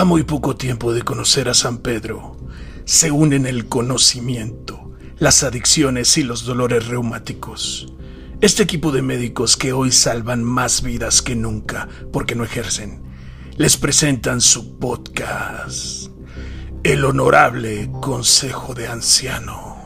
A 0.00 0.04
muy 0.06 0.22
poco 0.22 0.56
tiempo 0.56 0.94
de 0.94 1.02
conocer 1.02 1.50
a 1.50 1.52
San 1.52 1.76
Pedro, 1.76 2.34
se 2.86 3.10
unen 3.10 3.44
el 3.44 3.66
conocimiento, 3.66 4.92
las 5.18 5.42
adicciones 5.42 6.16
y 6.16 6.22
los 6.22 6.46
dolores 6.46 6.88
reumáticos. 6.88 7.92
Este 8.40 8.62
equipo 8.62 8.92
de 8.92 9.02
médicos 9.02 9.58
que 9.58 9.74
hoy 9.74 9.92
salvan 9.92 10.42
más 10.42 10.80
vidas 10.82 11.20
que 11.20 11.36
nunca 11.36 11.86
porque 12.14 12.34
no 12.34 12.44
ejercen, 12.44 13.02
les 13.58 13.76
presentan 13.76 14.40
su 14.40 14.78
podcast, 14.78 16.10
El 16.82 17.04
Honorable 17.04 17.90
Consejo 18.00 18.72
de 18.72 18.88
Ancianos. 18.88 19.76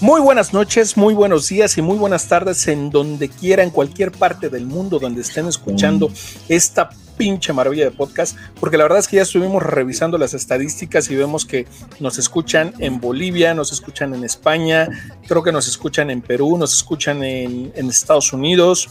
Muy 0.00 0.20
buenas 0.20 0.52
noches, 0.52 0.96
muy 0.96 1.14
buenos 1.14 1.48
días 1.48 1.78
y 1.78 1.82
muy 1.82 1.96
buenas 1.96 2.26
tardes 2.26 2.66
en 2.66 2.90
donde 2.90 3.28
quiera, 3.28 3.62
en 3.62 3.70
cualquier 3.70 4.10
parte 4.10 4.48
del 4.48 4.66
mundo 4.66 4.98
donde 4.98 5.20
estén 5.20 5.46
escuchando 5.46 6.10
esta 6.48 6.90
pinche 7.16 7.52
maravilla 7.52 7.84
de 7.84 7.90
podcast, 7.92 8.36
porque 8.58 8.76
la 8.76 8.84
verdad 8.84 8.98
es 8.98 9.06
que 9.06 9.16
ya 9.16 9.22
estuvimos 9.22 9.62
revisando 9.62 10.18
las 10.18 10.34
estadísticas 10.34 11.08
y 11.10 11.14
vemos 11.14 11.44
que 11.44 11.66
nos 12.00 12.18
escuchan 12.18 12.74
en 12.78 13.00
Bolivia, 13.00 13.54
nos 13.54 13.70
escuchan 13.70 14.14
en 14.14 14.24
España, 14.24 14.88
creo 15.28 15.42
que 15.42 15.52
nos 15.52 15.68
escuchan 15.68 16.10
en 16.10 16.20
Perú, 16.20 16.58
nos 16.58 16.74
escuchan 16.74 17.22
en, 17.22 17.72
en 17.76 17.88
Estados 17.88 18.32
Unidos, 18.32 18.88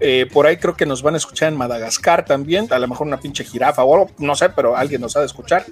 eh, 0.00 0.26
por 0.32 0.46
ahí 0.46 0.56
creo 0.58 0.76
que 0.76 0.86
nos 0.86 1.02
van 1.02 1.14
a 1.14 1.16
escuchar 1.16 1.48
en 1.48 1.56
Madagascar 1.58 2.24
también, 2.24 2.66
a 2.70 2.78
lo 2.78 2.88
mejor 2.88 3.06
una 3.06 3.18
pinche 3.18 3.44
jirafa 3.44 3.82
o 3.82 3.94
algo, 3.94 4.10
no 4.18 4.34
sé, 4.34 4.50
pero 4.50 4.76
alguien 4.76 5.00
nos 5.00 5.16
ha 5.16 5.20
de 5.20 5.26
escuchar. 5.26 5.64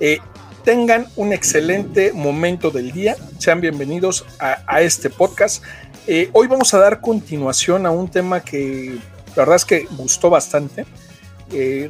Eh, 0.00 0.18
tengan 0.64 1.06
un 1.16 1.32
excelente 1.32 2.12
momento 2.12 2.70
del 2.70 2.92
día, 2.92 3.16
sean 3.38 3.60
bienvenidos 3.60 4.24
a, 4.38 4.80
este 4.80 5.10
podcast. 5.10 5.62
Eh, 6.06 6.30
hoy 6.32 6.48
vamos 6.48 6.74
a 6.74 6.78
dar 6.78 7.00
continuación 7.00 7.86
a 7.86 7.90
un 7.90 8.08
tema 8.08 8.40
que 8.40 8.98
la 9.36 9.42
verdad 9.42 9.56
es 9.56 9.64
que 9.64 9.86
gustó 9.92 10.30
bastante. 10.30 10.84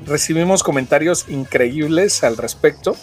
recibimos 0.07 0.63
comentarios 0.63 1.27
increíbles 1.29 2.25
al 2.25 2.37
respecto, 2.37 2.97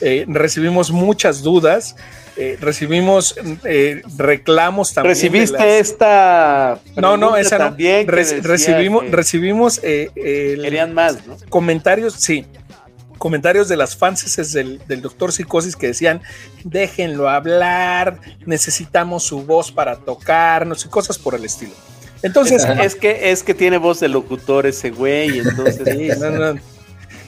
recibimos 0.00 0.90
muchas 0.90 1.42
dudas. 1.42 1.96
Eh, 2.36 2.56
recibimos 2.60 3.34
eh, 3.64 4.02
reclamos 4.16 4.94
también. 4.94 5.14
¿Recibiste 5.14 5.78
esta? 5.78 6.78
No, 6.96 7.16
no, 7.16 7.36
esa 7.36 7.58
no. 7.58 7.64
También 7.66 8.08
recibimos, 8.08 9.10
recibimos 9.10 9.80
eh, 9.82 10.10
querían 10.14 10.94
más, 10.94 11.26
¿no? 11.26 11.36
Comentarios, 11.48 12.14
sí. 12.14 12.46
Comentarios 13.18 13.68
de 13.68 13.76
las 13.76 13.96
fans 13.96 14.52
del, 14.52 14.80
del 14.88 15.02
doctor 15.02 15.32
Psicosis 15.32 15.76
que 15.76 15.88
decían: 15.88 16.22
déjenlo 16.64 17.28
hablar, 17.28 18.18
necesitamos 18.46 19.24
su 19.24 19.42
voz 19.42 19.70
para 19.70 19.96
tocarnos 19.96 20.84
y 20.86 20.88
cosas 20.88 21.18
por 21.18 21.34
el 21.34 21.44
estilo. 21.44 21.72
Entonces. 22.22 22.64
Es, 22.64 22.94
que, 22.94 23.30
es 23.30 23.42
que 23.42 23.54
tiene 23.54 23.76
voz 23.76 24.00
de 24.00 24.08
locutor 24.08 24.66
ese 24.66 24.90
güey, 24.90 25.40
entonces. 25.40 26.18
no, 26.18 26.30
no. 26.30 26.60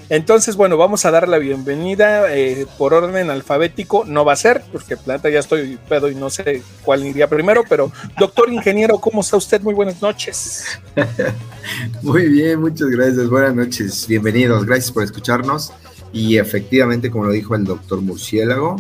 Entonces, 0.08 0.56
bueno, 0.56 0.76
vamos 0.76 1.04
a 1.04 1.10
dar 1.10 1.28
la 1.28 1.38
bienvenida 1.38 2.34
eh, 2.34 2.66
por 2.76 2.92
orden 2.92 3.30
alfabético. 3.30 4.04
No 4.04 4.24
va 4.24 4.34
a 4.34 4.36
ser, 4.36 4.62
porque 4.70 4.96
planta 4.96 5.30
ya 5.30 5.38
estoy 5.38 5.78
pedo 5.88 6.10
y 6.10 6.14
no 6.14 6.28
sé 6.30 6.62
cuál 6.84 7.06
iría 7.06 7.28
primero, 7.28 7.64
pero 7.68 7.90
doctor 8.18 8.52
ingeniero, 8.52 8.98
¿cómo 8.98 9.22
está 9.22 9.36
usted? 9.36 9.62
Muy 9.62 9.74
buenas 9.74 10.02
noches. 10.02 10.78
Muy 12.02 12.28
bien, 12.28 12.60
muchas 12.60 12.88
gracias. 12.88 13.28
Buenas 13.28 13.54
noches, 13.54 14.06
bienvenidos. 14.06 14.66
Gracias 14.66 14.92
por 14.92 15.02
escucharnos. 15.02 15.72
Y 16.12 16.36
efectivamente, 16.38 17.10
como 17.10 17.24
lo 17.24 17.32
dijo 17.32 17.54
el 17.54 17.64
doctor 17.64 18.00
Murciélago, 18.00 18.76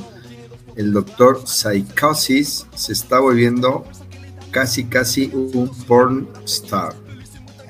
el 0.76 0.92
doctor 0.92 1.42
Psychosis 1.46 2.66
se 2.74 2.92
está 2.92 3.18
volviendo 3.18 3.84
casi, 4.50 4.84
casi 4.84 5.30
un 5.32 5.68
porn 5.86 6.28
star. 6.44 6.94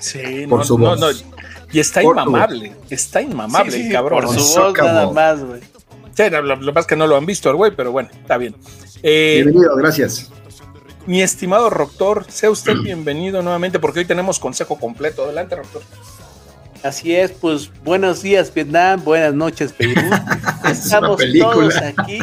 Sí, 0.01 0.47
por 0.49 0.67
su 0.67 0.77
voz. 0.77 1.25
Y 1.75 1.81
está 1.81 2.05
inmamable, 2.05 2.73
está 2.89 3.21
inmamable, 3.21 3.89
cabrón. 3.91 4.25
Por 4.25 4.39
su 4.39 4.61
voz 4.61 4.79
nada 4.79 5.11
más, 5.11 5.43
güey. 5.43 5.61
Sí, 6.15 6.31
lo, 6.31 6.43
lo, 6.43 6.61
que 6.61 6.67
pasa 6.67 6.81
es 6.81 6.87
que 6.87 6.97
no 6.97 7.09
lo 7.09 7.17
han 7.17 7.27
visto 7.27 7.51
el 7.51 7.57
güey, 7.57 7.75
pero 7.75 7.91
bueno, 7.91 8.11
está 8.13 8.39
bien. 8.39 8.55
Eh, 9.03 9.43
bienvenido, 9.43 9.75
gracias. 9.75 10.31
Mi 11.07 11.21
estimado 11.21 11.69
Doctor, 11.69 12.27
sea 12.29 12.51
usted 12.51 12.77
bienvenido 12.77 13.43
nuevamente 13.43 13.81
porque 13.81 13.99
hoy 13.99 14.05
tenemos 14.05 14.39
consejo 14.39 14.79
completo. 14.79 15.25
Adelante, 15.25 15.57
Doctor. 15.57 15.83
Así 16.85 17.17
es, 17.17 17.33
pues 17.33 17.73
buenos 17.83 18.23
días 18.23 18.55
Vietnam, 18.55 19.03
buenas 19.03 19.35
noches 19.35 19.73
Perú. 19.73 20.01
Estamos 20.71 21.21
todos 21.41 21.77
aquí. 21.79 22.21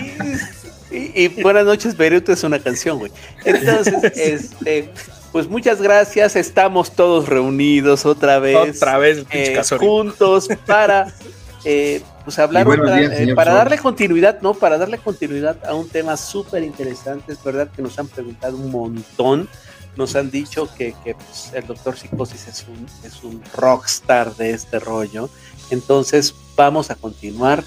Y, 0.91 1.23
y, 1.23 1.27
buenas 1.41 1.65
noches 1.65 1.97
Beirut 1.97 2.29
es 2.29 2.45
una 2.45 2.59
canción, 2.59 2.99
güey. 2.99 3.11
Entonces, 3.43 3.95
este, 4.15 4.89
pues 5.31 5.47
muchas 5.47 5.81
gracias, 5.81 6.35
estamos 6.35 6.91
todos 6.91 7.29
reunidos 7.29 8.05
otra 8.05 8.39
vez. 8.39 8.77
Otra 8.77 8.97
vez, 8.97 9.25
eh, 9.31 9.61
juntos 9.79 10.49
para 10.65 11.13
eh, 11.65 12.01
pues 12.23 12.37
hablar 12.39 12.67
eh, 12.67 13.33
para 13.35 13.53
darle 13.53 13.77
continuidad, 13.77 14.41
¿no? 14.41 14.53
Para 14.53 14.77
darle 14.77 14.97
continuidad 14.97 15.57
a 15.65 15.73
un 15.73 15.87
tema 15.87 16.17
súper 16.17 16.63
interesante, 16.63 17.33
es 17.33 17.43
verdad 17.43 17.69
que 17.73 17.81
nos 17.81 17.97
han 17.97 18.07
preguntado 18.07 18.57
un 18.57 18.71
montón, 18.71 19.49
nos 19.95 20.15
han 20.15 20.29
dicho 20.29 20.69
que, 20.75 20.93
pues, 21.03 21.51
el 21.53 21.65
doctor 21.65 21.97
Psicosis 21.97 22.47
es 22.47 22.65
un, 22.67 22.85
es 23.03 23.23
un 23.23 23.41
rockstar 23.53 24.35
de 24.35 24.51
este 24.51 24.79
rollo, 24.79 25.29
entonces 25.69 26.35
vamos 26.55 26.91
a 26.91 26.95
continuar 26.95 27.63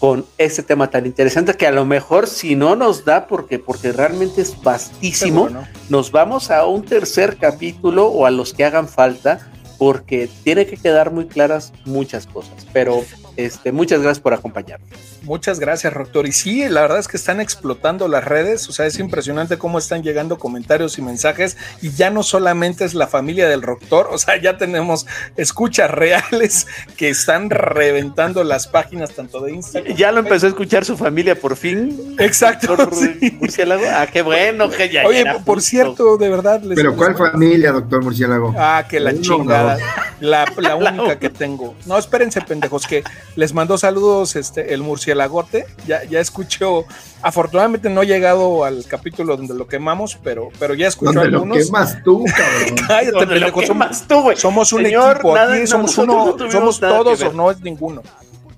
con 0.00 0.24
este 0.38 0.62
tema 0.62 0.88
tan 0.88 1.04
interesante 1.04 1.54
que 1.54 1.66
a 1.66 1.70
lo 1.70 1.84
mejor 1.84 2.26
si 2.26 2.56
no 2.56 2.74
nos 2.74 3.04
da 3.04 3.26
porque 3.26 3.58
porque 3.58 3.92
realmente 3.92 4.40
es 4.40 4.60
vastísimo, 4.62 5.50
nos 5.90 6.10
vamos 6.10 6.50
a 6.50 6.64
un 6.64 6.82
tercer 6.82 7.36
capítulo 7.36 8.06
o 8.06 8.24
a 8.24 8.30
los 8.30 8.54
que 8.54 8.64
hagan 8.64 8.88
falta 8.88 9.50
porque 9.78 10.28
tiene 10.42 10.66
que 10.66 10.78
quedar 10.78 11.12
muy 11.12 11.26
claras 11.26 11.74
muchas 11.84 12.26
cosas, 12.26 12.66
pero 12.72 13.04
este, 13.44 13.72
muchas 13.72 14.00
gracias 14.02 14.20
por 14.20 14.34
acompañarnos. 14.34 14.88
Muchas 15.22 15.60
gracias, 15.60 15.92
Doctor. 15.92 16.26
Y 16.26 16.32
sí, 16.32 16.68
la 16.68 16.82
verdad 16.82 16.98
es 16.98 17.08
que 17.08 17.16
están 17.16 17.40
explotando 17.40 18.08
las 18.08 18.24
redes, 18.24 18.68
o 18.68 18.72
sea, 18.72 18.86
es 18.86 18.98
impresionante 18.98 19.58
cómo 19.58 19.78
están 19.78 20.02
llegando 20.02 20.38
comentarios 20.38 20.98
y 20.98 21.02
mensajes, 21.02 21.56
y 21.82 21.90
ya 21.90 22.10
no 22.10 22.22
solamente 22.22 22.84
es 22.84 22.94
la 22.94 23.06
familia 23.06 23.48
del 23.48 23.60
Doctor, 23.60 24.08
o 24.10 24.18
sea, 24.18 24.40
ya 24.40 24.56
tenemos 24.56 25.06
escuchas 25.36 25.90
reales 25.90 26.66
que 26.96 27.08
están 27.08 27.50
reventando 27.50 28.44
las 28.44 28.66
páginas 28.66 29.12
tanto 29.12 29.40
de 29.40 29.52
Instagram. 29.52 29.96
Ya 29.96 30.12
lo 30.12 30.20
empezó 30.20 30.46
a 30.46 30.48
escuchar 30.50 30.84
su 30.84 30.96
familia 30.96 31.34
por 31.34 31.56
fin. 31.56 32.16
Exacto. 32.18 32.76
Murciélago. 33.40 33.84
Ah, 33.90 34.06
qué 34.06 34.22
bueno 34.22 34.70
que 34.70 34.88
ya. 34.88 35.06
Oye, 35.06 35.24
por 35.44 35.60
cierto, 35.60 36.16
de 36.16 36.28
verdad. 36.28 36.62
Les 36.62 36.76
Pero 36.76 36.96
¿cuál 36.96 37.16
familia, 37.16 37.72
doctor 37.72 38.02
Murciélago? 38.02 38.54
Ah, 38.56 38.84
que 38.88 39.00
la 39.00 39.18
chingada. 39.20 39.78
La, 40.20 40.44
la 40.56 40.76
única 40.76 41.18
que 41.18 41.30
tengo. 41.30 41.74
No, 41.86 41.98
espérense, 41.98 42.40
pendejos, 42.40 42.86
que 42.86 43.02
les 43.36 43.54
mandó 43.54 43.78
saludos 43.78 44.36
este, 44.36 44.74
el 44.74 44.82
murciélagote. 44.82 45.66
Ya, 45.86 46.04
ya 46.04 46.20
escuchó. 46.20 46.84
Afortunadamente 47.22 47.90
no 47.90 48.02
he 48.02 48.06
llegado 48.06 48.64
al 48.64 48.84
capítulo 48.86 49.36
donde 49.36 49.54
lo 49.54 49.66
quemamos, 49.66 50.18
pero, 50.22 50.48
pero 50.58 50.74
ya 50.74 50.88
escuchó 50.88 51.20
algunos. 51.20 51.58
Lo 51.58 51.64
quemas 51.64 52.02
tú, 52.02 52.24
cabrón. 52.36 52.86
Cállate, 52.86 53.66
quemas 53.66 54.04
tú, 54.06 54.22
güey. 54.22 54.36
Somos 54.36 54.72
un 54.72 54.86
equipo 54.86 55.36
aquí, 55.36 55.66
somos 55.66 55.96
uno, 55.98 56.36
somos 56.50 56.80
todos 56.80 57.22
o 57.22 57.32
no 57.32 57.50
es 57.50 57.60
ninguno. 57.60 58.02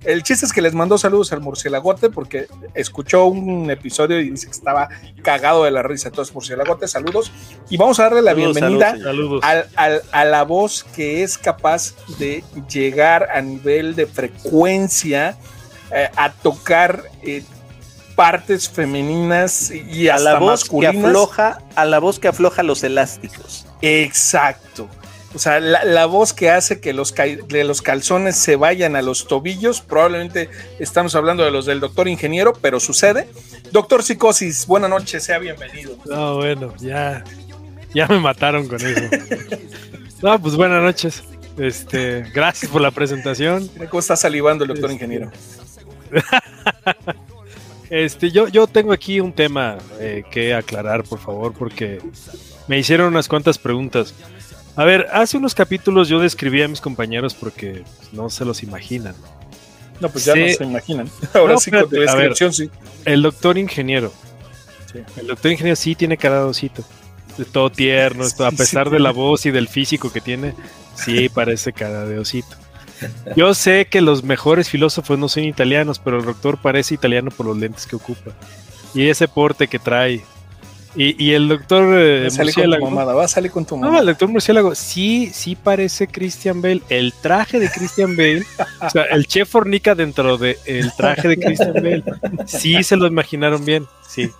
El 0.05 0.23
chiste 0.23 0.47
es 0.47 0.53
que 0.53 0.63
les 0.63 0.75
mandó 0.75 0.99
saludos 0.99 1.33
al 1.33 1.41
murciélagote 1.41 2.11
porque 2.11 2.47
escuchó 2.75 3.27
un 3.27 3.71
episodio 3.71 4.21
y 4.21 4.31
dice 4.31 4.47
que 4.47 4.53
estaba 4.53 4.89
cagado 5.23 5.65
de 5.65 5.71
la 5.71 5.83
risa. 5.83 6.09
Entonces, 6.09 6.35
murciélagote, 6.35 6.89
saludos. 6.89 7.31
Y 7.71 7.77
vamos 7.77 8.01
a 8.01 8.05
darle 8.05 8.23
la 8.23 8.35
bienvenida 8.35 8.97
a 9.43 10.25
la 10.25 10.43
voz 10.45 10.85
que 10.97 11.23
es 11.23 11.39
capaz 11.39 11.95
de 12.19 12.43
llegar 12.69 13.29
a 13.33 13.41
nivel 13.41 13.95
de 13.95 14.07
frecuencia 14.07 15.37
eh, 15.95 16.09
a 16.17 16.33
tocar 16.33 17.05
eh, 17.23 17.45
partes 18.17 18.69
femeninas 18.69 19.71
y 19.71 20.09
hasta 20.09 20.31
a 20.31 20.33
la 20.35 20.39
voz 20.41 20.63
masculinas. 20.63 20.95
Que 20.95 21.07
afloja, 21.07 21.59
a 21.75 21.85
la 21.85 21.99
voz 21.99 22.19
que 22.19 22.29
afloja 22.29 22.63
los 22.63 22.83
elásticos. 22.83 23.67
Exacto. 23.83 24.89
O 25.35 25.39
sea, 25.39 25.61
la, 25.61 26.07
voz 26.07 26.33
que 26.33 26.51
hace 26.51 26.81
que 26.81 26.93
los, 26.93 27.15
los 27.49 27.83
calzones 27.83 28.37
se 28.37 28.57
vayan 28.57 28.97
a 28.97 29.03
los 29.03 29.27
tobillos, 29.27 29.81
probablemente 29.81 30.51
estamos 30.79 31.15
hablando 31.15 31.45
de 31.45 31.51
los 31.51 31.65
del 31.65 31.81
doctor 31.81 32.07
ingeniero, 32.09 32.53
pero 32.61 32.81
sucede. 32.81 33.29
Doctor 33.71 34.03
Psicosis, 34.03 34.67
buena 34.67 34.89
noche, 34.89 35.21
sea 35.21 35.39
bienvenido. 35.39 35.97
No, 36.05 36.37
bueno, 36.37 36.75
ya, 36.79 37.25
ya 37.95 38.07
me 38.09 38.19
mataron 38.19 38.69
con 38.69 38.85
eso. 38.85 39.03
no, 40.23 40.39
pues 40.41 40.55
buenas 40.55 40.83
noches. 40.83 41.23
Este, 41.57 42.23
gracias 42.35 42.71
por 42.71 42.81
la 42.81 42.91
presentación. 42.91 43.69
¿Cómo 43.89 44.01
está 44.01 44.17
salivando 44.17 44.65
el 44.65 44.69
doctor 44.69 44.91
este, 44.91 44.95
ingeniero? 44.95 45.31
Este, 47.95 48.31
yo, 48.31 48.49
yo 48.49 48.67
tengo 48.67 48.91
aquí 48.95 49.21
un 49.21 49.35
tema 49.35 49.77
eh, 50.01 50.25
que 50.31 50.55
aclarar, 50.55 51.05
por 51.05 51.19
favor, 51.19 51.53
porque 51.53 52.01
me 52.67 52.79
hicieron 52.79 53.09
unas 53.09 53.29
cuantas 53.29 53.59
preguntas. 53.59 54.15
A 54.77 54.85
ver, 54.85 55.09
hace 55.13 55.37
unos 55.37 55.55
capítulos 55.55 56.09
yo 56.09 56.19
describí 56.19 56.63
a 56.63 56.69
mis 56.69 56.81
compañeros 56.81 57.35
porque 57.35 57.85
no 58.13 58.31
se 58.31 58.45
los 58.45 58.63
imaginan. 58.63 59.15
No, 60.01 60.09
pues 60.09 60.25
ya 60.25 60.35
no 60.35 60.49
se 60.49 60.65
imaginan. 60.65 61.11
Ahora 61.35 61.59
sí, 61.59 61.71
con 61.71 61.89
tu 61.89 61.97
descripción, 61.97 62.53
sí. 62.53 62.71
El 63.05 63.23
doctor 63.23 63.59
ingeniero. 63.59 64.13
El 65.17 65.27
doctor 65.29 65.53
ingeniero 65.53 65.77
sí 65.77 65.95
tiene 65.95 66.17
cara 66.17 66.41
de 66.41 66.45
osito. 66.45 66.85
De 67.37 67.45
todo 67.45 67.71
tierno, 67.71 68.25
a 68.25 68.51
pesar 68.51 68.91
de 68.91 68.99
la 68.99 69.11
voz 69.11 69.47
y 69.47 69.51
del 69.51 69.69
físico 69.69 70.13
que 70.13 70.21
tiene, 70.21 70.55
sí 70.95 71.29
parece 71.29 71.73
cara 71.73 72.05
de 72.05 72.19
osito. 72.19 72.57
Yo 73.37 73.55
sé 73.55 73.87
que 73.87 74.01
los 74.01 74.23
mejores 74.23 74.69
filósofos 74.69 75.19
no 75.19 75.29
son 75.29 75.45
italianos, 75.45 75.99
pero 75.99 76.19
el 76.19 76.25
doctor 76.25 76.59
parece 76.59 76.95
italiano 76.95 77.31
por 77.31 77.47
los 77.47 77.57
lentes 77.57 77.87
que 77.87 77.97
ocupa. 77.97 78.33
Y 78.95 79.09
ese 79.09 79.29
porte 79.29 79.69
que 79.69 79.79
trae, 79.79 80.23
y, 80.95 81.25
y 81.25 81.33
el 81.35 81.49
doctor 81.49 81.95
eh, 81.99 82.29
Murciélago. 82.37 82.91
va 82.95 83.25
a 83.25 83.29
salir 83.29 83.51
con 83.51 83.65
tu 83.65 83.77
mamá. 83.77 83.93
No, 83.93 84.01
el 84.01 84.07
doctor 84.07 84.29
Murciélago 84.29 84.75
sí, 84.75 85.31
sí 85.33 85.57
parece 85.57 86.07
Christian 86.07 86.61
Bale. 86.61 86.83
El 86.89 87.13
traje 87.13 87.59
de 87.59 87.71
Christian 87.71 88.17
Bale, 88.17 88.45
o 88.81 88.91
sea, 88.91 89.05
el 89.05 89.27
chef 89.27 89.49
fornica 89.49 89.95
dentro 89.95 90.37
del 90.37 90.57
el 90.67 90.93
traje 90.95 91.29
de 91.29 91.39
Christian 91.39 91.75
Bale. 91.75 92.05
Sí 92.47 92.83
se 92.83 92.97
lo 92.97 93.07
imaginaron 93.07 93.65
bien, 93.65 93.87
sí. 94.07 94.31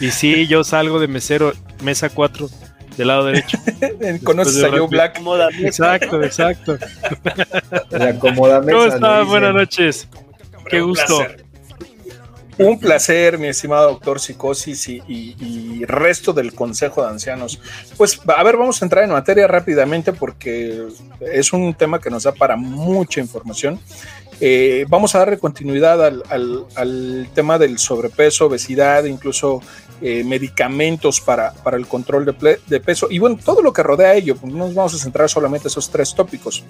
Y 0.00 0.10
sí, 0.10 0.46
yo 0.46 0.64
salgo 0.64 1.00
de 1.00 1.08
mesero, 1.08 1.52
mesa 1.82 2.08
4, 2.08 2.48
del 2.96 3.08
lado 3.08 3.26
derecho. 3.26 3.58
Conoces 4.24 4.62
a 4.62 4.70
Joe 4.70 4.86
Black. 4.86 5.20
Exacto, 5.60 6.22
exacto. 6.22 6.78
¿Cómo 8.20 8.46
están? 8.86 9.26
Buenas 9.26 9.54
noches. 9.54 10.08
Qué 10.68 10.80
gusto. 10.80 11.26
Un 12.58 12.80
placer, 12.80 13.38
mi 13.38 13.46
estimado 13.46 13.90
doctor 13.90 14.18
Psicosis 14.18 14.88
y, 14.88 15.84
resto 15.84 16.32
del 16.32 16.54
Consejo 16.54 17.02
de 17.02 17.10
Ancianos. 17.10 17.60
Pues 17.96 18.20
a 18.26 18.42
ver, 18.42 18.56
vamos 18.56 18.82
a 18.82 18.84
entrar 18.84 19.04
en 19.04 19.10
materia 19.10 19.46
rápidamente 19.46 20.12
porque 20.12 20.88
es 21.20 21.52
un 21.52 21.72
tema 21.74 22.00
que 22.00 22.10
nos 22.10 22.24
da 22.24 22.32
para 22.32 22.56
mucha 22.56 23.20
información. 23.20 23.78
Eh, 24.40 24.86
vamos 24.88 25.14
a 25.14 25.20
darle 25.20 25.38
continuidad 25.38 26.04
al, 26.04 27.28
tema 27.34 27.58
del 27.58 27.78
sobrepeso, 27.78 28.46
obesidad, 28.46 29.04
incluso 29.04 29.60
eh, 30.00 30.22
medicamentos 30.24 31.20
para, 31.20 31.52
para, 31.52 31.76
el 31.76 31.86
control 31.86 32.24
de, 32.24 32.60
de, 32.66 32.80
peso 32.80 33.08
y 33.10 33.18
bueno, 33.18 33.38
todo 33.44 33.62
lo 33.62 33.72
que 33.72 33.82
rodea 33.82 34.14
ello. 34.14 34.36
Pues 34.36 34.52
no 34.52 34.66
nos 34.66 34.74
vamos 34.74 34.94
a 34.94 34.98
centrar 34.98 35.28
solamente 35.28 35.66
en 35.66 35.70
esos 35.70 35.90
tres 35.90 36.14
tópicos. 36.14 36.64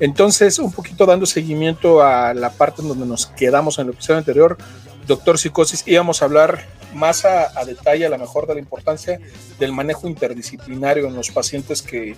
Entonces, 0.00 0.58
un 0.58 0.72
poquito 0.72 1.06
dando 1.06 1.26
seguimiento 1.26 2.02
a 2.02 2.34
la 2.34 2.50
parte 2.50 2.82
en 2.82 2.88
donde 2.88 3.06
nos 3.06 3.26
quedamos 3.26 3.78
en 3.78 3.86
el 3.86 3.92
episodio 3.92 4.18
anterior, 4.18 4.58
doctor 5.06 5.38
Psicosis, 5.38 5.84
íbamos 5.86 6.22
a 6.22 6.24
hablar 6.24 6.66
más 6.94 7.24
a, 7.24 7.64
detalle, 7.64 8.06
a 8.06 8.08
lo 8.08 8.18
mejor, 8.18 8.46
de 8.46 8.54
la 8.54 8.60
importancia 8.60 9.20
del 9.58 9.72
manejo 9.72 10.08
interdisciplinario 10.08 11.06
en 11.06 11.14
los 11.14 11.30
pacientes 11.30 11.82
que, 11.82 12.16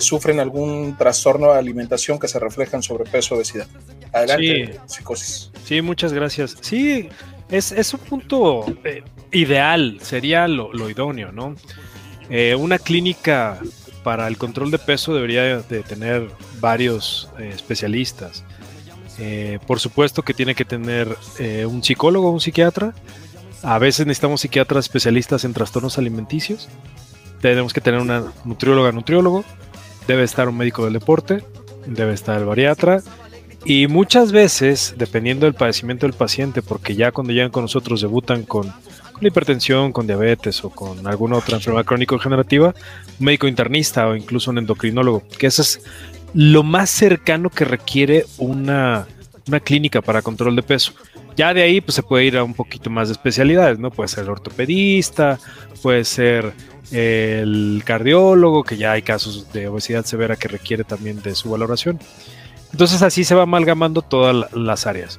sufren 0.00 0.40
algún 0.40 0.94
trastorno 0.98 1.52
de 1.52 1.58
alimentación 1.58 2.18
que 2.18 2.28
se 2.28 2.38
refleja 2.38 2.76
en 2.76 2.82
sobrepeso 2.82 3.34
o 3.34 3.38
obesidad. 3.38 3.66
Adelante, 4.12 4.78
Psicosis. 4.86 5.50
Sí, 5.64 5.80
muchas 5.80 6.12
gracias. 6.12 6.56
Sí, 6.60 7.08
es, 7.50 7.94
un 7.94 8.00
punto 8.00 8.64
eh, 8.84 9.02
ideal, 9.32 9.98
sería 10.00 10.48
lo, 10.48 10.90
idóneo, 10.90 11.32
¿no? 11.32 11.54
Eh, 12.28 12.54
una 12.56 12.78
clínica 12.78 13.60
para 14.02 14.26
el 14.28 14.36
control 14.36 14.70
de 14.70 14.78
peso 14.78 15.14
debería 15.14 15.60
de 15.60 15.82
tener 15.82 16.28
varios 16.60 17.30
eh, 17.38 17.50
especialistas. 17.54 18.44
Por 19.66 19.80
supuesto 19.80 20.22
que 20.22 20.34
tiene 20.34 20.54
que 20.54 20.66
tener 20.66 21.08
un 21.66 21.82
psicólogo 21.82 22.30
un 22.30 22.40
psiquiatra. 22.40 22.92
A 23.62 23.78
veces 23.78 24.06
necesitamos 24.06 24.42
psiquiatras 24.42 24.84
especialistas 24.84 25.44
en 25.46 25.54
trastornos 25.54 25.96
alimenticios. 25.96 26.68
Tenemos 27.40 27.72
que 27.72 27.80
tener 27.80 27.98
una 27.98 28.24
nutrióloga, 28.44 28.92
nutriólogo. 28.92 29.42
Debe 30.06 30.22
estar 30.22 30.50
un 30.50 30.58
médico 30.58 30.84
del 30.84 30.92
deporte. 30.92 31.42
Debe 31.86 32.12
estar 32.12 32.38
el 32.38 32.44
bariatra. 32.44 33.02
Y 33.68 33.88
muchas 33.88 34.30
veces, 34.30 34.94
dependiendo 34.96 35.44
del 35.44 35.54
padecimiento 35.54 36.06
del 36.06 36.14
paciente, 36.14 36.62
porque 36.62 36.94
ya 36.94 37.10
cuando 37.10 37.32
llegan 37.32 37.50
con 37.50 37.64
nosotros 37.64 38.00
debutan 38.00 38.44
con, 38.44 38.72
con 39.12 39.26
hipertensión, 39.26 39.92
con 39.92 40.06
diabetes 40.06 40.62
o 40.64 40.70
con 40.70 41.04
alguna 41.04 41.38
otra 41.38 41.56
enfermedad 41.56 41.84
crónico-generativa, 41.84 42.76
un 43.18 43.26
médico 43.26 43.48
internista 43.48 44.06
o 44.06 44.14
incluso 44.14 44.52
un 44.52 44.58
endocrinólogo, 44.58 45.24
que 45.36 45.48
eso 45.48 45.62
es 45.62 45.80
lo 46.32 46.62
más 46.62 46.90
cercano 46.90 47.50
que 47.50 47.64
requiere 47.64 48.26
una, 48.38 49.08
clínica 49.64 50.00
para 50.00 50.22
control 50.22 50.54
de 50.54 50.62
peso. 50.62 50.92
Ya 51.36 51.52
de 51.52 51.62
ahí 51.62 51.80
pues 51.80 51.96
se 51.96 52.04
puede 52.04 52.24
ir 52.24 52.36
a 52.36 52.44
un 52.44 52.54
poquito 52.54 52.88
más 52.88 53.08
de 53.08 53.12
especialidades, 53.12 53.80
¿no? 53.80 53.90
Puede 53.90 54.08
ser 54.08 54.24
el 54.24 54.30
ortopedista, 54.30 55.40
puede 55.82 56.04
ser 56.04 56.52
el 56.92 57.82
cardiólogo, 57.84 58.62
que 58.62 58.76
ya 58.76 58.92
hay 58.92 59.02
casos 59.02 59.52
de 59.52 59.66
obesidad 59.66 60.04
severa 60.04 60.36
que 60.36 60.46
requiere 60.46 60.84
también 60.84 61.20
de 61.20 61.34
su 61.34 61.50
valoración. 61.50 61.98
Entonces 62.72 63.02
así 63.02 63.24
se 63.24 63.34
va 63.34 63.42
amalgamando 63.42 64.02
todas 64.02 64.52
las 64.52 64.86
áreas. 64.86 65.18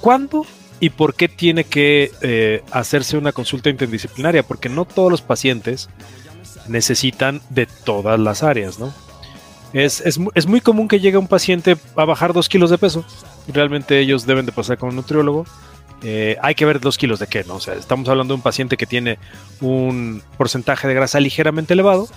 ¿Cuándo 0.00 0.46
y 0.78 0.90
por 0.90 1.14
qué 1.14 1.28
tiene 1.28 1.64
que 1.64 2.12
eh, 2.20 2.62
hacerse 2.70 3.16
una 3.16 3.32
consulta 3.32 3.70
interdisciplinaria? 3.70 4.42
Porque 4.42 4.68
no 4.68 4.84
todos 4.84 5.10
los 5.10 5.22
pacientes 5.22 5.88
necesitan 6.68 7.40
de 7.50 7.66
todas 7.66 8.18
las 8.18 8.42
áreas, 8.42 8.78
¿no? 8.78 8.92
Es, 9.72 10.00
es, 10.00 10.46
muy 10.46 10.60
común 10.60 10.88
que 10.88 11.00
llegue 11.00 11.18
un 11.18 11.28
paciente 11.28 11.76
a 11.96 12.04
bajar 12.04 12.32
dos 12.32 12.48
kilos 12.48 12.70
de 12.70 12.78
peso. 12.78 13.04
Realmente 13.48 13.98
ellos 13.98 14.24
deben 14.24 14.46
de 14.46 14.52
pasar 14.52 14.78
con 14.78 14.90
un 14.90 14.96
nutriólogo. 14.96 15.44
Eh, 16.02 16.36
hay 16.40 16.54
que 16.54 16.64
ver 16.64 16.80
dos 16.80 16.98
kilos 16.98 17.18
de 17.18 17.26
qué, 17.26 17.44
¿no? 17.44 17.56
O 17.56 17.60
sea, 17.60 17.74
estamos 17.74 18.08
hablando 18.08 18.32
de 18.32 18.36
un 18.36 18.42
paciente 18.42 18.76
que 18.76 18.86
tiene 18.86 19.18
un 19.60 20.22
porcentaje 20.36 20.88
de 20.88 20.94
grasa 20.94 21.20
ligeramente 21.20 21.74
elevado. 21.74 22.08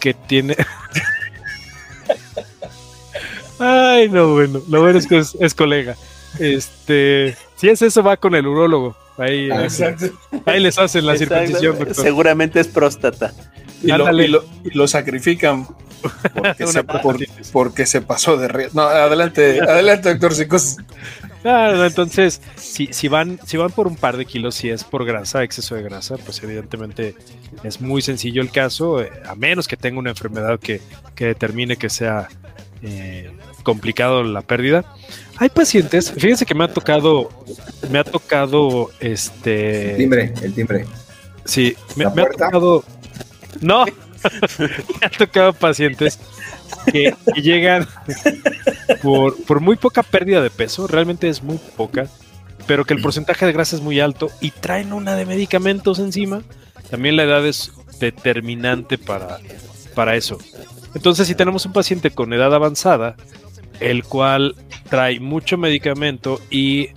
Que 0.00 0.14
tiene. 0.14 0.56
Ay, 3.58 4.08
no, 4.08 4.32
bueno. 4.32 4.62
Lo 4.68 4.80
bueno 4.80 4.98
es 4.98 5.06
que 5.06 5.18
es, 5.18 5.54
colega. 5.54 5.96
Este, 6.38 7.36
si 7.56 7.68
es 7.68 7.82
eso, 7.82 8.02
va 8.02 8.16
con 8.16 8.34
el 8.34 8.46
urólogo. 8.46 8.96
Ahí, 9.16 9.50
ah, 9.50 9.66
ahí 10.46 10.60
les 10.60 10.78
hacen 10.78 11.04
la 11.04 11.16
circuncisión, 11.16 11.76
Seguramente 11.92 12.60
es 12.60 12.68
próstata. 12.68 13.32
y 13.82 13.90
lo, 14.72 14.88
sacrifican 14.88 15.66
porque, 17.52 17.86
se, 17.86 18.00
pasó 18.02 18.36
de 18.36 18.48
río. 18.48 18.68
No, 18.72 18.82
adelante, 18.82 19.60
adelante, 19.60 20.10
doctor 20.10 20.32
entonces, 21.44 22.40
si, 22.56 22.88
si, 22.92 23.08
van, 23.08 23.38
si 23.46 23.56
van 23.56 23.70
por 23.70 23.86
un 23.86 23.96
par 23.96 24.16
de 24.16 24.24
kilos, 24.24 24.54
si 24.54 24.70
es 24.70 24.84
por 24.84 25.04
grasa, 25.04 25.42
exceso 25.42 25.74
de 25.74 25.82
grasa, 25.82 26.16
pues 26.16 26.42
evidentemente 26.42 27.14
es 27.62 27.80
muy 27.80 28.02
sencillo 28.02 28.42
el 28.42 28.50
caso, 28.50 29.02
eh, 29.02 29.10
a 29.26 29.34
menos 29.34 29.68
que 29.68 29.76
tenga 29.76 29.98
una 29.98 30.10
enfermedad 30.10 30.58
que, 30.60 30.80
determine 31.16 31.76
que 31.76 31.90
sea 31.90 32.28
eh, 32.82 33.32
complicado 33.62 34.22
la 34.22 34.42
pérdida. 34.42 34.84
Hay 35.36 35.48
pacientes, 35.48 36.12
fíjense 36.12 36.46
que 36.46 36.54
me 36.54 36.64
ha 36.64 36.72
tocado, 36.72 37.30
me 37.90 37.98
ha 37.98 38.04
tocado 38.04 38.90
este. 39.00 39.92
El 39.92 39.96
timbre, 39.96 40.34
el 40.42 40.54
timbre. 40.54 40.86
Sí, 41.44 41.76
me 41.96 42.04
ha 42.04 42.12
tocado. 42.12 42.84
No, 43.60 43.84
me 44.58 45.06
han 45.06 45.12
tocado 45.16 45.52
pacientes 45.52 46.18
que, 46.86 47.14
llegan 47.40 47.86
por, 49.02 49.60
muy 49.60 49.76
poca 49.76 50.02
pérdida 50.02 50.42
de 50.42 50.50
peso, 50.50 50.86
realmente 50.86 51.28
es 51.28 51.42
muy 51.42 51.58
poca, 51.76 52.08
pero 52.66 52.84
que 52.84 52.94
el 52.94 53.00
porcentaje 53.00 53.46
de 53.46 53.52
grasa 53.52 53.76
es 53.76 53.82
muy 53.82 54.00
alto 54.00 54.30
y 54.40 54.50
traen 54.50 54.92
una 54.92 55.14
de 55.14 55.26
medicamentos 55.26 55.98
encima. 55.98 56.42
También 56.90 57.16
la 57.16 57.24
edad 57.24 57.46
es 57.46 57.72
determinante 58.00 58.98
para, 58.98 59.38
para 59.94 60.16
eso. 60.16 60.38
Entonces, 60.94 61.26
si 61.26 61.34
tenemos 61.34 61.66
un 61.66 61.72
paciente 61.72 62.10
con 62.10 62.32
edad 62.32 62.54
avanzada, 62.54 63.16
el 63.80 64.04
cual 64.04 64.54
trae 64.88 65.20
mucho 65.20 65.58
medicamento 65.58 66.40
y 66.50 66.88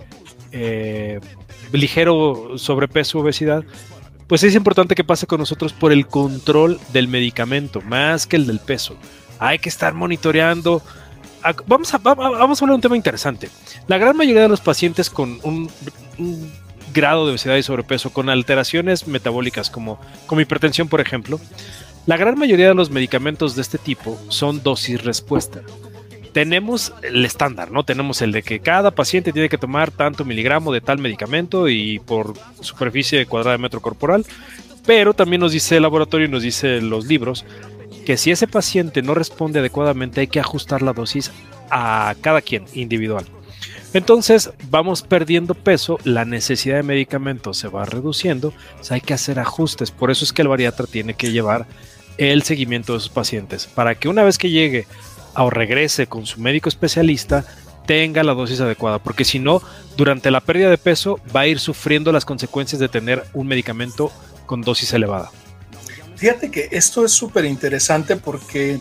eh, 0.52 1.20
ligero 1.72 2.58
sobrepeso, 2.58 3.20
obesidad, 3.20 3.64
pues 4.26 4.42
es 4.44 4.54
importante 4.54 4.94
que 4.94 5.04
pase 5.04 5.26
con 5.26 5.40
nosotros 5.40 5.72
por 5.72 5.92
el 5.92 6.06
control 6.06 6.78
del 6.92 7.08
medicamento, 7.08 7.80
más 7.82 8.26
que 8.26 8.36
el 8.36 8.46
del 8.46 8.60
peso. 8.60 8.96
Hay 9.38 9.58
que 9.58 9.68
estar 9.68 9.94
monitoreando. 9.94 10.82
Vamos 11.66 11.92
a, 11.92 11.98
vamos 11.98 12.62
a 12.62 12.64
hablar 12.64 12.74
de 12.74 12.74
un 12.74 12.80
tema 12.80 12.96
interesante. 12.96 13.50
La 13.88 13.98
gran 13.98 14.16
mayoría 14.16 14.42
de 14.42 14.48
los 14.48 14.60
pacientes 14.60 15.10
con 15.10 15.40
un, 15.42 15.68
grado 16.94 17.24
de 17.24 17.32
obesidad 17.32 17.56
y 17.56 17.62
sobrepeso, 17.62 18.10
con 18.10 18.28
alteraciones 18.28 19.08
metabólicas 19.08 19.70
como, 19.70 19.98
como 20.26 20.42
hipertensión, 20.42 20.88
por 20.88 21.00
ejemplo, 21.00 21.40
la 22.04 22.16
gran 22.16 22.38
mayoría 22.38 22.68
de 22.68 22.74
los 22.74 22.90
medicamentos 22.90 23.56
de 23.56 23.62
este 23.62 23.78
tipo 23.78 24.20
son 24.28 24.62
dosis 24.62 25.02
respuesta 25.02 25.62
tenemos 26.32 26.94
el 27.02 27.24
estándar, 27.24 27.70
¿no? 27.70 27.84
Tenemos 27.84 28.22
el 28.22 28.32
de 28.32 28.42
que 28.42 28.60
cada 28.60 28.90
paciente 28.90 29.32
tiene 29.32 29.48
que 29.48 29.58
tomar 29.58 29.90
tanto 29.90 30.24
miligramo 30.24 30.72
de 30.72 30.80
tal 30.80 30.98
medicamento 30.98 31.68
y 31.68 31.98
por 31.98 32.34
superficie 32.60 33.26
cuadrada 33.26 33.56
de 33.56 33.62
metro 33.62 33.80
corporal, 33.80 34.24
pero 34.86 35.14
también 35.14 35.40
nos 35.40 35.52
dice 35.52 35.76
el 35.76 35.82
laboratorio 35.82 36.26
y 36.26 36.30
nos 36.30 36.42
dice 36.42 36.80
los 36.80 37.06
libros 37.06 37.44
que 38.06 38.16
si 38.16 38.30
ese 38.30 38.48
paciente 38.48 39.02
no 39.02 39.14
responde 39.14 39.60
adecuadamente 39.60 40.20
hay 40.20 40.26
que 40.26 40.40
ajustar 40.40 40.82
la 40.82 40.92
dosis 40.92 41.30
a 41.70 42.14
cada 42.20 42.40
quien 42.40 42.64
individual. 42.74 43.24
Entonces 43.94 44.50
vamos 44.70 45.02
perdiendo 45.02 45.54
peso, 45.54 45.98
la 46.04 46.24
necesidad 46.24 46.76
de 46.76 46.82
medicamentos 46.82 47.58
se 47.58 47.68
va 47.68 47.84
reduciendo, 47.84 48.54
hay 48.88 49.02
que 49.02 49.14
hacer 49.14 49.38
ajustes, 49.38 49.90
por 49.90 50.10
eso 50.10 50.24
es 50.24 50.32
que 50.32 50.42
el 50.42 50.48
bariatra 50.48 50.86
tiene 50.86 51.14
que 51.14 51.30
llevar 51.30 51.66
el 52.16 52.42
seguimiento 52.42 52.94
de 52.94 53.00
sus 53.00 53.10
pacientes, 53.10 53.66
para 53.66 53.94
que 53.94 54.08
una 54.08 54.22
vez 54.22 54.38
que 54.38 54.50
llegue 54.50 54.86
o 55.36 55.50
regrese 55.50 56.06
con 56.06 56.26
su 56.26 56.40
médico 56.40 56.68
especialista, 56.68 57.44
tenga 57.86 58.22
la 58.22 58.34
dosis 58.34 58.60
adecuada, 58.60 58.98
porque 58.98 59.24
si 59.24 59.38
no, 59.38 59.62
durante 59.96 60.30
la 60.30 60.40
pérdida 60.40 60.70
de 60.70 60.78
peso 60.78 61.18
va 61.34 61.40
a 61.40 61.46
ir 61.46 61.58
sufriendo 61.58 62.12
las 62.12 62.24
consecuencias 62.24 62.78
de 62.80 62.88
tener 62.88 63.24
un 63.32 63.46
medicamento 63.46 64.12
con 64.46 64.62
dosis 64.62 64.92
elevada. 64.92 65.30
Fíjate 66.16 66.50
que 66.50 66.68
esto 66.70 67.04
es 67.04 67.12
súper 67.12 67.44
interesante 67.44 68.16
porque 68.16 68.78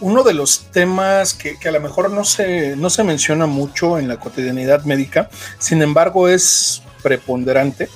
uno 0.00 0.22
de 0.24 0.34
los 0.34 0.70
temas 0.72 1.32
que, 1.32 1.56
a 1.66 1.72
lo 1.72 1.80
mejor 1.80 2.10
no 2.10 2.24
se, 2.24 2.76
no 2.76 2.90
se 2.90 3.04
menciona 3.04 3.46
mucho 3.46 3.98
en 3.98 4.08
la 4.08 4.18
cotidianidad 4.18 4.84
médica, 4.84 5.30
sin 5.58 5.80
embargo 5.80 6.28
es 6.28 6.82
preponderante, 7.02 7.88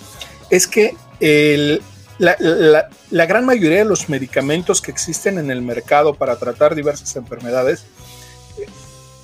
es 0.51 0.67
que 0.67 0.95
la, 2.19 2.37
la, 3.11 3.27
gran 3.27 3.45
mayoría 3.45 3.79
de 3.79 3.85
los 3.85 4.09
medicamentos 4.09 4.81
que 4.81 4.91
existen 4.91 5.39
en 5.39 5.51
el 5.51 5.61
mercado 5.63 6.15
para 6.15 6.37
tratar 6.37 6.75
diversas 6.75 7.17
enfermedades 7.17 7.85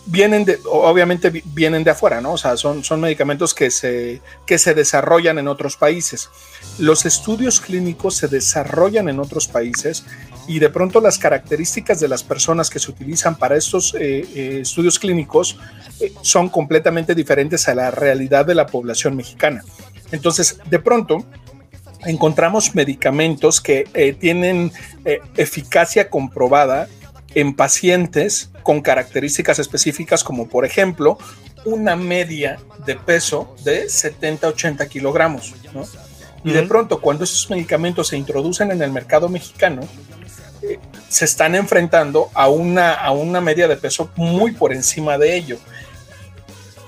vienen 0.07 0.45
de, 0.45 0.59
obviamente 0.65 1.31
vienen 1.45 1.85
de 1.85 1.91
afuera, 1.91 2.21
¿no? 2.21 2.33
O 2.33 2.39
sea, 2.39 2.57
son, 2.57 2.83
son 2.83 3.01
medicamentos 3.01 3.55
que 3.55 3.71
se, 3.71 4.21
que 4.47 4.59
se 4.59 4.75
desarrollan 4.75 5.39
en 5.39 5.49
otros 5.49 5.77
países. 5.77 6.31
Los 6.79 7.07
estudios 7.07 7.61
clínicos 7.61 8.17
se 8.17 8.29
desarrollan 8.29 9.09
en 9.09 9.21
otros 9.21 9.49
países 9.49 10.05
y 10.47 10.59
de 10.59 10.71
pronto 10.71 11.01
las 11.01 11.19
características 11.19 12.01
de 12.01 12.09
las 12.09 12.23
personas 12.23 12.69
que 12.69 12.79
se 12.79 12.91
utilizan 12.91 13.37
para 13.37 13.57
estos 13.57 13.95
eh, 13.95 14.27
eh, 14.35 14.59
estudios 14.63 14.99
clínicos 14.99 15.59
eh, 16.01 16.13
son 16.23 16.49
completamente 16.49 17.15
diferentes 17.15 17.69
a 17.69 17.75
la 17.75 17.91
realidad 17.91 18.45
de 18.45 18.55
la 18.55 18.67
población 18.67 19.17
mexicana. 19.17 19.63
Entonces, 20.11 20.59
de 20.69 20.79
pronto, 20.79 21.25
encontramos 22.05 22.75
medicamentos 22.75 23.61
que 23.61 24.17
tienen 24.21 24.73
eficacia 25.37 26.11
comprobada 26.11 26.89
en 27.35 27.55
pacientes 27.55 28.51
con 28.63 28.81
características 28.81 29.59
específicas 29.59 30.25
como 30.25 30.49
por 30.49 30.65
ejemplo 30.65 31.19
una 31.65 31.97
media 31.97 32.59
de 32.85 32.97
peso 32.97 33.55
de 33.65 33.87
70-80 33.87 34.89
kilogramos. 34.89 35.55
Y 36.45 36.53
de 36.53 36.63
pronto 36.65 37.01
cuando 37.01 37.25
estos 37.25 37.49
medicamentos 37.51 38.09
se 38.09 38.17
introducen 38.17 38.71
en 38.73 38.83
el 38.83 38.91
mercado 38.91 39.29
mexicano, 39.29 39.83
eh, 40.63 40.79
se 41.09 41.25
están 41.25 41.55
enfrentando 41.55 42.31
a 42.35 42.49
una, 42.49 42.95
a 42.95 43.13
una 43.13 43.41
media 43.41 43.69
de 43.69 43.77
peso 43.77 44.11
muy 44.17 44.53
por 44.53 44.73
encima 44.73 45.19
de 45.19 45.37
ello 45.37 45.59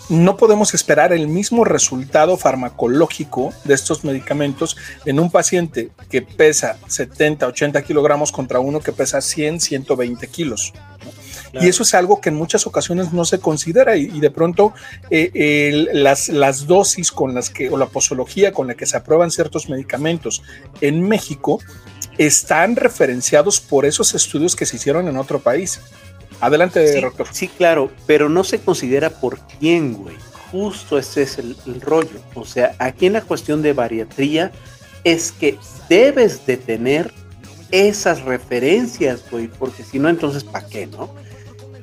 no 0.09 0.37
podemos 0.37 0.75
esperar 0.75 1.13
el 1.13 1.29
mismo 1.29 1.65
resultado 1.65 2.37
farmacológico 2.37 3.53
de 3.65 3.75
estos 3.75 4.05
medicamentos 4.05 4.77
en 5.05 5.19
un 5.19 5.31
paciente 5.31 5.91
que 6.11 6.23
pesa 6.23 6.79
70, 6.87 7.47
80 7.47 7.83
kilogramos 7.83 8.31
contra 8.31 8.61
uno 8.61 8.81
que 8.81 8.93
pesa 8.93 9.21
100, 9.21 9.61
120 9.61 10.27
kilos. 10.29 10.73
Y 11.61 11.69
eso 11.69 11.85
es 11.85 11.95
algo 11.95 12.21
que 12.21 12.31
en 12.31 12.35
muchas 12.35 12.67
ocasiones 12.67 13.13
no 13.13 13.25
se 13.25 13.39
considera 13.39 13.97
y, 13.97 14.19
de 14.19 14.31
pronto 14.31 14.75
eh, 15.11 15.87
las, 15.93 16.29
las 16.29 16.67
dosis 16.67 17.13
con 17.13 17.33
las 17.35 17.49
que, 17.49 17.71
o 17.71 17.77
la 17.77 17.87
posología 17.87 18.53
con 18.53 18.67
la 18.67 18.75
que 18.75 18.87
se 18.87 18.97
aprueban 18.97 19.31
ciertos 19.31 19.69
medicamentos 19.69 20.43
en 20.81 21.07
México 21.07 21.61
están 22.19 22.77
referenciados 22.77 23.61
por 23.61 23.87
esos 23.87 24.15
estudios 24.15 24.57
que 24.57 24.67
se 24.67 24.77
hicieron 24.77 25.09
en 25.09 25.17
otro 25.17 25.41
país. 25.41 25.81
Adelante, 26.41 27.01
sí. 27.01 27.07
Sí, 27.33 27.49
claro, 27.49 27.91
pero 28.07 28.29
no 28.29 28.45
se 28.45 28.61
considera 28.61 29.11
por 29.11 29.39
quién, 29.59 29.95
güey. 29.95 30.17
Justo 30.51 30.99
ese 30.99 31.23
es 31.23 31.39
el, 31.39 31.81
rollo. 31.81 32.21
O 32.35 32.45
sea, 32.45 32.75
aquí 32.79 33.07
en 33.07 33.15
la 33.15 33.23
cuestión 33.23 33.63
de 33.63 33.73
bariatría 33.73 34.53
es 35.03 35.33
que 35.33 35.59
debes 35.89 36.47
de 36.47 36.57
tener 36.57 37.13
esas 37.71 38.23
referencias, 38.23 39.25
güey, 39.31 39.49
porque 39.49 39.83
si 39.83 39.99
no, 39.99 40.09
entonces, 40.09 40.45
¿para 40.45 40.67
qué, 40.67 40.87
no? 40.87 41.13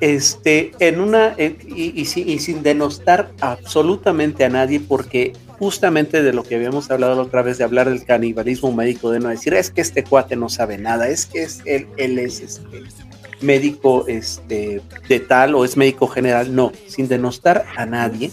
Este, 0.00 0.72
en 0.80 1.00
una, 1.00 1.36
y, 1.38 2.00
y, 2.00 2.38
sin 2.38 2.62
denostar 2.62 3.30
absolutamente 3.40 4.44
a 4.44 4.48
nadie, 4.48 4.80
porque 4.80 5.32
justamente 5.58 6.24
de 6.24 6.32
lo 6.32 6.42
que 6.42 6.56
habíamos 6.56 6.90
hablado 6.90 7.14
la 7.14 7.22
otra 7.22 7.42
vez, 7.42 7.58
de 7.58 7.62
hablar 7.62 7.88
del 7.88 8.04
canibalismo 8.04 8.72
médico, 8.72 9.12
de 9.12 9.20
no 9.20 9.28
decir, 9.28 9.54
es 9.54 9.70
que 9.70 9.80
este 9.80 10.02
cuate 10.02 10.34
no 10.34 10.48
sabe 10.48 10.76
nada, 10.76 11.08
es 11.08 11.26
que 11.26 11.44
es, 11.44 11.60
él, 11.66 11.86
él 11.98 12.18
es 12.18 12.40
este, 12.40 12.82
médico 13.42 14.04
este, 14.08 14.80
de 15.08 15.20
tal 15.20 15.54
o 15.54 15.64
es 15.64 15.76
médico 15.76 16.06
general, 16.08 16.54
no, 16.54 16.72
sin 16.86 17.08
denostar 17.08 17.64
a 17.76 17.86
nadie. 17.86 18.30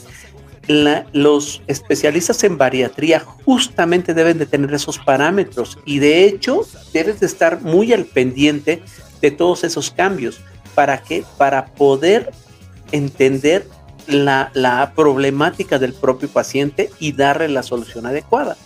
los 1.13 1.61
especialistas 1.67 2.43
en 2.43 2.57
bariatría 2.57 3.19
justamente 3.19 4.13
deben 4.13 4.37
de 4.37 4.45
tener 4.45 4.73
esos 4.73 4.99
parámetros 4.99 5.79
y 5.85 5.99
de 5.99 6.25
hecho 6.25 6.61
debes 6.93 7.19
de 7.19 7.25
estar 7.25 7.61
muy 7.61 7.91
al 7.91 8.05
pendiente 8.05 8.81
de 9.21 9.31
todos 9.31 9.63
esos 9.63 9.91
cambios. 9.91 10.41
¿Para 10.75 11.01
qué? 11.01 11.23
Para 11.37 11.65
poder 11.65 12.31
entender 12.91 13.67
la, 14.07 14.93
problemática 14.95 15.79
del 15.79 15.93
propio 15.93 16.29
paciente 16.29 16.89
y 16.99 17.11
darle 17.11 17.47
la 17.49 17.63
solución 17.63 18.05
adecuada. 18.05 18.57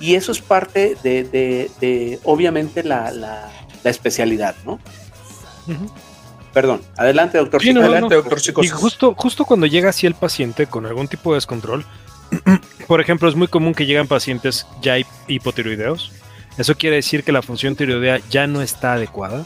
Y 0.00 0.14
eso 0.14 0.32
es 0.32 0.40
parte 0.40 0.96
de, 1.02 2.20
obviamente, 2.24 2.82
la, 2.82 3.10
la, 3.10 3.50
especialidad, 3.84 4.54
¿no? 4.64 4.80
Perdón, 6.52 6.82
adelante, 6.96 7.38
doctor. 7.38 7.60
adelante, 7.60 8.14
doctor 8.14 8.38
Y 8.62 8.68
justo, 8.68 9.14
justo 9.16 9.44
cuando 9.44 9.66
llega 9.66 9.90
así 9.90 10.06
el 10.06 10.14
paciente 10.14 10.66
con 10.66 10.86
algún 10.86 11.08
tipo 11.08 11.32
de 11.32 11.38
descontrol, 11.38 11.84
por 12.86 13.00
ejemplo, 13.00 13.28
es 13.28 13.34
muy 13.34 13.48
común 13.48 13.74
que 13.74 13.86
llegan 13.86 14.06
pacientes 14.06 14.66
ya 14.80 14.96
hipotiroideos. 15.26 16.12
Eso 16.56 16.76
quiere 16.76 16.96
decir 16.96 17.24
que 17.24 17.32
la 17.32 17.42
función 17.42 17.74
tiroidea 17.74 18.20
ya 18.30 18.46
no 18.46 18.62
está 18.62 18.94
adecuada. 18.94 19.44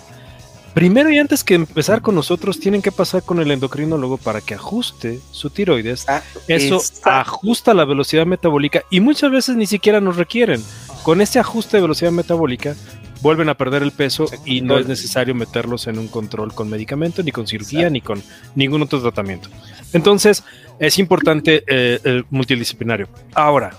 Primero 0.75 1.11
y 1.11 1.19
antes 1.19 1.43
que 1.43 1.55
empezar 1.55 2.03
con 2.03 2.15
nosotros, 2.15 2.61
tienen 2.61 2.83
que 2.83 2.93
pasar 2.93 3.23
con 3.23 3.41
el 3.41 3.51
endocrinólogo 3.51 4.19
para 4.19 4.41
que 4.41 4.55
ajuste 4.55 5.19
su 5.33 5.51
tiroides. 5.51 6.07
Eso 6.47 6.81
ajusta 7.05 7.75
la 7.75 7.87
velocidad 7.87 8.27
metabólica 8.27 8.85
y 8.91 9.01
muchas 9.01 9.31
veces 9.31 9.57
ni 9.57 9.67
siquiera 9.67 10.01
nos 10.01 10.17
requieren. 10.17 10.63
Con 11.03 11.21
este 11.21 11.39
ajuste 11.39 11.79
de 11.79 11.81
velocidad 11.81 12.13
metabólica, 12.13 12.77
vuelven 13.21 13.49
a 13.49 13.57
perder 13.57 13.83
el 13.83 13.93
peso 13.93 14.27
y 14.45 14.61
no 14.61 14.79
es 14.79 14.87
necesario 14.87 15.35
meterlos 15.35 15.87
en 15.87 15.99
un 15.99 16.09
control 16.09 16.55
con 16.55 16.69
medicamento, 16.69 17.23
ni 17.23 17.33
con 17.33 17.47
cirugía, 17.47 17.91
ni 17.91 18.01
con 18.01 18.23
ningún 18.55 18.83
otro 18.83 19.01
tratamiento. 19.01 19.49
Entonces, 19.93 20.45
es 20.79 20.99
importante 20.99 21.65
eh, 21.67 21.99
el 22.05 22.25
multidisciplinario. 22.31 23.09
Ahora, 23.35 23.73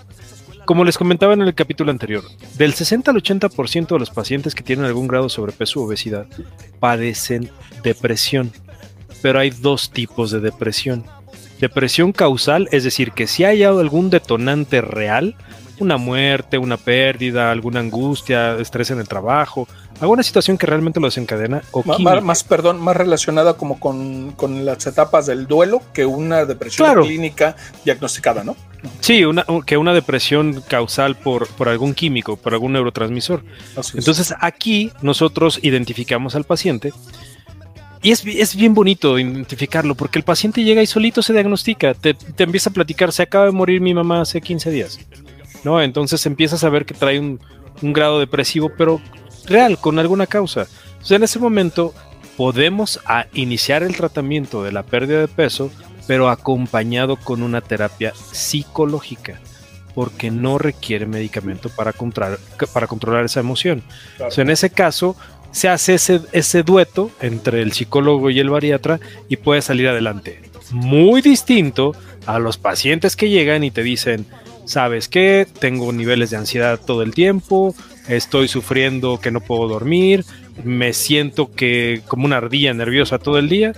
como 0.65 0.83
les 0.83 0.97
comentaba 0.97 1.33
en 1.33 1.41
el 1.41 1.55
capítulo 1.55 1.89
anterior, 1.89 2.23
del 2.57 2.73
60 2.73 3.09
al 3.09 3.17
80% 3.17 3.87
de 3.87 3.99
los 3.99 4.11
pacientes 4.11 4.53
que 4.53 4.63
tienen 4.63 4.85
algún 4.85 5.07
grado 5.07 5.23
de 5.23 5.31
sobrepeso 5.31 5.81
o 5.81 5.85
obesidad 5.85 6.27
padecen 6.79 7.49
depresión. 7.83 8.51
Pero 9.21 9.39
hay 9.39 9.49
dos 9.49 9.89
tipos 9.89 10.31
de 10.31 10.39
depresión. 10.39 11.05
Depresión 11.59 12.13
causal, 12.13 12.69
es 12.71 12.83
decir, 12.83 13.11
que 13.13 13.27
si 13.27 13.43
hay 13.43 13.63
algún 13.63 14.09
detonante 14.09 14.81
real, 14.81 15.35
una 15.79 15.97
muerte, 15.97 16.57
una 16.57 16.77
pérdida, 16.77 17.51
alguna 17.51 17.79
angustia, 17.79 18.55
estrés 18.55 18.91
en 18.91 18.99
el 18.99 19.07
trabajo, 19.07 19.67
alguna 19.99 20.23
situación 20.23 20.57
que 20.57 20.65
realmente 20.65 20.99
lo 20.99 21.07
desencadena. 21.07 21.61
O 21.71 21.83
más, 22.21 22.43
perdón, 22.43 22.79
más 22.79 22.95
relacionada 22.95 23.53
como 23.53 23.79
con, 23.79 24.65
las 24.65 24.85
etapas 24.87 25.25
del 25.25 25.47
duelo 25.47 25.81
que 25.93 26.05
una 26.05 26.45
depresión 26.45 27.03
clínica 27.03 27.55
diagnosticada, 27.85 28.43
¿no? 28.43 28.55
Sí, 29.01 29.25
una, 29.25 29.45
que 29.65 29.77
una 29.77 29.93
depresión 29.93 30.63
causal 30.67 31.15
por, 31.15 31.47
por 31.47 31.67
algún 31.67 31.93
químico, 31.93 32.37
por 32.37 32.53
algún 32.53 32.73
neurotransmisor. 32.73 33.43
Entonces 33.93 34.33
aquí 34.39 34.91
nosotros 35.01 35.59
identificamos 35.61 36.35
al 36.35 36.45
paciente 36.45 36.93
y 38.01 38.11
es, 38.11 38.25
es, 38.25 38.55
bien 38.55 38.73
bonito 38.73 39.19
identificarlo 39.19 39.95
porque 39.95 40.19
el 40.19 40.23
paciente 40.23 40.63
llega 40.63 40.81
y 40.81 40.87
solito 40.87 41.21
se 41.21 41.33
diagnostica, 41.33 41.93
te, 41.93 42.13
te, 42.13 42.43
empieza 42.43 42.69
a 42.69 42.73
platicar, 42.73 43.11
se 43.11 43.23
acaba 43.23 43.45
de 43.45 43.51
morir 43.51 43.81
mi 43.81 43.93
mamá 43.93 44.21
hace 44.21 44.39
15 44.39 44.71
días. 44.71 44.99
¿No? 45.63 45.81
Entonces 45.81 46.25
empiezas 46.25 46.63
a 46.63 46.69
ver 46.69 46.85
que 46.85 46.93
trae 46.93 47.19
un, 47.19 47.39
grado 47.81 48.19
depresivo, 48.19 48.71
pero 48.77 49.01
real, 49.45 49.77
con 49.79 49.99
alguna 49.99 50.27
causa. 50.27 50.67
Entonces 50.91 51.11
en 51.11 51.23
ese 51.23 51.39
momento 51.39 51.93
podemos 52.35 52.99
iniciar 53.33 53.83
el 53.83 53.95
tratamiento 53.95 54.63
de 54.63 54.71
la 54.71 54.83
pérdida 54.83 55.21
de 55.21 55.27
peso, 55.27 55.71
pero 56.07 56.29
acompañado 56.29 57.15
con 57.15 57.41
una 57.41 57.61
terapia 57.61 58.13
psicológica, 58.31 59.39
porque 59.95 60.31
no 60.31 60.57
requiere 60.57 61.05
medicamento 61.05 61.69
para, 61.69 61.93
controlar, 61.93 62.39
para 62.73 62.87
controlar 62.87 63.25
esa 63.25 63.39
emoción. 63.39 63.83
en 64.35 64.49
ese 64.49 64.69
caso, 64.69 65.15
se 65.51 65.67
hace 65.67 65.95
ese, 65.95 66.21
ese 66.31 66.63
dueto 66.63 67.11
entre 67.21 67.61
el 67.61 67.73
psicólogo 67.73 68.29
y 68.29 68.39
el 68.39 68.49
bariatra 68.49 68.99
y 69.29 69.37
puede 69.37 69.61
salir 69.61 69.87
adelante. 69.87 70.41
Muy 70.71 71.21
distinto 71.21 71.95
a 72.25 72.39
los 72.39 72.57
pacientes 72.57 73.15
que 73.15 73.29
llegan 73.29 73.63
y 73.63 73.71
te 73.71 73.81
dicen, 73.81 74.27
¿sabes 74.69 75.07
qué? 75.07 75.47
Tengo 75.59 75.91
niveles 75.91 76.29
de 76.29 76.37
ansiedad 76.37 76.79
todo 76.79 77.01
el 77.01 77.15
tiempo, 77.15 77.73
estoy 78.07 78.47
sufriendo 78.47 79.19
que 79.19 79.31
no 79.31 79.41
puedo 79.41 79.67
dormir, 79.67 80.23
me 80.63 80.93
siento 80.93 81.51
que 81.51 82.03
como 82.07 82.25
una 82.25 82.37
ardilla 82.37 82.71
nerviosa 82.75 83.17
todo 83.17 83.39
el 83.39 83.49
día. 83.49 83.73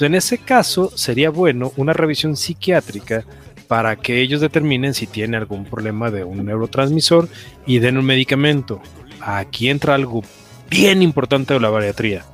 en 0.00 0.14
ese 0.14 0.38
caso 0.38 0.96
sería 0.96 1.30
bueno 1.30 1.72
una 1.76 1.94
revisión 1.94 2.36
psiquiátrica 2.36 3.24
para 3.66 3.96
que 3.96 4.20
ellos 4.20 4.40
determinen 4.40 4.94
si 4.94 5.08
tiene 5.08 5.36
algún 5.36 5.64
problema 5.64 6.12
de 6.12 6.22
un 6.22 6.44
neurotransmisor 6.44 7.28
y 7.66 7.80
den 7.80 7.98
un 7.98 8.04
medicamento. 8.04 8.80
Aquí 9.20 9.68
entra 9.68 9.96
algo 9.96 10.22
bien 10.70 11.02
importante 11.02 11.54
de 11.54 11.60
la 11.60 11.70
bariatría. 11.70 12.24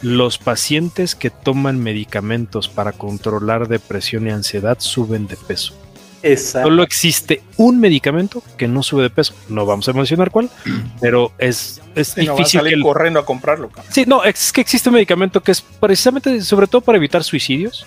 los 0.00 0.38
pacientes 0.38 1.14
que 1.14 1.28
toman 1.28 1.78
medicamentos 1.78 2.68
para 2.68 2.92
controlar 2.92 3.68
depresión 3.68 4.28
y 4.28 4.30
ansiedad 4.30 4.78
suben 4.80 5.26
de 5.26 5.36
peso. 5.36 5.74
Exacto. 6.22 6.68
Solo 6.68 6.82
existe 6.82 7.42
un 7.56 7.80
medicamento 7.80 8.42
que 8.56 8.68
no 8.68 8.82
sube 8.82 9.02
de 9.02 9.10
peso. 9.10 9.34
No 9.48 9.66
vamos 9.66 9.88
a 9.88 9.92
mencionar 9.92 10.30
cuál, 10.30 10.50
pero 11.00 11.32
es, 11.38 11.80
es 11.94 12.14
difícil. 12.14 12.62
que 12.62 12.80
corriendo 12.80 13.20
a 13.20 13.24
comprarlo. 13.24 13.70
Sí, 13.90 14.04
no, 14.06 14.24
es 14.24 14.52
que 14.52 14.60
existe 14.60 14.88
un 14.88 14.94
medicamento 14.94 15.42
que 15.42 15.52
es 15.52 15.60
precisamente, 15.60 16.40
sobre 16.42 16.66
todo 16.66 16.80
para 16.80 16.98
evitar 16.98 17.24
suicidios, 17.24 17.86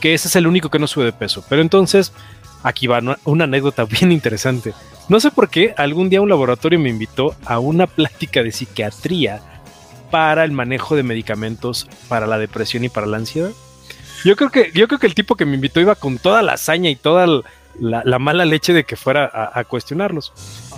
que 0.00 0.14
ese 0.14 0.28
es 0.28 0.36
el 0.36 0.46
único 0.46 0.70
que 0.70 0.78
no 0.78 0.86
sube 0.86 1.04
de 1.06 1.12
peso. 1.12 1.44
Pero 1.48 1.62
entonces, 1.62 2.12
aquí 2.62 2.86
va 2.86 3.00
una 3.24 3.44
anécdota 3.44 3.84
bien 4.00 4.12
interesante. 4.12 4.74
No 5.08 5.20
sé 5.20 5.30
por 5.30 5.48
qué 5.50 5.74
algún 5.76 6.08
día 6.08 6.20
un 6.20 6.28
laboratorio 6.28 6.78
me 6.78 6.88
invitó 6.88 7.34
a 7.44 7.58
una 7.58 7.86
plática 7.86 8.42
de 8.42 8.52
psiquiatría 8.52 9.40
para 10.10 10.44
el 10.44 10.52
manejo 10.52 10.96
de 10.96 11.02
medicamentos 11.02 11.88
para 12.08 12.26
la 12.26 12.38
depresión 12.38 12.84
y 12.84 12.88
para 12.88 13.06
la 13.06 13.18
ansiedad. 13.18 13.50
Yo 14.24 14.36
creo 14.36 14.50
que, 14.50 14.72
yo 14.74 14.88
creo 14.88 14.98
que 14.98 15.06
el 15.06 15.14
tipo 15.14 15.36
que 15.36 15.44
me 15.44 15.54
invitó 15.54 15.80
iba 15.80 15.94
con 15.94 16.18
toda 16.18 16.42
la 16.42 16.54
hazaña 16.54 16.90
y 16.90 16.96
toda 16.96 17.42
la, 17.78 18.18
mala 18.18 18.44
leche 18.44 18.72
de 18.72 18.84
que 18.84 18.96
fuera 18.96 19.30
a, 19.32 19.58
a, 19.58 19.64
cuestionarlos. 19.64 20.32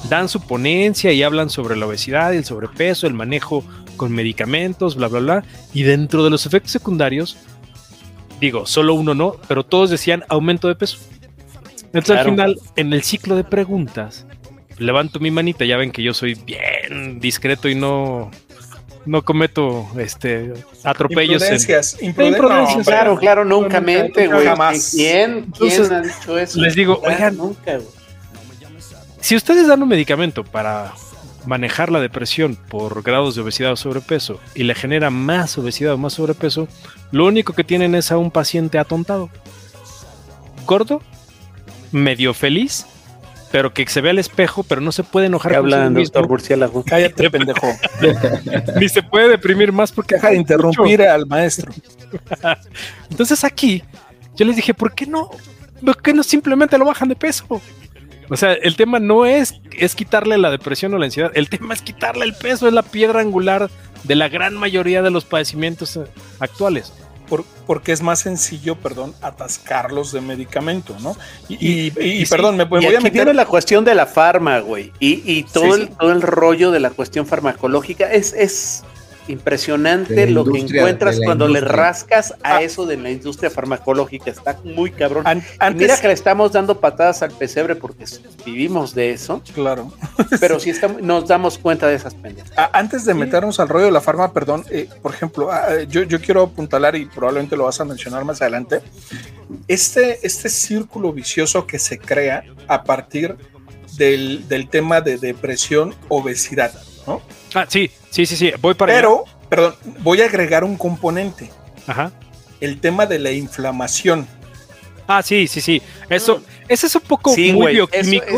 Dan 0.08 0.28
su 0.28 0.40
ponencia 0.40 1.12
y 1.12 1.22
hablan 1.22 1.48
sobre 1.48 1.76
la 1.76 1.86
obesidad 1.86 2.32
y 2.32 2.38
el 2.38 2.44
sobrepeso, 2.44 3.06
el 3.06 3.14
manejo 3.14 3.64
con 3.96 4.12
medicamentos, 4.12 4.96
bla, 4.96 5.08
bla, 5.08 5.20
bla. 5.20 5.44
Y 5.72 5.84
dentro 5.84 6.24
de 6.24 6.30
los 6.30 6.44
efectos 6.44 6.72
secundarios, 6.72 7.36
digo, 8.40 8.66
solo 8.66 8.94
uno 8.94 9.14
no, 9.14 9.36
pero 9.48 9.64
todos 9.64 9.90
decían 9.90 10.24
aumento 10.28 10.68
de 10.68 10.74
peso. 10.74 10.98
Entonces 11.86 12.16
al 12.16 12.24
final, 12.24 12.60
en 12.76 12.92
el 12.92 13.02
ciclo 13.02 13.36
de 13.36 13.44
preguntas, 13.44 14.26
levanto 14.78 15.20
mi 15.20 15.30
manita, 15.30 15.64
ya 15.64 15.76
ven 15.76 15.92
que 15.92 16.02
yo 16.02 16.12
soy 16.12 16.34
bien 16.34 17.20
discreto 17.20 17.68
y 17.68 17.74
no, 17.74 18.30
no 19.06 19.22
cometo 19.22 19.88
este 19.98 20.52
atropellos. 20.84 21.42
Imprudencias, 21.42 22.02
imprudencias. 22.02 22.86
claro, 22.86 23.16
claro, 23.16 23.44
nunca 23.44 23.80
mente, 23.80 24.26
güey. 24.26 24.48
¿Quién, 24.92 25.46
¿Quién 25.56 25.92
ha 25.92 26.02
dicho 26.02 26.38
eso? 26.38 26.60
Les 26.60 26.74
digo, 26.74 27.00
oigan, 27.02 27.36
nunca, 27.36 27.78
si 29.26 29.34
ustedes 29.34 29.66
dan 29.66 29.82
un 29.82 29.88
medicamento 29.88 30.44
para 30.44 30.92
manejar 31.46 31.90
la 31.90 32.00
depresión 32.00 32.56
por 32.56 33.02
grados 33.02 33.34
de 33.34 33.42
obesidad 33.42 33.72
o 33.72 33.76
sobrepeso 33.76 34.38
y 34.54 34.62
le 34.62 34.74
genera 34.76 35.10
más 35.10 35.58
obesidad 35.58 35.94
o 35.94 35.98
más 35.98 36.12
sobrepeso, 36.12 36.68
lo 37.10 37.26
único 37.26 37.52
que 37.52 37.64
tienen 37.64 37.96
es 37.96 38.12
a 38.12 38.18
un 38.18 38.30
paciente 38.30 38.78
atontado, 38.78 39.28
gordo 40.64 41.02
medio 41.90 42.34
feliz, 42.34 42.86
pero 43.50 43.72
que 43.72 43.86
se 43.86 44.00
ve 44.00 44.10
al 44.10 44.18
espejo, 44.18 44.62
pero 44.62 44.80
no 44.80 44.92
se 44.92 45.02
puede 45.02 45.26
enojar 45.26 45.52
con 45.52 45.58
hablan, 45.58 45.94
doctor 45.94 46.28
Murciélago? 46.28 46.84
Cállate, 46.84 47.30
pendejo. 47.30 47.68
Ni 48.80 48.88
se 48.88 49.02
puede 49.02 49.28
deprimir 49.28 49.72
más 49.72 49.92
porque 49.92 50.16
deja 50.16 50.30
de 50.30 50.36
interrumpir 50.36 51.02
al 51.02 51.26
maestro. 51.26 51.72
Entonces 53.10 53.44
aquí 53.44 53.82
yo 54.36 54.44
les 54.44 54.56
dije, 54.56 54.74
¿por 54.74 54.94
qué 54.94 55.06
no? 55.06 55.30
¿Por 55.84 56.02
qué 56.02 56.12
no 56.12 56.22
simplemente 56.22 56.76
lo 56.78 56.84
bajan 56.84 57.08
de 57.08 57.16
peso? 57.16 57.60
O 58.28 58.36
sea, 58.36 58.54
el 58.54 58.76
tema 58.76 58.98
no 58.98 59.24
es, 59.24 59.60
es 59.78 59.94
quitarle 59.94 60.36
la 60.38 60.50
depresión 60.50 60.92
o 60.94 60.98
la 60.98 61.04
ansiedad, 61.04 61.30
el 61.34 61.48
tema 61.48 61.74
es 61.74 61.82
quitarle 61.82 62.24
el 62.24 62.34
peso, 62.34 62.66
es 62.66 62.74
la 62.74 62.82
piedra 62.82 63.20
angular 63.20 63.70
de 64.02 64.14
la 64.16 64.28
gran 64.28 64.54
mayoría 64.54 65.02
de 65.02 65.10
los 65.10 65.24
padecimientos 65.24 65.96
eh, 65.96 66.04
actuales 67.26 67.56
porque 67.66 67.92
es 67.92 68.00
más 68.00 68.20
sencillo, 68.20 68.76
perdón, 68.76 69.14
atascarlos 69.20 70.12
de 70.12 70.20
medicamento, 70.20 70.96
¿no? 71.00 71.16
Y, 71.48 71.90
perdón, 72.26 72.56
me, 72.56 72.64
voy 72.64 72.94
a 72.94 73.00
meter. 73.00 73.34
la 73.34 73.46
cuestión 73.46 73.84
de 73.84 73.94
la 73.94 74.06
farma, 74.06 74.60
güey. 74.60 74.92
Y, 75.00 75.42
todo, 75.44 75.74
El, 75.74 75.88
todo 75.88 76.12
el 76.12 76.22
rollo 76.22 76.70
de 76.70 76.80
la 76.80 76.90
cuestión 76.90 77.26
farmacológica 77.26 78.10
es, 78.12 78.32
es 78.32 78.84
impresionante 79.28 80.26
lo 80.28 80.44
que 80.44 80.58
encuentras 80.58 81.20
cuando 81.24 81.48
le 81.48 81.60
rascas 81.60 82.32
a 82.42 82.56
ah. 82.56 82.62
eso 82.62 82.86
de 82.86 82.96
la 82.96 83.10
industria 83.10 83.50
farmacológica. 83.50 84.30
Está 84.30 84.58
muy 84.64 84.90
cabrón. 84.90 85.24
mira 85.74 86.00
que 86.00 86.08
le 86.08 86.14
estamos 86.14 86.52
dando 86.52 86.80
patadas 86.80 87.22
al 87.22 87.32
pesebre 87.32 87.76
porque 87.76 88.04
vivimos 88.44 88.94
de 88.94 89.10
eso. 89.10 89.42
Claro. 89.54 89.92
Pero 90.40 90.60
sí 90.60 90.72
nos 91.02 91.28
damos 91.28 91.58
cuenta 91.58 91.86
de 91.88 91.96
esas 91.96 92.14
pendejas. 92.14 92.52
Antes 92.72 93.04
de 93.04 93.14
meternos 93.14 93.60
al 93.60 93.68
rollo 93.68 93.86
de 93.86 93.92
la 93.92 94.00
farma, 94.00 94.32
perdón, 94.32 94.64
eh, 94.70 94.88
por 95.02 95.14
ejemplo, 95.14 95.50
ah, 95.50 95.82
yo, 95.88 96.02
yo 96.02 96.20
quiero 96.20 96.42
apuntalar 96.42 96.96
y 96.96 97.06
probablemente 97.06 97.56
lo 97.56 97.64
vas 97.64 97.80
a 97.80 97.84
mencionar 97.84 98.24
más 98.24 98.40
adelante. 98.42 98.80
Este, 99.68 100.26
este 100.26 100.48
círculo 100.48 101.12
vicioso 101.12 101.66
que 101.66 101.78
se 101.78 101.98
crea 101.98 102.44
a 102.68 102.84
partir 102.84 103.36
del, 103.96 104.46
del 104.48 104.68
tema 104.68 105.00
de 105.00 105.16
depresión, 105.16 105.94
obesidad, 106.08 106.72
¿no? 107.06 107.22
Ah, 107.54 107.66
sí, 107.68 107.90
sí, 108.10 108.26
sí, 108.26 108.36
sí, 108.36 108.52
voy 108.60 108.74
para 108.74 108.92
Pero, 108.92 109.24
perdón, 109.48 109.74
voy 110.00 110.20
a 110.20 110.26
agregar 110.26 110.64
un 110.64 110.76
componente. 110.76 111.50
Ajá. 111.86 112.12
El 112.60 112.80
tema 112.80 113.06
de 113.06 113.18
la 113.18 113.30
inflamación. 113.32 114.26
Ah, 115.06 115.22
sí, 115.22 115.46
sí, 115.46 115.60
sí. 115.60 115.80
Eso, 116.08 116.42
ese 116.68 116.86
es 116.86 116.94
un 116.94 117.02
poco 117.02 117.36
muy 117.36 117.72
bioquímico, 117.72 118.36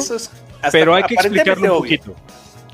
pero 0.71 0.95
hay 0.95 1.05
que 1.05 1.15
explicarlo 1.15 1.75
un 1.75 1.83
poquito. 1.83 2.15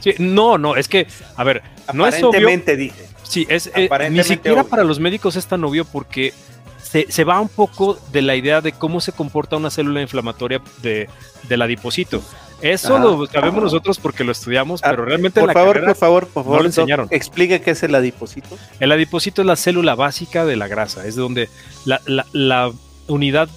Sí, 0.01 0.15
no, 0.19 0.59
no, 0.59 0.77
es 0.77 0.89
que, 0.89 1.07
a 1.37 1.45
ver, 1.45 1.63
no 1.93 2.07
es 2.07 2.23
obvio. 2.23 2.49
dije. 2.49 3.07
Sí, 3.23 3.47
es, 3.49 3.71
eh, 3.75 3.89
ni 4.11 4.23
siquiera 4.23 4.65
para 4.65 4.85
los 4.85 5.01
médicos 5.01 5.37
es 5.37 5.47
tan 5.47 5.65
obvio 5.65 5.85
porque 5.87 6.35
se, 6.83 7.11
se, 7.11 7.25
va 7.25 7.41
un 7.41 7.49
poco 7.49 7.99
de 8.13 8.21
la 8.21 8.37
idea 8.37 8.61
de 8.61 8.73
cómo 8.73 9.01
se 9.01 9.13
comporta 9.13 9.57
una 9.57 9.71
célula 9.71 10.03
inflamatoria 10.03 10.61
de, 10.83 11.09
del 11.49 11.63
adipocito. 11.63 12.23
Eso 12.65 12.99
lo 12.99 13.27
sabemos 13.27 13.63
nosotros 13.63 13.99
porque 13.99 14.25
lo 14.25 14.33
estudiamos, 14.33 14.81
ah, 14.83 14.91
pero 14.91 15.05
realmente 15.05 15.39
por 15.39 15.51
en 15.51 15.55
la 15.55 15.61
favor, 15.61 15.85
por 15.85 15.97
favor, 15.97 16.27
por 16.29 16.45
favor, 16.45 16.57
no 16.57 16.63
lo 16.63 16.69
enseñaron. 16.69 17.09
Explique 17.11 17.61
qué 17.61 17.73
es 17.73 17.83
el 17.83 17.95
adipocito. 17.95 18.57
El 18.81 18.91
adipocito 18.91 19.43
es 19.43 19.47
la 19.47 19.57
célula 19.57 19.95
básica 19.95 20.47
de 20.47 20.57
la 20.57 20.67
grasa, 20.67 21.07
es 21.07 21.15
donde 21.15 21.51
la, 21.85 22.01
la, 22.33 22.73
unidad 23.07 23.51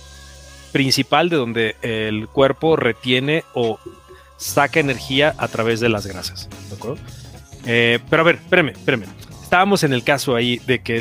principal 0.73 1.29
de 1.29 1.37
donde 1.37 1.75
el 1.81 2.27
cuerpo 2.27 2.75
retiene 2.75 3.45
o 3.53 3.79
saca 4.35 4.81
energía 4.81 5.33
a 5.37 5.47
través 5.47 5.79
de 5.79 5.87
las 5.87 6.05
grasas. 6.05 6.49
¿De 6.69 6.75
acuerdo? 6.75 6.97
Eh, 7.65 7.99
pero 8.09 8.23
a 8.23 8.25
ver, 8.25 8.35
espérame, 8.35 8.71
espérame. 8.71 9.05
Estábamos 9.41 9.83
en 9.83 9.93
el 9.93 10.03
caso 10.03 10.35
ahí 10.35 10.59
de 10.67 10.79
que. 10.79 10.99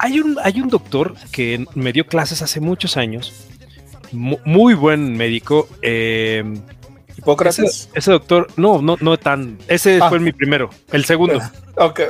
Hay 0.00 0.18
un, 0.18 0.36
hay 0.42 0.60
un 0.60 0.68
doctor 0.68 1.14
que 1.30 1.64
me 1.74 1.92
dio 1.92 2.06
clases 2.06 2.42
hace 2.42 2.58
muchos 2.58 2.96
años 2.96 3.32
muy 4.12 4.74
buen 4.74 5.16
médico. 5.16 5.68
Eh, 5.82 6.44
Hipócrates. 7.16 7.90
Ese, 7.94 8.10
doctor, 8.12 8.46
no, 8.56 8.80
no, 8.80 8.96
no 9.00 9.18
tan. 9.18 9.58
Ese 9.66 9.98
ah. 10.00 10.08
fue 10.08 10.20
mi 10.20 10.32
primero. 10.32 10.70
El 10.92 11.04
segundo. 11.04 11.40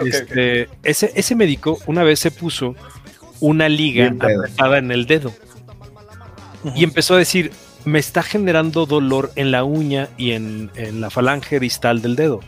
Este, 0.03 0.67
ese, 0.83 1.13
ese 1.15 1.35
médico 1.35 1.79
una 1.85 2.03
vez 2.03 2.21
se 2.21 2.31
puso 2.31 2.75
una 3.39 3.69
liga 3.69 4.07
apretada 4.07 4.79
en 4.79 4.91
el 4.91 5.05
dedo 5.05 5.31
y 6.75 6.85
empezó 6.85 7.17
a 7.17 7.19
decir: 7.19 7.53
Me 7.85 7.99
está 7.99 8.23
generando 8.23 8.87
dolor 8.87 9.31
en 9.37 9.51
la 9.51 9.65
uña 9.65 10.09
y 10.17 10.33
en, 10.33 10.71
la 10.95 11.11
falange 11.11 11.61
distal 11.61 12.01
del 12.01 12.17
dedo. 12.17 12.41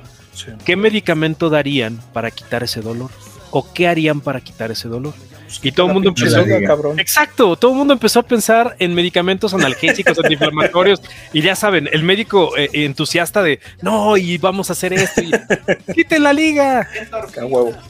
¿Qué 0.65 0.77
medicamento 0.77 1.51
darían 1.51 2.01
para 2.15 2.31
quitar 2.31 2.63
ese 2.63 2.81
dolor? 2.81 3.11
¿O 3.51 3.73
qué 3.73 3.89
harían 3.89 4.21
para 4.21 4.41
quitar 4.41 4.71
ese 4.71 4.89
dolor? 4.89 5.15
Y 5.63 5.73
todo 5.73 5.89
el 5.89 5.95
mundo 5.95 6.09
empezó. 6.11 6.41
Exacto, 6.97 7.57
todo 7.57 7.73
el 7.73 7.77
mundo 7.79 7.93
empezó 7.93 8.21
a 8.21 8.23
pensar 8.23 8.77
en 8.79 8.95
medicamentos 8.95 9.53
analgésicos, 9.53 10.19
antiinflamatorios. 10.19 11.03
Y 11.33 11.43
ya 11.43 11.55
saben, 11.55 11.89
el 11.93 12.03
médico 12.03 12.57
eh, 12.57 12.69
entusiasta 12.73 13.43
de 13.43 13.61
no, 13.83 14.17
y 14.17 14.39
vamos 14.39 14.71
a 14.71 14.73
hacer 14.73 14.93
esto. 14.93 15.23
Y, 15.23 15.31
¡Quiten 15.95 16.23
la 16.23 16.33
liga! 16.33 16.89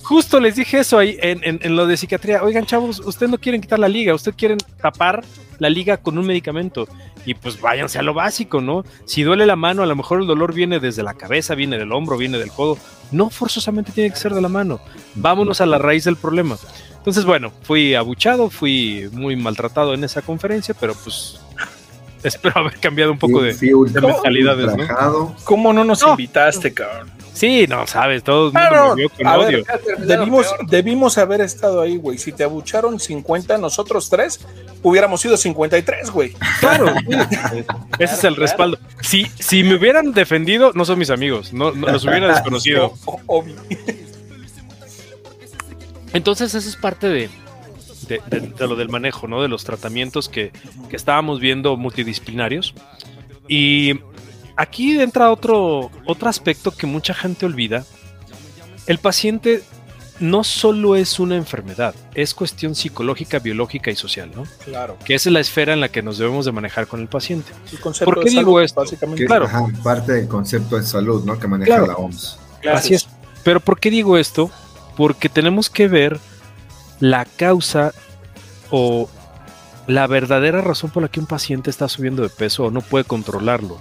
Justo 0.02 0.40
les 0.40 0.56
dije 0.56 0.80
eso 0.80 0.98
ahí 0.98 1.18
en, 1.20 1.76
lo 1.76 1.86
de 1.86 1.96
psiquiatría. 1.96 2.42
Oigan, 2.42 2.66
chavos, 2.66 3.00
ustedes 3.00 3.30
no 3.30 3.38
quieren 3.38 3.60
quitar 3.60 3.78
la 3.78 3.88
liga, 3.88 4.14
ustedes 4.14 4.36
quieren 4.36 4.58
tapar 4.80 5.22
la 5.58 5.68
liga 5.68 5.98
con 5.98 6.18
un 6.18 6.26
medicamento. 6.26 6.88
Y 7.26 7.34
pues 7.34 7.60
váyanse 7.60 7.98
a 7.98 8.02
lo 8.02 8.14
básico, 8.14 8.62
¿no? 8.62 8.84
Si 9.04 9.22
duele 9.22 9.44
la 9.44 9.56
mano, 9.56 9.82
a 9.82 9.86
lo 9.86 9.94
mejor 9.94 10.22
el 10.22 10.26
dolor 10.26 10.54
viene 10.54 10.80
desde 10.80 11.02
la 11.02 11.14
cabeza, 11.14 11.54
viene 11.54 11.76
del 11.76 11.92
hombro, 11.92 12.16
viene 12.16 12.38
del 12.38 12.50
codo. 12.50 12.78
No 13.12 13.30
forzosamente 13.30 13.92
tiene 13.92 14.10
que 14.10 14.16
ser 14.16 14.34
de 14.34 14.40
la 14.40 14.48
mano. 14.48 14.80
Vámonos 15.14 15.60
a 15.60 15.66
la 15.66 15.78
raíz 15.78 16.04
del 16.04 16.16
problema. 16.16 16.56
Entonces, 16.96 17.24
bueno, 17.24 17.50
fui 17.62 17.94
abuchado, 17.94 18.50
fui 18.50 19.08
muy 19.12 19.34
maltratado 19.34 19.94
en 19.94 20.04
esa 20.04 20.22
conferencia, 20.22 20.74
pero 20.78 20.94
pues 20.94 21.39
espero 22.24 22.58
haber 22.58 22.78
cambiado 22.78 23.12
un 23.12 23.18
poco 23.18 23.42
de, 23.42 23.54
de 23.54 24.00
mentalidades. 24.00 24.76
¿no? 24.76 25.34
¿Cómo 25.44 25.72
no 25.72 25.84
nos 25.84 26.02
invitaste, 26.02 26.72
cabrón? 26.72 27.20
Sí, 27.32 27.66
no, 27.66 27.86
sabes, 27.86 28.22
todo 28.22 28.48
el 28.48 28.52
mundo 28.52 28.88
me 28.88 28.94
vio 28.96 29.08
con 29.08 29.26
odio. 29.26 29.64
debimos, 29.98 30.54
debimos 30.68 31.16
haber 31.16 31.40
estado 31.40 31.80
ahí, 31.80 31.96
güey. 31.96 32.18
Si 32.18 32.32
te 32.32 32.44
abucharon 32.44 33.00
50, 33.00 33.56
nosotros 33.56 34.10
tres 34.10 34.40
hubiéramos 34.82 35.22
sido 35.22 35.38
53, 35.38 36.10
güey. 36.10 36.34
Claro, 36.58 36.92
ese 37.98 38.14
es 38.14 38.24
el 38.24 38.36
respaldo. 38.36 38.78
Si, 39.00 39.24
si 39.38 39.62
me 39.62 39.76
hubieran 39.76 40.12
defendido, 40.12 40.72
no 40.74 40.84
son 40.84 40.98
mis 40.98 41.08
amigos, 41.08 41.52
no, 41.52 41.72
no 41.72 41.86
los 41.86 42.04
hubiera 42.04 42.28
desconocido. 42.34 42.92
Obvio. 43.26 43.56
Entonces, 46.12 46.54
eso 46.54 46.68
es 46.68 46.76
parte 46.76 47.08
de, 47.08 47.30
lo 48.58 48.76
del 48.76 48.88
manejo, 48.88 49.28
¿no? 49.28 49.42
De 49.42 49.48
los 49.48 49.64
tratamientos 49.64 50.28
que, 50.28 50.52
estábamos 50.90 51.40
viendo 51.40 51.76
multidisciplinarios. 51.76 52.74
Y 53.48 54.00
aquí 54.56 55.00
entra 55.00 55.30
otro, 55.30 55.90
otro 56.06 56.28
aspecto 56.28 56.70
que 56.72 56.86
mucha 56.86 57.14
gente 57.14 57.46
olvida. 57.46 57.84
El 58.86 58.98
paciente 58.98 59.62
no 60.20 60.44
solo 60.44 60.96
es 60.96 61.18
una 61.18 61.36
enfermedad, 61.36 61.94
es 62.14 62.34
cuestión 62.34 62.74
psicológica, 62.74 63.38
biológica 63.38 63.90
y 63.90 63.96
social, 63.96 64.30
¿no? 64.34 64.44
Claro. 64.64 64.96
Que 65.04 65.14
esa 65.14 65.30
es 65.30 65.32
la 65.32 65.40
esfera 65.40 65.72
en 65.72 65.80
la 65.80 65.88
que 65.88 66.02
nos 66.02 66.18
debemos 66.18 66.44
de 66.44 66.52
manejar 66.52 66.86
con 66.86 67.00
el 67.00 67.08
paciente. 67.08 67.52
¿Por 68.04 68.22
qué 68.22 68.30
digo 68.30 68.60
esto? 68.60 68.80
Básicamente. 68.80 69.24
claro. 69.24 69.48
parte 69.82 70.12
del 70.12 70.28
concepto 70.28 70.76
de 70.76 70.82
salud, 70.82 71.24
¿no? 71.24 71.38
Que 71.38 71.48
maneja 71.48 71.80
la 71.80 71.94
OMS. 71.94 72.38
Así 72.70 72.94
es. 72.94 73.08
Pero 73.42 73.60
¿por 73.60 73.80
qué 73.80 73.90
digo 73.90 74.18
esto? 74.18 74.50
Porque 74.96 75.28
tenemos 75.28 75.70
que 75.70 75.88
ver 75.88 76.20
la 77.00 77.24
causa 77.24 77.92
o 78.70 79.08
la 79.86 80.06
verdadera 80.06 80.60
razón 80.60 80.90
por 80.90 81.02
la 81.02 81.08
que 81.08 81.20
un 81.20 81.26
paciente 81.26 81.70
está 81.70 81.88
subiendo 81.88 82.22
de 82.22 82.28
peso 82.28 82.66
o 82.66 82.70
no 82.70 82.80
puede 82.80 83.04
controlarlo. 83.04 83.80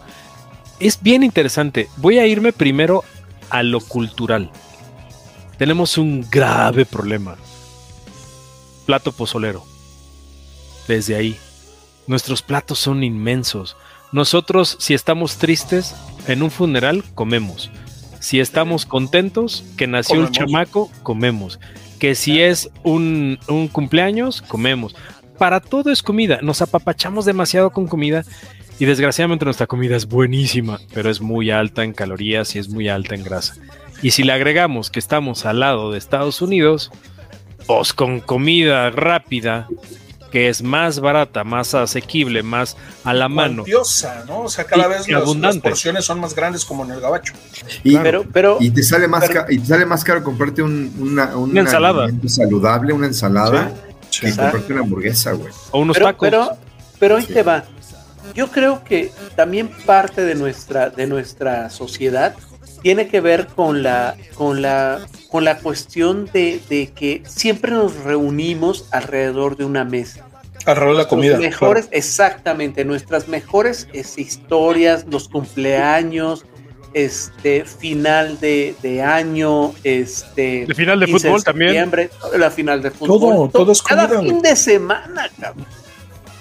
Es 0.80 1.02
bien 1.02 1.24
interesante. 1.24 1.90
Voy 1.98 2.18
a 2.18 2.26
irme 2.26 2.54
primero 2.54 3.04
a 3.50 3.64
lo 3.64 3.82
cultural 3.82 4.52
tenemos 5.60 5.98
un 5.98 6.26
grave 6.32 6.86
problema. 6.86 7.36
Plato 8.86 9.12
pozolero. 9.12 9.66
Desde 10.88 11.16
ahí. 11.16 11.38
Nuestros 12.08 12.42
platos 12.42 12.80
son 12.80 13.04
inmensos. 13.04 13.76
Nosotros, 14.14 14.78
si 14.80 14.94
estamos 14.94 15.36
tristes, 15.36 15.94
en 16.28 16.44
un 16.44 16.50
funeral 16.50 17.04
comemos. 17.14 17.70
Si 18.22 18.40
estamos 18.40 18.86
contentos, 18.86 19.66
que 19.78 19.86
nació 19.86 20.22
el 20.22 20.32
chamaco, 20.32 20.90
comemos. 21.04 21.60
Que 22.00 22.16
si 22.16 22.42
es 22.42 22.70
un, 22.84 23.40
un 23.48 23.68
cumpleaños, 23.68 24.42
comemos. 24.42 24.96
Para 25.38 25.60
todo 25.60 25.92
es 25.92 26.02
comida. 26.02 26.40
Nos 26.42 26.62
apapachamos 26.62 27.26
demasiado 27.26 27.72
con 27.72 27.88
comida 27.88 28.24
y 28.80 28.86
desgraciadamente 28.86 29.46
nuestra 29.46 29.68
comida 29.68 29.98
es 29.98 30.08
buenísima, 30.08 30.80
pero 30.94 31.10
es 31.10 31.20
muy 31.20 31.52
alta 31.52 31.84
en 31.84 31.94
calorías 31.94 32.56
y 32.56 32.60
es 32.60 32.70
muy 32.70 32.88
alta 32.88 33.16
en 33.16 33.24
grasa. 33.24 33.56
Y 34.02 34.12
si 34.12 34.24
le 34.24 34.32
agregamos 34.32 34.90
que 34.90 35.00
estamos 35.00 35.46
al 35.46 35.60
lado 35.60 35.92
de 35.92 35.98
Estados 35.98 36.42
Unidos, 36.42 36.90
pues 37.68 37.94
con 37.94 38.22
comida 38.22 38.90
rápida, 38.90 39.68
que 40.32 40.50
es 40.50 40.62
más 40.62 41.00
barata, 41.00 41.44
más 41.44 41.74
asequible, 41.74 42.44
más 42.44 42.78
a 43.04 43.14
la 43.14 43.30
mano. 43.30 43.64
¿no? 44.28 44.42
O 44.42 44.50
sea, 44.50 44.64
cada 44.66 44.88
vez 44.88 45.08
las 45.08 45.58
porciones 45.58 46.06
son 46.06 46.20
más 46.20 46.36
grandes 46.36 46.66
como 46.66 46.86
en 46.86 46.92
el 46.92 47.02
gabacho. 47.02 47.34
Y, 47.84 47.98
pero, 47.98 48.26
pero, 48.32 48.58
y 48.60 48.72
te 48.72 48.84
sale 48.84 49.08
más 49.08 49.30
caro, 49.30 49.52
y 49.52 49.60
te 49.60 49.66
sale 49.66 49.86
más 49.86 50.04
caro 50.04 50.24
comprarte 50.24 50.62
una, 50.62 51.36
una, 51.36 51.60
ensalada 51.62 52.08
saludable, 52.28 52.94
una 52.94 53.08
ensalada, 53.08 53.74
que 54.20 54.30
comprarte 54.36 54.74
una 54.74 54.82
hamburguesa, 54.82 55.32
güey. 55.34 55.52
O 55.72 55.80
unos 55.80 55.98
tacos. 55.98 56.18
Pero, 56.20 56.50
pero 57.00 57.18
ahí 57.18 57.26
te 57.26 57.44
va. 57.44 57.64
Yo 58.36 58.50
creo 58.50 58.84
que 58.84 59.12
también 59.36 59.70
parte 59.86 60.22
de 60.22 60.36
nuestra, 60.36 60.90
de 60.90 61.08
nuestra 61.08 61.70
sociedad 61.70 62.36
tiene 62.82 63.08
que 63.08 63.22
ver 63.22 63.48
con 63.48 63.84
la, 63.84 64.16
con 64.36 64.62
la, 64.62 65.00
con 65.30 65.46
la 65.46 65.60
cuestión 65.60 66.30
de, 66.34 66.60
que 66.96 67.22
siempre 67.28 67.72
nos 67.72 67.96
reunimos 68.04 68.86
alrededor 68.92 69.58
de 69.58 69.66
una 69.66 69.86
mesa. 69.86 70.26
Alrededor 70.66 70.98
de 70.98 71.04
la 71.04 71.08
comida. 71.08 71.38
Mejores, 71.38 71.88
Exactamente, 71.92 72.84
nuestras 72.84 73.28
mejores 73.28 73.88
historias, 73.94 75.06
los 75.10 75.30
cumpleaños, 75.30 76.46
este 76.94 77.66
final 77.66 78.40
de, 78.40 79.04
año, 79.06 79.74
este 79.84 80.64
el 80.64 80.76
final 80.76 81.00
de 81.00 81.08
fútbol 81.08 81.44
también, 81.44 81.92
la 82.36 82.50
final 82.50 82.82
de 82.82 82.92
fútbol, 82.92 83.52
todo, 83.52 83.72
es 83.72 83.82
cada 83.82 84.20
fin 84.20 84.42
de 84.42 84.56
semana, 84.56 85.30
cabrón. 85.40 85.66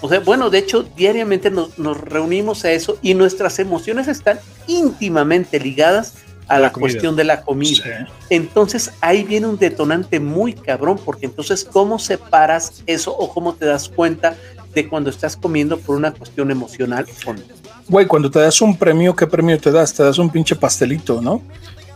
O 0.01 0.09
sea, 0.09 0.21
bueno, 0.21 0.49
de 0.49 0.59
hecho, 0.59 0.85
diariamente 0.97 1.51
nos, 1.51 1.77
nos, 1.77 2.01
reunimos 2.01 2.65
a 2.65 2.71
eso 2.71 2.99
y 3.03 3.15
nuestras 3.15 3.59
emociones 3.59 4.07
están 4.07 4.39
íntimamente 4.69 5.59
ligadas 5.59 6.15
a 6.49 6.59
la, 6.59 6.73
cuestión 6.73 7.15
de 7.15 7.25
la 7.25 7.43
comida. 7.43 8.09
Entonces 8.31 8.93
ahí 9.01 9.23
viene 9.23 9.47
un 9.47 9.59
detonante 9.59 10.19
muy 10.19 10.55
cabrón, 10.55 10.99
porque 11.05 11.27
entonces 11.27 11.65
¿cómo 11.65 11.99
separas 11.99 12.83
eso 12.87 13.15
o 13.17 13.33
cómo 13.33 13.55
te 13.55 13.67
das 13.67 13.89
cuenta 13.89 14.37
de 14.75 14.89
cuando 14.89 15.11
estás 15.11 15.37
comiendo 15.37 15.79
por 15.79 15.97
una 15.97 16.13
cuestión 16.13 16.51
emocional 16.51 17.07
o 17.27 17.33
no? 17.35 17.41
Güey, 17.89 18.07
cuando 18.07 18.31
te 18.31 18.39
das 18.39 18.61
un 18.61 18.77
premio, 18.77 19.15
¿qué 19.17 19.27
premio 19.27 19.59
te 19.59 19.71
das? 19.71 19.95
Te 19.95 20.03
das 20.03 20.19
un 20.19 20.31
pinche 20.31 20.55
pastelito, 20.55 21.23
¿no? 21.23 21.43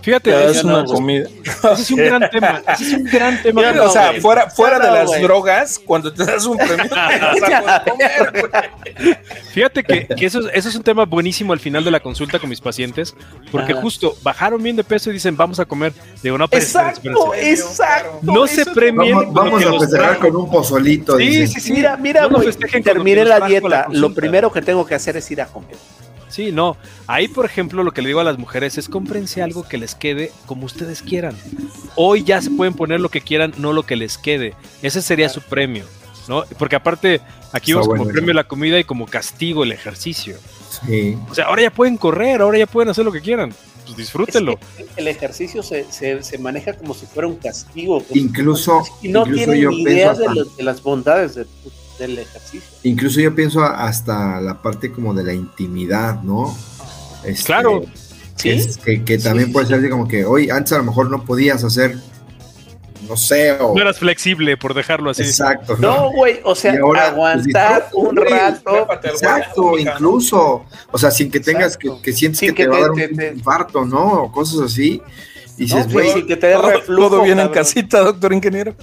Fíjate, 0.03 0.51
es 0.51 0.65
una 0.65 0.85
comida. 0.85 1.29
Ese 1.73 1.83
es 1.83 1.91
un 1.93 1.99
gran 1.99 2.29
tema. 2.31 2.63
Ese 2.75 2.85
es 2.85 2.93
un 2.95 3.05
gran 3.05 3.41
tema. 3.43 3.63
o 3.83 3.91
sea, 3.91 4.13
fuera, 4.21 4.51
fuera 4.51 4.79
de 4.79 4.91
las 4.91 5.23
drogas, 5.23 5.79
cuando 5.79 6.13
te 6.13 6.25
das 6.25 6.45
un 6.45 6.59
premio, 6.59 6.85
Fíjate 9.53 9.85
que, 9.85 10.09
eso, 10.21 10.49
eso, 10.51 10.69
es 10.69 10.75
un 10.75 10.83
tema 10.83 11.05
buenísimo 11.05 11.53
al 11.53 11.61
final 11.61 11.85
de 11.85 11.91
la 11.91 12.01
consulta 12.01 12.39
con 12.39 12.49
mis 12.49 12.61
pacientes, 12.61 13.15
porque 13.51 13.75
justo 13.75 14.17
bajaron 14.23 14.63
bien 14.63 14.77
de 14.77 14.85
peso 14.85 15.11
y 15.11 15.15
dicen, 15.15 15.37
vamos 15.37 15.61
a 15.61 15.65
comer. 15.65 15.93
de 16.23 16.33
una 16.33 16.47
exacto, 16.51 17.35
exacto. 17.35 18.19
No 18.23 18.47
se 18.47 18.67
premien. 18.67 19.33
Vamos, 19.33 19.65
a 19.65 19.79
festejar 19.79 20.19
con 20.19 20.35
un 20.37 20.51
pozolito. 20.51 21.17
Sí, 21.19 21.47
sí, 21.47 21.61
sí. 21.61 21.73
Mira, 21.73 21.97
mira, 21.97 22.29
no 22.29 22.41
termine 22.83 23.25
la 23.25 23.41
dieta. 23.41 23.87
lo 23.91 24.13
primero 24.13 24.51
que 24.53 24.63
tengo 24.63 24.85
que 24.85 24.95
hacer 24.95 25.17
es 25.17 25.31
ir 25.31 25.41
a 25.41 25.47
comer. 25.47 25.77
Sí, 26.33 26.51
no. 26.51 26.79
Ahí, 27.07 27.29
por 27.29 27.45
ejemplo, 27.45 27.85
lo 27.85 27.93
que 27.93 28.01
le 28.01 28.09
digo 28.09 28.21
a 28.21 28.25
las 28.25 28.39
mujeres 28.39 28.79
es 28.79 28.89
cómprense 28.89 29.43
algo 29.43 29.69
que 29.69 29.77
les 29.77 29.95
quede 29.95 30.33
como 30.47 30.65
ustedes 30.65 31.03
quieran. 31.03 31.37
Hoy 31.95 32.25
ya 32.25 32.41
se 32.41 32.51
pueden 32.51 32.73
poner 32.73 33.01
lo 33.01 33.11
que 33.11 33.21
quieran, 33.21 33.53
no 33.59 33.75
lo 33.75 33.83
que 33.83 33.97
les 33.97 34.17
quede. 34.17 34.55
Ese 34.81 35.03
sería 35.03 35.29
su 35.29 35.43
premio, 35.43 35.85
¿no? 36.29 36.45
Porque 36.59 36.77
aparte, 36.77 37.21
aquí 37.53 37.75
vamos 37.75 37.89
como 37.89 38.09
premio 38.09 38.33
la 38.33 38.45
comida 38.45 38.79
y 38.79 38.85
como 38.85 39.05
castigo 39.05 39.63
el 39.63 39.73
ejercicio. 39.73 40.39
Sí. 40.87 41.19
O 41.29 41.35
sea, 41.35 41.45
ahora 41.45 41.61
ya 41.61 41.71
pueden 41.71 41.99
correr, 41.99 42.41
ahora 42.41 42.57
ya 42.57 42.67
pueden 42.67 42.89
hacer 42.89 43.05
lo 43.05 43.13
que 43.13 43.21
quieran. 43.21 43.53
Pues 43.85 43.97
disfrútenlo. 43.99 44.59
el 44.97 45.09
ejercicio 45.09 45.63
se, 45.63 45.85
se, 45.93 46.39
maneja 46.39 46.73
como 46.73 46.95
si 46.95 47.05
fuera 47.05 47.29
un 47.29 47.37
castigo. 47.37 48.03
Incluso. 48.15 48.83
Y 49.03 49.09
no 49.09 49.25
tienen 49.25 49.71
idea 49.71 50.15
de, 50.15 50.47
de, 50.57 50.63
las 50.63 50.83
bondades 50.83 51.35
ejercicio. 52.11 52.71
Incluso 52.83 53.21
yo 53.21 53.35
pienso 53.35 53.63
hasta 53.65 54.41
la 54.41 54.61
parte 54.61 54.93
como 54.93 55.15
de 55.15 55.25
la 55.25 55.33
intimidad, 55.33 56.23
¿no? 56.23 56.57
Este, 57.25 57.45
claro. 57.45 57.85
Que, 58.41 59.05
que, 59.05 59.19
también 59.19 59.53
puede 59.53 59.67
ser 59.67 59.89
como 59.89 60.09
que 60.09 60.25
hoy 60.25 60.51
antes 60.51 60.73
a 60.73 60.79
lo 60.79 60.85
mejor 60.85 61.09
no 61.11 61.25
podías 61.25 61.63
hacer 61.63 61.97
no 63.09 63.17
sé. 63.17 63.53
O... 63.53 63.75
No 63.75 63.83
eras 63.83 63.99
flexible, 63.99 64.57
por 64.57 64.75
dejarlo 64.75 65.11
así. 65.11 65.23
Exacto. 65.23 65.77
No, 65.79 66.11
güey, 66.13 66.41
o 66.45 66.55
sea, 66.55 66.75
pues, 66.81 67.01
aguantar 67.01 67.89
un 67.93 68.17
rato. 68.17 68.89
Exacto, 69.05 69.79
incluso. 69.79 70.65
O 70.91 70.99
sea, 70.99 71.11
sin 71.11 71.31
que 71.31 71.41
tengas 71.41 71.77
que, 71.77 71.91
que 72.03 72.13
sientes 72.13 72.41
que, 72.41 72.53
te, 72.53 72.67
va 72.67 72.77
a 72.77 72.81
dar 72.81 72.91
un 72.93 73.01
infarto, 73.01 73.85
¿no? 73.85 74.25
O 74.25 74.33
cosas 74.33 74.61
así. 74.61 75.03
Y 75.59 75.65
dices, 75.65 75.93
güey, 75.93 76.27
que 76.27 76.37
te 76.37 76.47
dé 76.49 76.59
reflujo. 76.59 77.11
Todo 77.11 77.23
bien 77.23 77.39
en 77.39 77.49
casita, 77.49 78.01
doctor 78.01 78.33
ingeniero. 78.33 78.75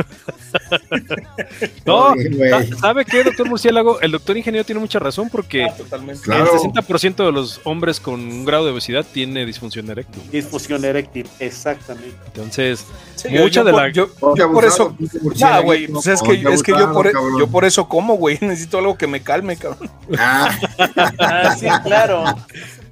no, 1.86 2.14
¿sabe 2.80 3.04
qué, 3.04 3.24
doctor 3.24 3.48
Murciélago? 3.48 4.00
El 4.00 4.12
doctor 4.12 4.36
ingeniero 4.36 4.64
tiene 4.64 4.80
mucha 4.80 4.98
razón 4.98 5.28
porque 5.30 5.64
ah, 5.64 5.74
el 5.78 6.00
60% 6.00 7.24
de 7.24 7.32
los 7.32 7.60
hombres 7.64 8.00
con 8.00 8.20
un 8.20 8.44
grado 8.44 8.64
de 8.64 8.72
obesidad 8.72 9.04
tiene 9.04 9.46
disfunción 9.46 9.90
eréctil. 9.90 10.22
Disfunción 10.30 10.84
eréctil, 10.84 11.28
exactamente. 11.38 12.16
Entonces, 12.26 12.86
mucha 13.30 13.64
de 13.64 13.72
la. 13.72 13.90
Yo, 13.90 14.12
por 14.14 14.64
eso. 14.64 14.96
güey, 15.64 15.88
pues 15.88 16.06
es 16.06 16.22
que, 16.22 16.32
es 16.52 16.62
que 16.62 16.72
yo, 16.72 16.92
por, 16.92 17.06
e, 17.06 17.12
yo 17.38 17.46
por 17.48 17.64
eso 17.64 17.88
como, 17.88 18.14
güey. 18.14 18.38
Necesito 18.50 18.78
algo 18.78 18.96
que 18.96 19.06
me 19.06 19.22
calme, 19.22 19.56
cabrón. 19.56 19.90
Ah 20.18 20.50
sí, 21.58 21.66
claro. 21.84 22.24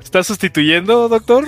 ¿Estás 0.08 0.26
sustituyendo, 0.26 1.06
doctor? 1.06 1.44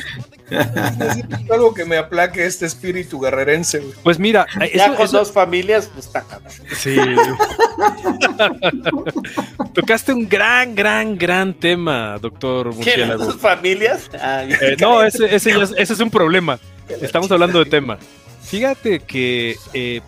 Necesito 0.50 1.34
algo 1.54 1.72
que 1.72 1.86
me 1.86 1.96
aplaque 1.96 2.44
este 2.44 2.66
espíritu 2.66 3.18
guerrerense. 3.18 3.82
Pues 4.02 4.18
mira, 4.18 4.46
ya 4.74 4.94
con 4.96 5.10
dos 5.10 5.32
familias, 5.32 5.88
pues 5.90 6.04
está. 6.04 6.26
Sí. 6.76 6.94
Tocaste 9.72 10.12
un 10.12 10.28
gran, 10.28 10.74
gran, 10.74 11.16
gran 11.16 11.54
tema, 11.54 12.18
doctor 12.20 12.74
Murciélago. 12.74 13.24
¿Dos 13.24 13.38
familias? 13.38 14.10
Ah, 14.20 14.44
eh, 14.44 14.76
no, 14.78 15.02
ese, 15.02 15.34
ese, 15.34 15.52
ese, 15.78 15.92
es 15.94 16.00
un 16.00 16.10
problema. 16.10 16.60
Estamos 17.00 17.30
hablando 17.30 17.60
de 17.60 17.64
tema. 17.64 17.96
Fíjate 18.42 19.00
que 19.00 19.56
eh, 19.72 20.02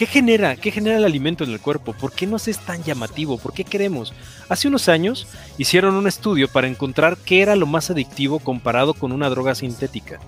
¿Qué 0.00 0.06
genera? 0.06 0.56
¿Qué 0.56 0.70
genera 0.70 0.96
el 0.96 1.04
alimento 1.04 1.44
en 1.44 1.50
el 1.50 1.60
cuerpo? 1.60 1.92
¿Por 1.92 2.12
qué 2.12 2.26
nos 2.26 2.48
es 2.48 2.58
tan 2.60 2.82
llamativo? 2.82 3.36
¿Por 3.36 3.52
qué 3.52 3.64
queremos? 3.64 4.14
Hace 4.48 4.66
unos 4.66 4.88
años 4.88 5.28
hicieron 5.58 5.94
un 5.94 6.08
estudio 6.08 6.48
para 6.48 6.68
encontrar 6.68 7.18
qué 7.18 7.42
era 7.42 7.54
lo 7.54 7.66
más 7.66 7.90
adictivo 7.90 8.38
comparado 8.38 8.94
con 8.94 9.12
una 9.12 9.28
droga 9.28 9.54
sintética. 9.54 10.18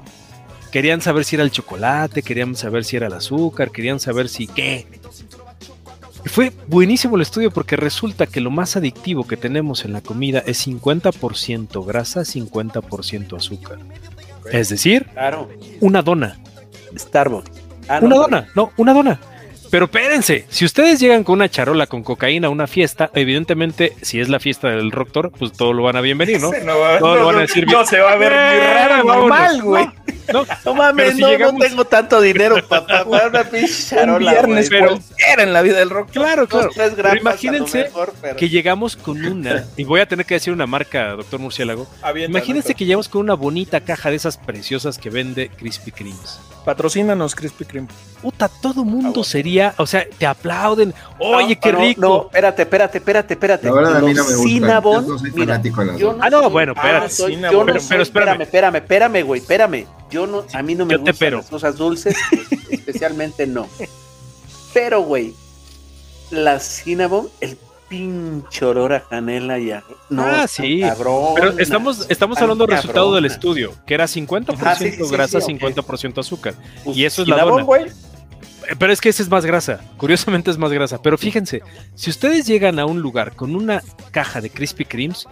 Querían 0.70 1.00
saber 1.00 1.24
si 1.24 1.37
era 1.37 1.44
el 1.44 1.52
chocolate, 1.52 2.22
querían 2.22 2.54
saber 2.54 2.85
si 2.85 2.96
era 2.96 3.06
el 3.06 3.14
azúcar, 3.14 3.70
querían 3.70 3.98
saber 3.98 4.28
si 4.28 4.46
qué. 4.46 4.87
Y 6.22 6.28
fue 6.28 6.52
buenísimo 6.66 7.16
el 7.16 7.22
estudio 7.22 7.50
porque 7.50 7.76
resulta 7.76 8.26
que 8.26 8.42
lo 8.42 8.50
más 8.50 8.76
adictivo 8.76 9.26
que 9.26 9.38
tenemos 9.38 9.87
en 9.87 9.94
la 9.94 10.02
comida 10.02 10.40
es 10.44 10.66
50% 10.66 11.82
grasa, 11.87 12.20
50% 12.20 13.38
azúcar. 13.38 13.78
Es 14.52 14.68
decir, 14.68 15.06
claro. 15.14 15.48
una 15.80 16.02
dona. 16.02 16.38
Starbucks. 16.94 17.50
Ah, 17.88 18.00
una 18.02 18.16
dona, 18.16 18.48
no, 18.54 18.70
una 18.76 18.92
dona 18.92 19.31
Pero 19.72 19.87
espérense, 19.87 20.44
si 20.50 20.66
ustedes 20.66 21.00
llegan 21.00 21.24
con 21.24 21.37
una 21.37 21.48
charola 21.48 21.87
con 21.87 22.02
cocaína 22.02 22.48
a 22.48 22.50
una 22.50 22.66
fiesta, 22.66 23.11
evidentemente, 23.14 23.94
si 24.02 24.20
es 24.20 24.28
la 24.28 24.38
fiesta 24.38 24.68
del 24.68 24.90
doctor, 24.90 25.32
pues 25.32 25.52
todo 25.52 25.72
lo 25.72 25.82
van 25.82 25.96
a 25.96 26.02
bienvenir, 26.02 26.42
¿no? 26.42 26.50
no, 26.64 26.74
todo 26.98 27.16
lo 27.16 27.24
van 27.24 27.37
a 27.37 27.40
decir 27.40 27.66
no, 27.66 27.82
se 27.87 27.98
va 27.98 28.12
a 28.12 28.16
ver 28.16 28.32
muy 28.32 28.66
eh, 28.66 28.74
raro, 28.74 29.04
normal, 29.04 29.62
güey. 29.62 29.87
No, 30.30 30.44
no, 30.66 30.74
mames, 30.74 31.16
no, 31.16 31.38
no, 31.38 31.56
tengo 31.56 31.87
tanto 31.87 32.20
dinero 32.20 32.56
para 32.68 32.87
pagar 32.87 33.28
una 33.30 33.44
pinche 33.44 33.96
charola. 33.96 34.32
viernes, 34.32 34.68
pero 34.68 34.98
era 35.32 35.42
en 35.42 35.54
la 35.54 35.62
vida 35.62 35.78
del 35.78 35.88
rock. 35.88 36.11
Claro, 36.11 36.46
claro. 36.46 36.68
Pero 36.76 37.16
imagínense 37.16 37.88
que 38.37 38.50
llegamos 38.50 38.94
con 38.94 39.24
una, 39.24 39.64
y 39.78 39.85
voy 39.85 40.00
a 40.00 40.06
tener 40.06 40.26
que 40.26 40.35
decir 40.35 40.52
una 40.52 40.66
marca, 40.66 41.12
doctor 41.12 41.40
Murciélago. 41.40 41.88
Imagínense 42.28 42.74
que 42.74 42.85
llegamos 42.85 43.08
con 43.08 43.22
una 43.22 43.32
bonita 43.32 43.80
caja 43.80 44.11
de 44.11 44.16
esas 44.16 44.37
preciosas 44.37 44.98
que 44.98 45.08
vende 45.08 45.48
Krispy 45.48 45.92
Kremes. 45.92 46.40
Patrocínanos 46.64 47.35
Krispy 47.35 47.64
Kreme. 47.64 47.88
Puta, 48.20 48.48
todo 48.48 48.85
mundo 48.85 49.25
sería, 49.25 49.75
o 49.79 49.87
sea, 49.87 50.07
te 50.16 50.27
aplauden. 50.27 50.94
Oye, 51.18 51.59
qué 51.59 51.72
rico. 51.72 52.01
No, 52.01 52.22
espérate, 52.27 52.62
espérate, 52.62 52.98
espérate, 52.98 53.35
espérate. 53.35 53.66
La 53.66 53.72
verdad, 53.72 53.96
a 53.96 54.01
mí 54.01 54.14
no 54.14 54.25
me 54.25 54.35
gusta. 54.35 54.48
Cinnabon, 54.48 55.07
yo 55.07 55.12
no 55.12 55.18
soy 55.18 55.31
fanático 55.31 55.81
de 55.81 55.87
las 55.87 55.98
yo 55.98 56.16
Ah, 56.20 56.31
no, 56.31 56.51
bueno, 56.51 56.72
espérate. 56.72 57.07
Ah, 57.07 57.51
yo 57.51 57.59
no 57.61 57.66
pero, 57.66 57.81
soy, 57.81 58.01
espérame, 58.01 58.42
espérame, 58.42 58.77
espérame, 58.77 59.22
güey, 59.25 59.40
espérame. 59.40 59.87
Yo 60.11 60.27
no, 60.27 60.44
a 60.53 60.62
mí 60.62 60.75
no 60.75 60.87
me 60.87 60.96
gustan 60.96 61.35
las 61.35 61.51
cosas 61.51 61.77
dulces, 61.77 62.16
especialmente 62.70 63.46
no. 63.46 63.66
Pero, 64.72 65.03
güey, 65.03 65.35
la 66.31 66.61
Cinnabon, 66.61 67.29
el 67.40 67.59
pinche 67.92 68.64
olor 68.64 68.94
a 68.94 69.00
canela 69.02 69.59
y 69.59 69.70
a... 69.70 69.85
No, 70.09 70.22
ah, 70.22 70.48
sí. 70.48 70.81
Cabrón, 70.81 71.35
Pero 71.35 71.59
estamos, 71.59 72.07
estamos 72.09 72.38
hablando 72.38 72.66
del 72.66 72.76
resultado 72.76 73.14
del 73.14 73.26
estudio, 73.26 73.74
que 73.87 73.92
era 73.92 74.07
50% 74.07 74.57
ah, 74.57 75.09
grasa, 75.11 75.40
50% 75.40 76.18
azúcar. 76.18 76.55
Y 76.87 77.05
eso 77.05 77.20
es 77.20 77.28
la 77.28 77.44
dona. 77.44 77.66
Pero 78.78 78.92
es 78.94 79.00
que 79.02 79.11
ese 79.11 79.22
es 79.22 79.28
más 79.28 79.44
grasa. 79.44 79.81
Curiosamente 79.98 80.50
es 80.50 80.57
más 80.57 80.72
grasa. 80.72 81.02
Pero 81.02 81.18
fíjense, 81.18 81.61
si 81.94 82.09
ustedes 82.09 82.46
llegan 82.46 82.78
a 82.78 82.87
un 82.87 83.02
lugar 83.02 83.35
con 83.35 83.55
una 83.55 83.83
caja 84.11 84.40
de 84.40 84.48
Krispy 84.48 84.87
Kremes, 84.87 85.26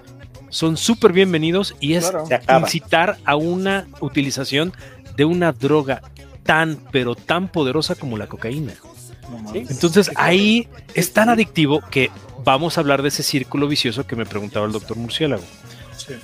son 0.50 0.76
súper 0.76 1.14
bienvenidos 1.14 1.74
y 1.80 1.94
es 1.94 2.12
incitar 2.60 3.16
a 3.24 3.36
una 3.36 3.86
utilización 4.00 4.74
de 5.16 5.24
una 5.24 5.52
droga 5.52 6.02
tan, 6.42 6.78
pero 6.90 7.14
tan 7.14 7.48
poderosa 7.48 7.94
como 7.94 8.18
la 8.18 8.26
cocaína. 8.26 8.74
Entonces 9.54 10.10
ahí 10.16 10.68
es 10.94 11.14
tan 11.14 11.30
adictivo 11.30 11.80
que 11.90 12.10
vamos 12.44 12.76
a 12.76 12.80
hablar 12.80 13.02
de 13.02 13.08
ese 13.08 13.22
círculo 13.22 13.68
vicioso 13.68 14.06
que 14.06 14.16
me 14.16 14.26
preguntaba 14.26 14.66
el 14.66 14.72
doctor 14.72 14.96
Murciélago. 14.96 15.44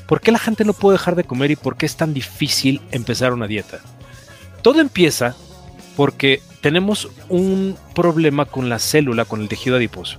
¿Por 0.07 0.21
qué 0.21 0.33
la 0.33 0.39
gente 0.39 0.65
no 0.65 0.73
puede 0.73 0.99
dejar 0.99 1.17
de 1.17 1.25
comer 1.25 1.51
y 1.51 1.57
por 1.57 1.77
qué 1.77 1.87
es 1.87 1.97
tan 1.97 2.15
difícil 2.15 2.81
empezar 2.91 3.33
una 3.33 3.47
dieta? 3.47 3.81
Todo 4.63 4.81
empieza 4.81 5.37
porque 5.97 6.43
tenemos 6.61 7.09
un 7.29 7.77
problema 7.95 8.47
con 8.47 8.69
la 8.69 8.79
célula, 8.79 9.25
con 9.25 9.41
el 9.41 9.49
tejido 9.49 9.77
adiposo. 9.77 10.19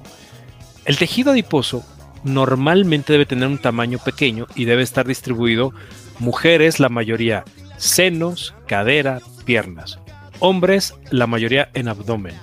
El 0.86 0.98
tejido 0.98 1.32
adiposo 1.32 1.84
normalmente 2.24 3.14
debe 3.14 3.26
tener 3.26 3.48
un 3.48 3.58
tamaño 3.58 4.00
pequeño 4.00 4.48
y 4.56 4.66
debe 4.66 4.84
estar 4.84 5.08
distribuido 5.08 5.74
mujeres, 6.20 6.80
la 6.80 6.90
mayoría 6.90 7.44
senos, 7.78 8.56
cadera, 8.68 9.20
piernas. 9.46 10.00
Hombres, 10.40 10.94
la 11.12 11.28
mayoría 11.28 11.70
en 11.74 11.88
abdomen. 11.88 12.36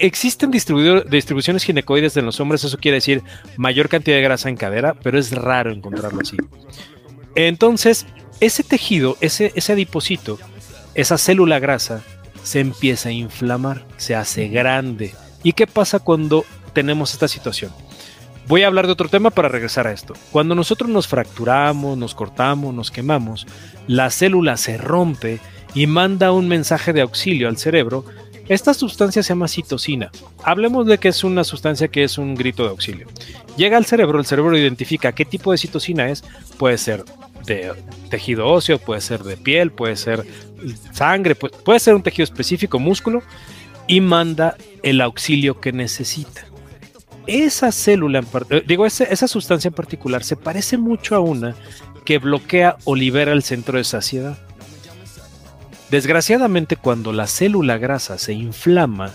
Existen 0.00 0.50
distribuciones 0.50 1.64
ginecoides 1.64 2.16
en 2.16 2.24
los 2.24 2.40
hombres, 2.40 2.64
eso 2.64 2.78
quiere 2.78 2.96
decir 2.96 3.22
mayor 3.56 3.88
cantidad 3.88 4.16
de 4.16 4.22
grasa 4.22 4.48
en 4.48 4.56
cadera, 4.56 4.94
pero 4.94 5.18
es 5.18 5.32
raro 5.32 5.72
encontrarlo 5.72 6.20
así. 6.20 6.36
Entonces, 7.34 8.06
ese 8.40 8.62
tejido, 8.62 9.16
ese, 9.20 9.52
ese 9.54 9.72
adiposito, 9.72 10.38
esa 10.94 11.18
célula 11.18 11.58
grasa, 11.58 12.02
se 12.42 12.60
empieza 12.60 13.10
a 13.10 13.12
inflamar, 13.12 13.84
se 13.96 14.14
hace 14.14 14.48
grande. 14.48 15.14
¿Y 15.42 15.52
qué 15.52 15.66
pasa 15.66 15.98
cuando 15.98 16.44
tenemos 16.72 17.12
esta 17.12 17.28
situación? 17.28 17.72
Voy 18.48 18.62
a 18.62 18.66
hablar 18.66 18.86
de 18.86 18.92
otro 18.92 19.10
tema 19.10 19.28
para 19.30 19.50
regresar 19.50 19.86
a 19.86 19.92
esto. 19.92 20.14
Cuando 20.32 20.54
nosotros 20.54 20.88
nos 20.88 21.06
fracturamos, 21.06 21.98
nos 21.98 22.14
cortamos, 22.14 22.72
nos 22.72 22.90
quemamos, 22.90 23.46
la 23.86 24.10
célula 24.10 24.56
se 24.56 24.78
rompe 24.78 25.40
y 25.74 25.86
manda 25.86 26.32
un 26.32 26.48
mensaje 26.48 26.94
de 26.94 27.02
auxilio 27.02 27.48
al 27.48 27.58
cerebro. 27.58 28.06
Esta 28.48 28.72
sustancia 28.72 29.22
se 29.22 29.28
llama 29.28 29.46
citocina. 29.46 30.10
Hablemos 30.42 30.86
de 30.86 30.98
que 30.98 31.08
es 31.08 31.22
una 31.22 31.44
sustancia 31.44 31.88
que 31.88 32.04
es 32.04 32.16
un 32.16 32.34
grito 32.34 32.62
de 32.64 32.70
auxilio. 32.70 33.06
Llega 33.56 33.76
al 33.76 33.84
cerebro, 33.84 34.18
el 34.18 34.26
cerebro 34.26 34.56
identifica 34.56 35.12
qué 35.12 35.24
tipo 35.24 35.52
de 35.52 35.58
citocina 35.58 36.08
es. 36.08 36.24
Puede 36.56 36.78
ser 36.78 37.04
de 37.44 37.72
tejido 38.10 38.46
óseo, 38.46 38.78
puede 38.78 39.00
ser 39.00 39.22
de 39.22 39.36
piel, 39.36 39.70
puede 39.70 39.96
ser 39.96 40.24
sangre, 40.92 41.34
puede, 41.34 41.78
ser 41.78 41.94
un 41.94 42.02
tejido 42.02 42.24
específico, 42.24 42.78
músculo, 42.78 43.22
y 43.86 44.00
manda 44.00 44.56
el 44.82 45.00
auxilio 45.00 45.60
que 45.60 45.72
necesita. 45.72 46.46
Esa 47.26 47.72
célula, 47.72 48.24
eh, 48.50 48.62
digo, 48.66 48.86
esa 48.86 49.28
sustancia 49.28 49.68
en 49.68 49.74
particular 49.74 50.24
se 50.24 50.36
parece 50.36 50.78
mucho 50.78 51.14
a 51.14 51.20
una 51.20 51.54
que 52.06 52.18
bloquea 52.18 52.78
o 52.84 52.96
libera 52.96 53.32
el 53.32 53.42
centro 53.42 53.76
de 53.76 53.84
saciedad. 53.84 54.38
Desgraciadamente, 55.90 56.76
cuando 56.76 57.12
la 57.12 57.26
célula 57.26 57.78
grasa 57.78 58.18
se 58.18 58.32
inflama, 58.32 59.10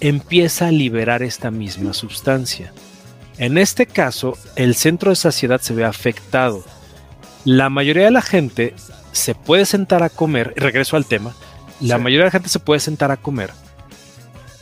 empieza 0.00 0.68
a 0.68 0.72
liberar 0.72 1.22
esta 1.22 1.50
misma 1.50 1.92
sustancia. 1.92 2.72
En 3.38 3.58
este 3.58 3.86
caso, 3.86 4.36
el 4.56 4.74
centro 4.74 5.10
de 5.10 5.16
saciedad 5.16 5.60
se 5.60 5.74
ve 5.74 5.84
afectado 5.84 6.64
la 7.46 7.70
mayoría 7.70 8.06
de 8.06 8.10
la 8.10 8.22
gente 8.22 8.74
se 9.12 9.36
puede 9.36 9.66
sentar 9.66 10.02
a 10.02 10.08
comer, 10.08 10.52
regreso 10.56 10.96
al 10.96 11.06
tema, 11.06 11.32
la 11.80 11.96
mayoría 11.96 12.24
de 12.24 12.26
la 12.26 12.32
gente 12.32 12.48
se 12.48 12.58
puede 12.58 12.80
sentar 12.80 13.12
a 13.12 13.16
comer 13.16 13.52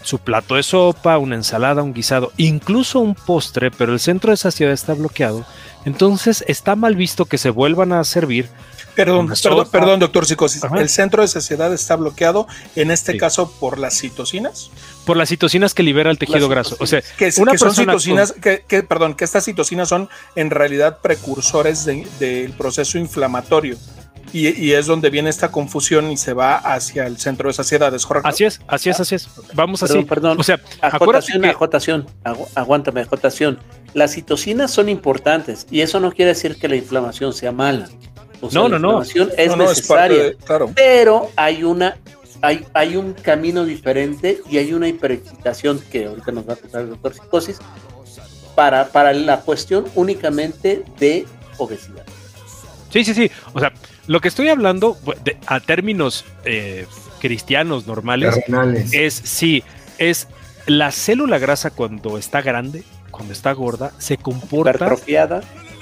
su 0.03 0.19
plato 0.19 0.57
de 0.57 0.63
sopa, 0.63 1.17
una 1.17 1.35
ensalada, 1.35 1.83
un 1.83 1.95
guisado, 1.95 2.31
incluso 2.37 3.01
un 3.01 3.15
postre, 3.15 3.71
pero 3.71 3.95
el 3.95 4.01
centro 4.01 4.33
de 4.33 4.37
saciedad 4.37 4.75
está 4.75 4.93
bloqueado, 4.93 5.47
entonces 5.87 6.45
está 6.47 6.77
mal 6.77 6.95
visto 6.95 7.25
que 7.25 7.39
se 7.39 7.49
vuelvan 7.49 7.95
a 7.95 8.05
servir. 8.05 8.51
Perdón, 8.95 9.33
perdón, 9.71 10.01
doctor 10.01 10.27
Psicosis. 10.27 10.63
¿El 10.77 10.89
centro 10.89 11.23
de 11.23 11.29
saciedad 11.29 11.73
está 11.73 11.97
bloqueado 11.97 12.47
en 12.77 12.91
este 12.91 13.17
caso 13.17 13.51
por 13.59 13.79
las 13.79 13.99
citocinas? 13.99 14.71
Por 15.05 15.17
las 15.17 15.29
citocinas 15.29 15.75
que 15.75 15.83
libera 15.83 16.11
el 16.11 16.19
tejido 16.19 16.49
graso. 16.49 16.77
O 16.81 16.87
sea, 16.87 17.03
que, 17.19 17.33
una 17.39 17.57
son 17.59 17.75
citocinas, 17.75 18.33
que, 18.33 18.83
perdón, 18.83 19.15
que 19.15 19.25
estas 19.25 19.45
citocinas 19.45 19.89
son 19.89 20.09
en 20.37 20.51
realidad 20.51 20.99
precursores 21.01 21.85
del 21.85 22.53
proceso 22.57 22.99
inflamatorio. 22.99 23.77
Y, 24.33 24.73
es 24.73 24.87
donde 24.87 25.11
viene 25.11 25.31
esta 25.31 25.53
confusión 25.53 26.11
y 26.11 26.17
se 26.17 26.33
va 26.33 26.57
hacia 26.57 27.07
el 27.07 27.19
centro 27.19 27.49
de 27.49 27.53
saciedad, 27.55 27.95
¿es 27.95 28.05
correcto? 28.05 28.29
Así 28.29 28.45
es, 28.45 28.61
así 28.67 28.91
es, 28.91 28.99
así 28.99 29.15
es. 29.15 29.29
Vamos 29.53 29.81
así. 29.85 30.03
Perdón, 30.03 30.41
o 30.41 30.43
sea, 30.43 30.59
acotación, 30.81 31.45
acotación, 31.45 32.07
aguántame, 32.57 33.03
acotación. 33.03 33.61
Las 33.93 34.15
citocinas 34.15 34.73
son 34.73 34.89
importantes 34.89 35.69
y 35.71 35.83
eso 35.83 36.01
no 36.01 36.11
quiere 36.11 36.31
decir 36.31 36.57
que 36.57 36.67
la 36.67 36.75
inflamación 36.75 37.33
sea 37.33 37.53
mala. 37.53 37.89
No, 38.53 38.69
no, 38.69 38.79
no. 38.79 39.01
La 39.01 39.07
inflamación 39.07 39.31
es 39.37 39.57
necesaria, 39.57 40.33
pero 40.75 41.31
hay 41.37 41.63
una 41.63 41.97
hay, 42.43 42.67
hay 42.75 42.97
un 42.97 43.15
camino 43.15 43.65
diferente 43.65 44.41
y 44.51 44.59
hay 44.59 44.75
una 44.75 44.87
hiperexcitación 44.89 45.81
que 45.91 46.07
ahorita 46.07 46.31
nos 46.33 46.47
va 46.49 46.53
a 46.53 46.57
contar 46.57 46.83
el 46.83 46.91
doctor 46.91 47.15
Psicosis 47.15 47.59
para, 48.55 48.89
para 48.89 49.13
la 49.15 49.41
cuestión 49.41 49.87
únicamente 49.95 50.85
de 50.99 51.27
obesidad. 51.57 52.05
Sí, 52.91 53.05
sí, 53.05 53.15
sí. 53.15 53.31
O 53.55 53.61
sea, 53.61 53.73
lo 54.07 54.21
que 54.21 54.29
estoy 54.29 54.49
hablando 54.49 54.97
a 55.47 55.61
términos 55.61 56.25
eh, 56.45 56.87
cristianos 57.21 57.87
normales 57.87 58.39
es 58.93 59.15
sí, 59.15 59.65
es 59.99 60.29
la 60.67 60.93
célula 60.93 61.39
grasa 61.39 61.71
cuando 61.71 62.19
está 62.19 62.43
grande, 62.43 62.85
cuando 63.11 63.33
está 63.33 63.53
gorda, 63.53 63.93
se 63.99 64.17
comporta 64.17 64.97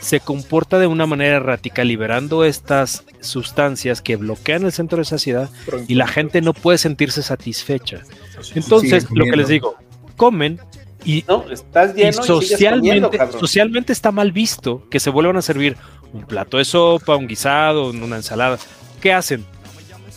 se 0.02 0.20
comporta 0.20 0.78
de 0.78 0.88
una 0.88 1.06
manera 1.06 1.36
errática, 1.36 1.84
liberando 1.84 2.44
estas 2.44 3.04
sustancias 3.20 4.02
que 4.02 4.16
bloquean 4.16 4.64
el 4.64 4.72
centro 4.72 4.98
de 4.98 5.04
saciedad 5.04 5.48
y 5.86 5.94
la 5.94 6.08
gente 6.08 6.42
no 6.42 6.52
puede 6.52 6.76
sentirse 6.76 7.22
satisfecha. 7.22 8.02
Entonces, 8.54 9.06
lo 9.10 9.24
que 9.24 9.36
les 9.36 9.48
digo, 9.48 9.76
comen 10.16 10.60
y, 11.04 11.24
socialmente, 12.12 13.18
socialmente 13.38 13.92
está 13.92 14.10
mal 14.10 14.32
visto 14.32 14.88
que 14.90 15.00
se 15.00 15.10
vuelvan 15.10 15.36
a 15.36 15.42
servir 15.42 15.76
un 16.12 16.24
plato 16.24 16.58
de 16.58 16.64
sopa, 16.64 17.16
un 17.16 17.28
guisado, 17.28 17.90
una 17.90 18.16
ensalada. 18.16 18.58
¿Qué 19.00 19.12
hacen? 19.12 19.44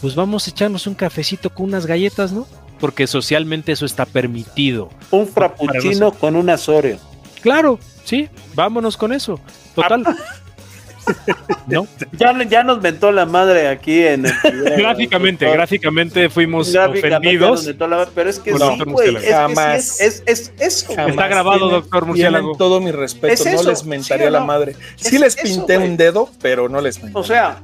Pues 0.01 0.15
vamos 0.15 0.47
a 0.47 0.49
echarnos 0.49 0.87
un 0.87 0.95
cafecito 0.95 1.51
con 1.51 1.67
unas 1.67 1.85
galletas, 1.85 2.31
¿no? 2.31 2.47
Porque 2.79 3.07
socialmente 3.07 3.71
eso 3.71 3.85
está 3.85 4.05
permitido. 4.05 4.89
Un 5.11 5.27
frappuccino 5.27 6.11
con 6.11 6.35
un 6.35 6.49
asorio. 6.49 6.97
Claro, 7.45 7.77
sí, 8.03 8.27
vámonos 8.55 8.97
con 8.97 9.13
eso. 9.13 9.39
Total. 9.75 10.03
¿No? 11.67 11.87
Ya, 12.13 12.33
ya, 12.43 12.63
nos 12.63 12.81
mentó 12.81 13.11
la 13.11 13.27
madre 13.27 13.67
aquí 13.67 14.01
en 14.01 14.25
el 14.25 14.63
Gráficamente, 14.77 15.47
gráficamente 15.51 16.27
fuimos 16.31 16.73
ofendidos. 16.75 17.69
pero 18.15 18.29
es 18.31 18.39
que 18.39 18.51
sí, 18.51 18.83
güey, 18.87 19.15
es, 19.17 20.01
es, 20.01 20.23
es, 20.25 20.53
eso. 20.57 20.93
Está 20.93 21.27
grabado, 21.27 21.69
doctor 21.69 22.07
Murciélago. 22.07 22.57
todo 22.57 22.81
mi 22.81 22.91
respeto, 22.91 23.43
no 23.45 23.61
les 23.61 23.85
mentaría 23.85 24.31
la 24.31 24.43
madre. 24.43 24.75
Sí 24.95 25.19
les 25.19 25.35
pinté 25.35 25.77
un 25.77 25.97
dedo, 25.97 26.27
pero 26.41 26.67
no 26.67 26.81
les 26.81 26.97
menté. 26.97 27.15
O 27.15 27.23
sea, 27.23 27.59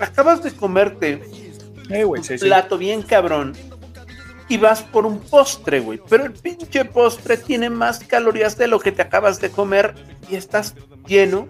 acabas 0.00 0.42
de 0.42 0.50
comerte 0.50 1.22
eh, 1.88 2.04
un 2.04 2.20
plato 2.40 2.76
bien 2.76 3.02
cabrón 3.02 3.56
y 4.50 4.58
vas 4.58 4.82
por 4.82 5.06
un 5.06 5.20
postre, 5.20 5.78
güey. 5.78 6.00
Pero 6.10 6.24
el 6.24 6.32
pinche 6.32 6.84
postre 6.84 7.36
tiene 7.36 7.70
más 7.70 8.00
calorías 8.00 8.58
de 8.58 8.66
lo 8.66 8.80
que 8.80 8.90
te 8.90 9.00
acabas 9.00 9.40
de 9.40 9.50
comer 9.50 9.94
y 10.28 10.34
estás 10.34 10.74
lleno 11.06 11.48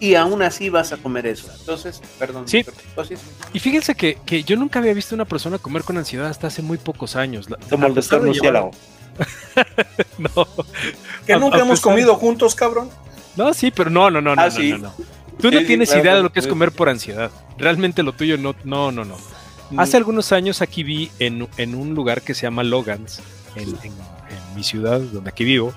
y 0.00 0.16
aún 0.16 0.42
así 0.42 0.68
vas 0.68 0.92
a 0.92 0.96
comer 0.96 1.28
eso. 1.28 1.48
Entonces, 1.60 2.02
perdón. 2.18 2.48
Sí. 2.48 2.66
Y 3.52 3.60
fíjense 3.60 3.94
que, 3.94 4.18
yo 4.44 4.56
nunca 4.56 4.80
había 4.80 4.92
visto 4.94 5.14
una 5.14 5.24
persona 5.24 5.58
comer 5.58 5.84
con 5.84 5.96
ansiedad 5.96 6.26
hasta 6.26 6.48
hace 6.48 6.60
muy 6.60 6.76
pocos 6.76 7.14
años. 7.14 7.46
Como 7.70 7.86
el 7.86 7.94
doctor 7.94 8.20
murciélago. 8.20 8.72
no. 10.18 10.48
Que 11.24 11.36
nunca 11.36 11.60
hemos 11.60 11.80
comido 11.80 12.16
juntos, 12.16 12.56
cabrón. 12.56 12.90
No, 13.36 13.54
sí, 13.54 13.70
pero 13.70 13.90
no, 13.90 14.10
no, 14.10 14.20
no, 14.20 14.34
no, 14.34 14.42
ah, 14.42 14.48
no, 14.48 14.78
no, 14.78 14.94
Tú 15.40 15.52
no 15.52 15.62
tienes 15.64 15.94
idea 15.94 16.16
de 16.16 16.22
lo 16.22 16.32
que 16.32 16.40
es 16.40 16.48
comer 16.48 16.72
por 16.72 16.88
ansiedad. 16.88 17.30
Realmente 17.58 18.02
lo 18.02 18.12
tuyo 18.12 18.36
no, 18.38 18.56
no, 18.64 18.90
no, 18.90 19.04
no. 19.04 19.16
Mm. 19.70 19.80
Hace 19.80 19.96
algunos 19.96 20.32
años 20.32 20.62
aquí 20.62 20.82
vi 20.82 21.10
en, 21.18 21.42
un 21.74 21.94
lugar 21.94 22.22
que 22.22 22.34
se 22.34 22.42
llama 22.42 22.62
Logans, 22.62 23.20
en, 23.56 23.74
mi 24.54 24.64
ciudad, 24.64 25.00
donde 25.00 25.30
aquí 25.30 25.44
vivo. 25.44 25.74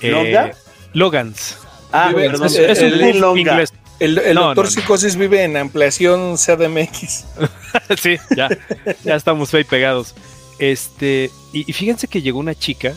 Eh, 0.00 0.52
Logans. 0.92 1.58
Ah, 1.92 2.12
es, 2.16 2.80
un 2.80 3.38
inglés. 3.38 3.72
El, 4.00 4.34
doctor 4.34 4.68
Psicosis 4.68 5.16
vive 5.16 5.44
en 5.44 5.56
ampliación 5.56 6.36
CDMX. 6.36 7.24
sí, 8.02 8.16
ya, 8.34 8.48
ya 9.04 9.14
estamos 9.14 9.54
ahí 9.54 9.62
pegados. 9.62 10.14
Este, 10.58 11.30
y, 11.52 11.72
fíjense 11.72 12.08
que 12.08 12.22
llegó 12.22 12.38
una 12.38 12.54
chica, 12.54 12.94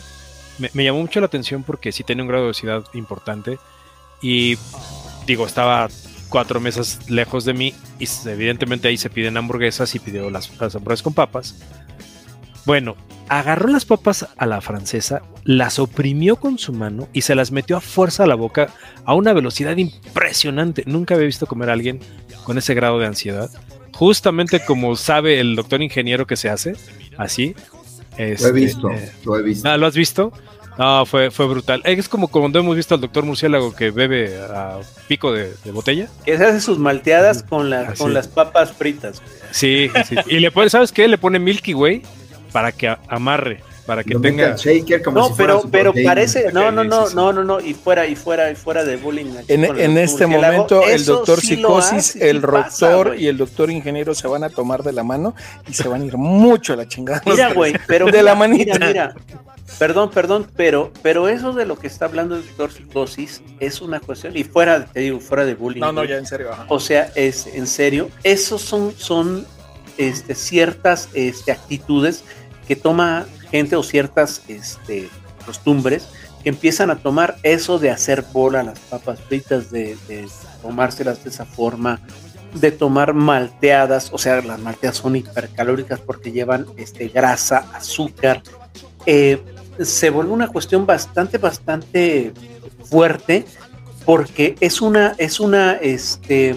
me, 0.58 0.84
llamó 0.84 1.00
mucho 1.00 1.20
la 1.20 1.26
atención 1.26 1.62
porque 1.62 1.92
sí 1.92 2.04
tiene 2.04 2.22
un 2.22 2.28
grado 2.28 2.44
de 2.44 2.48
obesidad 2.48 2.84
importante. 2.94 3.58
Y 4.22 4.56
digo, 5.26 5.46
estaba 5.46 5.88
cuatro 6.28 6.60
mesas 6.60 7.08
lejos 7.08 7.44
de 7.44 7.54
mí 7.54 7.74
y 7.98 8.08
evidentemente 8.28 8.88
ahí 8.88 8.96
se 8.96 9.10
piden 9.10 9.36
hamburguesas 9.36 9.94
y 9.94 9.98
pidió 9.98 10.30
las, 10.30 10.50
las 10.60 10.74
hamburguesas 10.74 11.02
con 11.02 11.14
papas. 11.14 11.56
Bueno, 12.64 12.96
agarró 13.28 13.68
las 13.68 13.84
papas 13.84 14.26
a 14.36 14.46
la 14.46 14.60
francesa, 14.60 15.22
las 15.44 15.78
oprimió 15.78 16.36
con 16.36 16.58
su 16.58 16.72
mano 16.72 17.08
y 17.12 17.22
se 17.22 17.34
las 17.34 17.52
metió 17.52 17.76
a 17.76 17.80
fuerza 17.80 18.24
a 18.24 18.26
la 18.26 18.34
boca 18.34 18.68
a 19.04 19.14
una 19.14 19.32
velocidad 19.32 19.76
impresionante. 19.76 20.82
Nunca 20.86 21.14
había 21.14 21.26
visto 21.26 21.46
comer 21.46 21.70
a 21.70 21.74
alguien 21.74 22.00
con 22.44 22.58
ese 22.58 22.74
grado 22.74 22.98
de 22.98 23.06
ansiedad. 23.06 23.50
Justamente 23.92 24.64
como 24.64 24.96
sabe 24.96 25.40
el 25.40 25.56
doctor 25.56 25.80
ingeniero 25.80 26.26
que 26.26 26.36
se 26.36 26.50
hace, 26.50 26.74
así. 27.16 27.54
lo 28.18 28.24
he 28.24 28.32
este, 28.32 28.52
visto, 28.52 28.90
eh, 28.90 29.12
lo 29.24 29.38
he 29.38 29.42
visto. 29.42 29.68
Ah, 29.68 29.76
¿Lo 29.76 29.86
has 29.86 29.94
visto? 29.94 30.32
No, 30.78 31.06
fue, 31.06 31.30
fue 31.30 31.46
brutal. 31.46 31.80
Es 31.84 32.08
como 32.08 32.28
cuando 32.28 32.58
hemos 32.58 32.76
visto 32.76 32.94
al 32.94 33.00
doctor 33.00 33.24
murciélago 33.24 33.74
que 33.74 33.90
bebe 33.90 34.38
a 34.38 34.78
pico 35.08 35.32
de, 35.32 35.54
botella. 35.72 36.08
Que 36.24 36.36
se 36.36 36.44
hace 36.44 36.60
sus 36.60 36.78
malteadas 36.78 37.42
con, 37.42 37.72
con 37.96 38.12
las 38.12 38.28
papas 38.28 38.72
fritas. 38.72 39.22
Sí, 39.50 39.90
sí. 40.06 40.16
Y 40.26 40.40
le 40.40 40.50
pone, 40.50 40.68
¿sabes 40.68 40.92
qué? 40.92 41.08
Le 41.08 41.18
pone 41.18 41.38
Milky 41.38 41.74
Way 41.74 42.02
para 42.52 42.72
que 42.72 42.94
amarre, 43.08 43.62
para 43.86 44.02
que 44.02 44.14
tenga 44.16 44.56
no, 45.12 45.34
pero 45.36 45.62
pero 45.70 45.92
parece, 46.04 46.52
no, 46.52 46.70
no, 46.70 46.84
no, 46.84 47.08
no, 47.10 47.32
no, 47.32 47.44
no, 47.44 47.60
y 47.60 47.74
fuera 47.74 48.06
y 48.06 48.16
fuera 48.16 48.50
y 48.50 48.56
fuera 48.56 48.84
de 48.84 48.96
bullying. 48.96 49.26
En, 49.48 49.96
este 49.96 50.26
momento 50.26 50.82
el 50.82 51.04
doctor 51.04 51.40
psicosis, 51.40 52.16
el 52.16 52.40
doctor 52.40 53.16
y 53.18 53.28
el 53.28 53.36
doctor 53.36 53.70
ingeniero 53.70 54.14
se 54.14 54.26
van 54.28 54.44
a 54.44 54.50
tomar 54.50 54.82
de 54.82 54.92
la 54.92 55.04
mano 55.04 55.34
y 55.68 55.72
se 55.72 55.88
van 55.88 56.02
a 56.02 56.04
ir 56.04 56.16
mucho 56.16 56.72
a 56.72 56.76
la 56.76 56.88
chingada. 56.88 57.22
Mira, 57.24 57.52
güey, 57.54 57.74
pero 57.86 58.06
de 58.06 58.22
la 58.22 58.34
manita. 58.34 58.78
Mira, 58.78 59.14
Perdón, 59.78 60.10
perdón, 60.10 60.46
pero, 60.56 60.92
pero 61.02 61.28
eso 61.28 61.52
de 61.52 61.66
lo 61.66 61.76
que 61.76 61.86
está 61.86 62.06
hablando 62.06 62.36
el 62.36 62.46
doctor 62.46 62.72
psicosis 62.72 63.42
es 63.60 63.82
una 63.82 64.00
cuestión, 64.00 64.34
y 64.36 64.44
fuera, 64.44 64.86
te 64.86 65.00
digo, 65.00 65.20
fuera 65.20 65.44
de 65.44 65.54
bullying. 65.54 65.80
No, 65.80 65.92
no, 65.92 66.04
ya 66.04 66.16
en 66.16 66.26
serio. 66.26 66.50
O 66.68 66.80
sea, 66.80 67.10
es 67.14 67.46
en 67.46 67.66
serio, 67.66 68.08
esos 68.22 68.62
son, 68.62 68.94
son 68.96 69.44
este, 69.98 70.34
ciertas 70.34 71.08
este, 71.12 71.52
actitudes 71.52 72.24
que 72.66 72.76
toma 72.76 73.26
gente 73.50 73.76
o 73.76 73.82
ciertas 73.82 74.42
este, 74.48 75.08
costumbres 75.44 76.08
que 76.42 76.50
empiezan 76.50 76.90
a 76.90 76.96
tomar 76.96 77.36
eso 77.42 77.78
de 77.78 77.90
hacer 77.90 78.24
bola 78.32 78.62
las 78.62 78.78
papas 78.78 79.20
fritas, 79.20 79.70
de, 79.70 79.96
tomárselas 80.62 81.24
de 81.24 81.30
esa 81.30 81.44
forma, 81.44 82.00
de 82.54 82.70
tomar 82.70 83.14
malteadas, 83.14 84.10
o 84.12 84.18
sea, 84.18 84.40
las 84.42 84.60
malteadas 84.60 84.98
son 84.98 85.16
hipercalóricas 85.16 86.00
porque 86.00 86.32
llevan 86.32 86.66
este, 86.76 87.08
grasa, 87.08 87.68
azúcar. 87.74 88.42
Eh, 89.06 89.42
se 89.80 90.10
vuelve 90.10 90.32
una 90.32 90.48
cuestión 90.48 90.86
bastante, 90.86 91.38
bastante 91.38 92.32
fuerte 92.88 93.44
porque 94.04 94.54
es 94.60 94.80
una, 94.80 95.14
es 95.18 95.40
una, 95.40 95.72
este, 95.72 96.54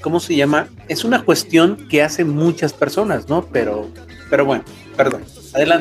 ¿cómo 0.00 0.18
se 0.18 0.34
llama? 0.34 0.68
Es 0.88 1.04
una 1.04 1.24
cuestión 1.24 1.88
que 1.88 2.02
hacen 2.02 2.30
muchas 2.30 2.72
personas, 2.72 3.28
¿no? 3.28 3.44
Pero, 3.46 3.88
pero 4.30 4.46
bueno, 4.46 4.64
Perdón. 4.96 5.24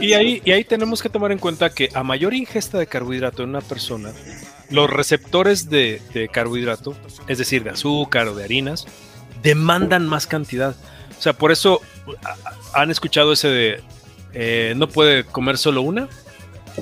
Y 0.01 0.13
ahí, 0.13 0.41
y 0.45 0.51
ahí 0.51 0.63
tenemos 0.63 1.01
que 1.01 1.09
tomar 1.09 1.31
en 1.31 1.39
cuenta 1.39 1.71
que 1.71 1.89
a 1.93 2.03
mayor 2.03 2.33
ingesta 2.33 2.77
de 2.77 2.85
carbohidrato 2.85 3.43
en 3.43 3.49
una 3.49 3.61
persona, 3.61 4.11
los 4.69 4.89
receptores 4.89 5.69
de, 5.69 6.29
carbohidrato, 6.31 6.95
es 7.27 7.37
decir, 7.37 7.63
de 7.63 7.71
azúcar 7.71 8.27
o 8.27 8.35
de 8.35 8.43
harinas, 8.43 8.85
demandan 9.41 10.07
más 10.07 10.27
cantidad. 10.27 10.75
O 11.17 11.21
sea, 11.21 11.33
por 11.33 11.51
eso 11.51 11.81
han 12.73 12.91
escuchado 12.91 13.33
ese 13.33 13.47
de 13.47 13.81
eh, 14.33 14.73
no 14.75 14.89
puede 14.89 15.23
comer 15.23 15.57
solo 15.57 15.81
una, 15.81 16.07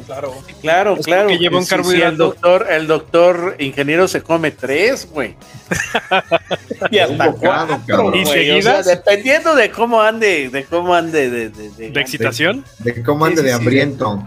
Claro, 0.05 0.33
claro, 0.61 0.97
claro. 0.97 1.29
Que 1.29 1.37
lleva 1.37 1.57
un 1.57 1.65
carbohidrato. 1.65 2.11
el 2.11 2.17
doctor, 2.17 2.67
el 2.69 2.87
doctor 2.87 3.55
ingeniero 3.59 4.07
se 4.07 4.21
come 4.21 4.51
tres, 4.51 5.07
güey. 5.09 5.35
y 6.91 6.99
hasta 6.99 7.31
cuatro, 7.33 8.15
¿Y 8.15 8.25
seguidas? 8.25 8.85
dependiendo 8.85 9.55
de 9.55 9.69
cómo 9.71 10.01
ande, 10.01 10.49
de 10.49 10.63
cómo 10.65 10.93
ande 10.93 11.29
de, 11.29 11.49
de, 11.49 11.99
excitación, 11.99 12.65
de, 12.79 13.03
cómo 13.03 13.25
ande 13.25 13.41
de 13.41 13.53
hambriento. 13.53 14.23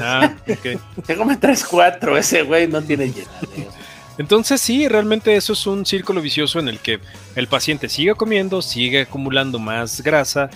Ah, 0.00 0.34
okay. 0.48 0.78
Se 1.06 1.16
come 1.16 1.36
tres, 1.36 1.64
cuatro, 1.64 2.16
ese 2.16 2.42
güey 2.42 2.66
no 2.66 2.82
tiene 2.82 3.06
llenadero. 3.06 3.70
Entonces 4.18 4.60
sí, 4.60 4.88
realmente 4.88 5.36
eso 5.36 5.52
es 5.52 5.66
un 5.66 5.86
círculo 5.86 6.20
vicioso 6.20 6.58
en 6.58 6.68
el 6.68 6.80
que 6.80 6.98
el 7.36 7.46
paciente 7.46 7.88
sigue 7.88 8.14
comiendo, 8.14 8.62
sigue 8.62 9.02
acumulando 9.02 9.60
más 9.60 10.00
grasa, 10.00 10.50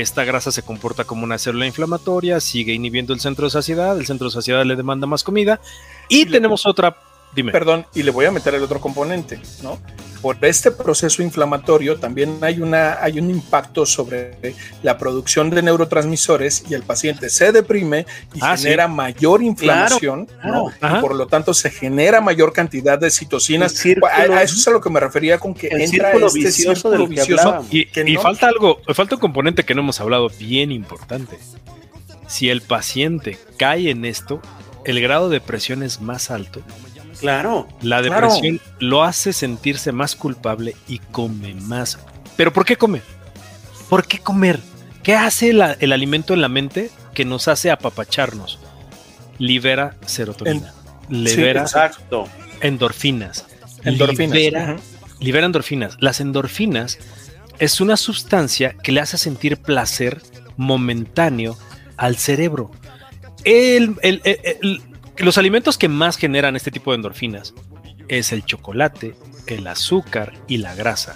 esta 0.00 0.24
grasa 0.24 0.50
se 0.50 0.62
comporta 0.62 1.04
como 1.04 1.24
una 1.24 1.38
célula 1.38 1.66
inflamatoria, 1.66 2.40
sigue 2.40 2.72
inhibiendo 2.72 3.12
el 3.12 3.20
centro 3.20 3.46
de 3.46 3.50
saciedad, 3.50 3.96
el 3.98 4.06
centro 4.06 4.28
de 4.28 4.32
saciedad 4.32 4.64
le 4.64 4.76
demanda 4.76 5.06
más 5.06 5.22
comida 5.22 5.60
y, 6.08 6.26
tenemos 6.26 6.66
otra 6.66 6.96
Dime. 7.34 7.52
Perdón, 7.52 7.86
y 7.94 8.02
le 8.04 8.10
voy 8.12 8.26
a 8.26 8.30
meter 8.30 8.54
el 8.54 8.62
otro 8.62 8.80
componente, 8.80 9.40
¿no? 9.62 9.78
Por 10.24 10.38
este 10.40 10.70
proceso 10.70 11.22
inflamatorio 11.22 11.98
también 11.98 12.38
hay, 12.40 12.58
una, 12.58 12.94
hay 13.02 13.18
un 13.18 13.28
impacto 13.28 13.84
sobre 13.84 14.54
la 14.82 14.96
producción 14.96 15.50
de 15.50 15.60
neurotransmisores 15.60 16.64
y 16.66 16.72
el 16.72 16.82
paciente 16.82 17.28
se 17.28 17.52
deprime 17.52 18.06
y 18.32 18.38
ah, 18.40 18.56
genera 18.56 18.88
mayor 18.88 19.42
inflamación, 19.42 20.26
¿no? 20.42 20.70
Y 20.70 21.00
por 21.02 21.14
lo 21.14 21.26
tanto 21.26 21.52
se 21.52 21.68
genera 21.68 22.22
mayor 22.22 22.54
cantidad 22.54 22.98
de 22.98 23.10
citocinas. 23.10 23.84
a, 23.84 24.42
eso 24.42 24.56
es 24.56 24.66
a 24.66 24.70
lo 24.70 24.80
que 24.80 24.88
me 24.88 24.98
refería 24.98 25.38
con 25.38 25.52
que 25.52 25.66
entra 25.66 26.12
este 26.12 26.38
vicioso 26.38 26.88
círculo 26.88 27.06
vicioso. 27.06 27.66
Y, 27.70 27.86
y 28.10 28.16
falta 28.16 28.48
algo, 28.48 28.80
falta 28.94 29.16
un 29.16 29.20
componente 29.20 29.62
que 29.64 29.74
no 29.74 29.82
hemos 29.82 30.00
hablado 30.00 30.30
bien 30.38 30.72
importante. 30.72 31.36
Si 32.28 32.48
el 32.48 32.62
paciente 32.62 33.36
cae 33.58 33.90
en 33.90 34.06
esto, 34.06 34.40
el 34.86 35.02
grado 35.02 35.28
de 35.28 35.42
presión 35.42 35.82
es 35.82 36.00
más 36.00 36.30
alto 36.30 36.62
Claro. 37.24 37.66
La 37.80 38.02
depresión 38.02 38.60
lo 38.80 39.02
hace 39.02 39.32
sentirse 39.32 39.92
más 39.92 40.14
culpable 40.14 40.76
y 40.86 40.98
come 40.98 41.54
más. 41.54 41.98
¿Pero 42.36 42.52
por 42.52 42.66
qué 42.66 42.76
come? 42.76 43.00
¿Por 43.88 44.06
qué 44.06 44.18
comer? 44.18 44.60
¿Qué 45.02 45.14
hace 45.14 45.48
el 45.48 45.92
alimento 45.92 46.34
en 46.34 46.42
la 46.42 46.50
mente 46.50 46.90
que 47.14 47.24
nos 47.24 47.48
hace 47.48 47.70
apapacharnos? 47.70 48.58
Libera 49.38 49.96
serotonina. 50.04 50.74
libera 51.08 51.62
exacto. 51.62 52.28
endorfinas. 52.60 53.46
Endorfinas. 53.84 54.34
Libera, 55.18 55.46
endorfinas. 55.46 55.96
Las 56.00 56.20
endorfinas 56.20 56.98
es 57.58 57.80
una 57.80 57.96
sustancia 57.96 58.74
que 58.82 58.92
le 58.92 59.00
hace 59.00 59.16
sentir 59.16 59.56
placer 59.56 60.20
momentáneo 60.58 61.56
al 61.96 62.18
cerebro. 62.18 62.70
el, 63.44 63.96
el, 64.02 64.82
los 65.18 65.38
alimentos 65.38 65.78
que 65.78 65.88
más 65.88 66.16
generan 66.16 66.56
este 66.56 66.70
tipo 66.70 66.90
de 66.90 66.96
endorfinas 66.96 67.54
es 68.08 68.32
el 68.32 68.44
chocolate, 68.44 69.14
el 69.46 69.66
azúcar 69.66 70.32
y 70.48 70.58
la 70.58 70.74
grasa. 70.74 71.14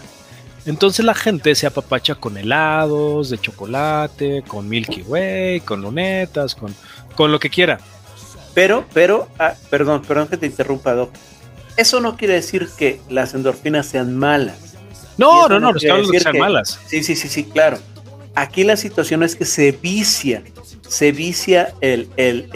Entonces 0.67 1.05
la 1.05 1.15
gente 1.15 1.55
se 1.55 1.67
apapacha 1.67 2.15
con 2.15 2.37
helados 2.37 3.31
de 3.31 3.39
chocolate, 3.39 4.45
con 4.47 4.69
Milky 4.69 5.03
Way, 5.03 5.61
con 5.61 5.81
lunetas, 5.81 6.55
con, 6.55 6.75
con 7.17 7.33
lo 7.33 7.41
que 7.41 7.49
quiera. 7.49 7.79
Pero, 8.55 8.85
pero, 8.93 9.29
ah, 9.39 9.55
perdón, 9.71 10.03
perdón 10.03 10.29
que 10.29 10.37
te 10.37 10.47
interrumpa, 10.47 10.93
Doc. 10.93 11.13
Eso 11.77 12.01
no 12.01 12.17
quiere 12.17 12.35
decir 12.35 12.69
que 12.77 13.01
las 13.09 13.35
endorfinas 13.35 13.87
sean 13.87 14.17
malas. 14.17 14.75
No, 15.17 15.49
no, 15.49 15.61
no, 15.61 15.73
no, 15.73 15.73
no 15.73 16.11
que 16.11 16.21
sean 16.21 16.39
malas. 16.39 16.79
Sí, 16.87 17.03
sí, 17.03 17.17
sí, 17.17 17.29
sí, 17.29 17.45
claro. 17.45 17.79
Aquí 18.35 18.65
la 18.65 18.77
situación 18.77 19.23
es 19.23 19.37
que 19.37 19.45
se 19.45 19.73
vicia 19.73 20.43
se 20.89 21.13
vicia 21.13 21.75
el, 21.81 22.09
el, 22.17 22.49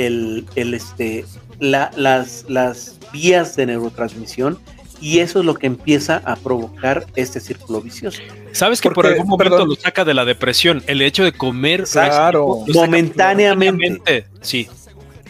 el, 0.56 0.74
este, 0.74 1.24
las, 1.60 2.44
las 2.48 2.98
vías 3.12 3.56
de 3.56 3.66
neurotransmisión 3.66 4.58
y 5.00 5.18
eso 5.18 5.40
es 5.40 5.44
lo 5.44 5.54
que 5.54 5.66
empieza 5.66 6.22
a 6.24 6.36
provocar 6.36 7.04
este 7.16 7.40
círculo 7.40 7.80
vicioso. 7.80 8.22
Sabes 8.52 8.80
que 8.80 8.90
por 8.90 9.04
algún 9.04 9.26
momento 9.26 9.66
lo 9.66 9.74
saca 9.74 10.04
de 10.04 10.14
la 10.14 10.24
depresión, 10.24 10.82
el 10.86 11.02
hecho 11.02 11.24
de 11.24 11.32
comer 11.32 11.84
claro, 11.84 12.64
momentáneamente. 12.72 14.26
Sí. 14.40 14.68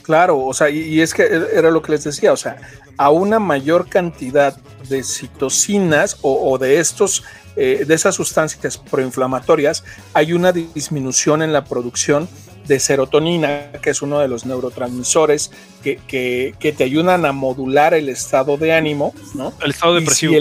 Claro, 0.02 0.38
o 0.40 0.52
sea, 0.52 0.68
y, 0.68 1.00
es 1.00 1.14
que 1.14 1.22
era 1.54 1.70
lo 1.70 1.80
que 1.80 1.92
les 1.92 2.04
decía, 2.04 2.32
o 2.32 2.36
sea, 2.36 2.56
a 2.98 3.10
una 3.10 3.38
mayor 3.38 3.88
cantidad 3.88 4.56
de 4.88 5.02
citocinas 5.02 6.18
o, 6.22 6.58
de 6.58 6.80
estos 6.80 7.24
eh, 7.56 7.84
de 7.86 7.94
esas 7.94 8.14
sustancias 8.14 8.76
proinflamatorias, 8.76 9.84
hay 10.12 10.32
una 10.32 10.52
disminución 10.52 11.42
en 11.42 11.52
la 11.52 11.64
producción 11.64 12.28
de 12.66 12.80
serotonina, 12.80 13.72
que 13.82 13.90
es 13.90 14.02
uno 14.02 14.18
de 14.18 14.28
los 14.28 14.46
neurotransmisores 14.46 15.50
que, 15.82 15.98
que, 16.06 16.72
te 16.72 16.84
ayudan 16.84 17.24
a 17.24 17.32
modular 17.32 17.94
el 17.94 18.08
estado 18.08 18.56
de 18.56 18.72
ánimo, 18.72 19.14
¿no? 19.34 19.52
El 19.62 19.70
estado 19.70 19.94
depresivo. 19.94 20.34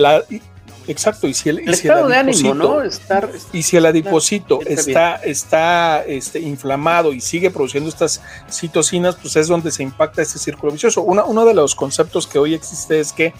exacto, 0.87 1.27
y 1.27 1.33
si 1.33 1.49
el, 1.49 1.69
estado 1.69 2.07
de 2.07 2.17
ánimo, 2.17 2.53
¿no? 2.53 2.81
Estar, 2.81 3.29
y 3.51 3.63
si 3.63 3.77
el 3.77 3.85
adiposito 3.85 4.61
está, 4.65 5.15
está 5.15 6.03
este, 6.05 6.39
inflamado 6.39 7.13
y 7.13 7.21
sigue 7.21 7.49
produciendo 7.49 7.89
estas 7.89 8.21
citocinas, 8.49 9.15
pues 9.15 9.35
es 9.35 9.47
donde 9.47 9.71
se 9.71 9.83
impacta 9.83 10.21
este 10.21 10.39
círculo 10.39 10.71
vicioso. 10.71 11.01
uno 11.01 11.45
de 11.45 11.53
los 11.53 11.75
conceptos 11.75 12.27
que 12.27 12.39
hoy 12.39 12.53
existe 12.53 12.99
es 12.99 13.13
que 13.13 13.33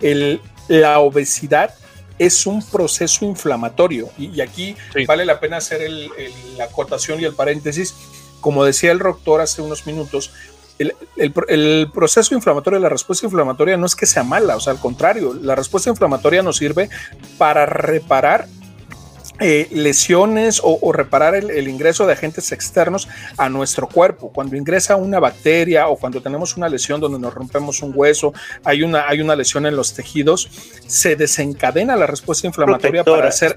el, 0.00 0.40
la 0.68 1.00
obesidad 1.00 1.74
es 2.20 2.46
un 2.46 2.62
proceso 2.62 3.24
inflamatorio. 3.24 4.10
Y, 4.18 4.42
aquí 4.42 4.76
vale 5.06 5.24
la 5.24 5.40
pena 5.40 5.56
hacer 5.56 5.90
la 6.56 6.64
acotación 6.64 7.18
y 7.18 7.24
el 7.24 7.34
paréntesis. 7.34 7.94
Como 8.42 8.62
decía 8.62 8.92
el 8.92 8.98
doctor 8.98 9.40
hace 9.40 9.62
unos 9.62 9.86
minutos, 9.86 10.30
el, 10.78 11.90
proceso 11.90 12.34
inflamatorio, 12.34 12.78
la 12.78 12.90
respuesta 12.90 13.24
inflamatoria 13.24 13.78
no 13.78 13.86
es 13.86 13.96
que 13.96 14.04
sea 14.04 14.22
mala, 14.22 14.56
o 14.56 14.60
sea, 14.60 14.74
al 14.74 14.78
contrario, 14.78 15.34
la 15.34 15.54
respuesta 15.54 15.88
inflamatoria 15.88 16.42
nos 16.42 16.58
sirve 16.58 16.90
para 17.38 17.64
reparar 17.64 18.46
eh, 19.42 19.68
lesiones 19.70 20.60
o, 20.62 20.92
reparar 20.92 21.34
el, 21.34 21.66
ingreso 21.66 22.06
de 22.06 22.12
agentes 22.12 22.52
externos 22.52 23.08
a 23.38 23.48
nuestro 23.48 23.88
cuerpo. 23.88 24.30
Cuando 24.30 24.54
ingresa 24.54 24.96
una 24.96 25.18
bacteria 25.18 25.88
o 25.88 25.96
cuando 25.96 26.20
tenemos 26.20 26.58
una 26.58 26.68
lesión 26.68 27.00
donde 27.00 27.18
nos 27.18 27.32
rompemos 27.32 27.80
un 27.80 27.92
hueso, 27.94 28.34
hay 28.64 28.82
una, 28.82 29.08
hay 29.08 29.22
una 29.22 29.34
lesión 29.34 29.64
en 29.64 29.76
los 29.76 29.94
tejidos, 29.94 30.50
se 30.86 31.16
desencadena 31.16 31.96
la 31.96 32.06
respuesta 32.06 32.46
inflamatoria 32.46 33.02
para 33.02 33.28
hacer 33.28 33.56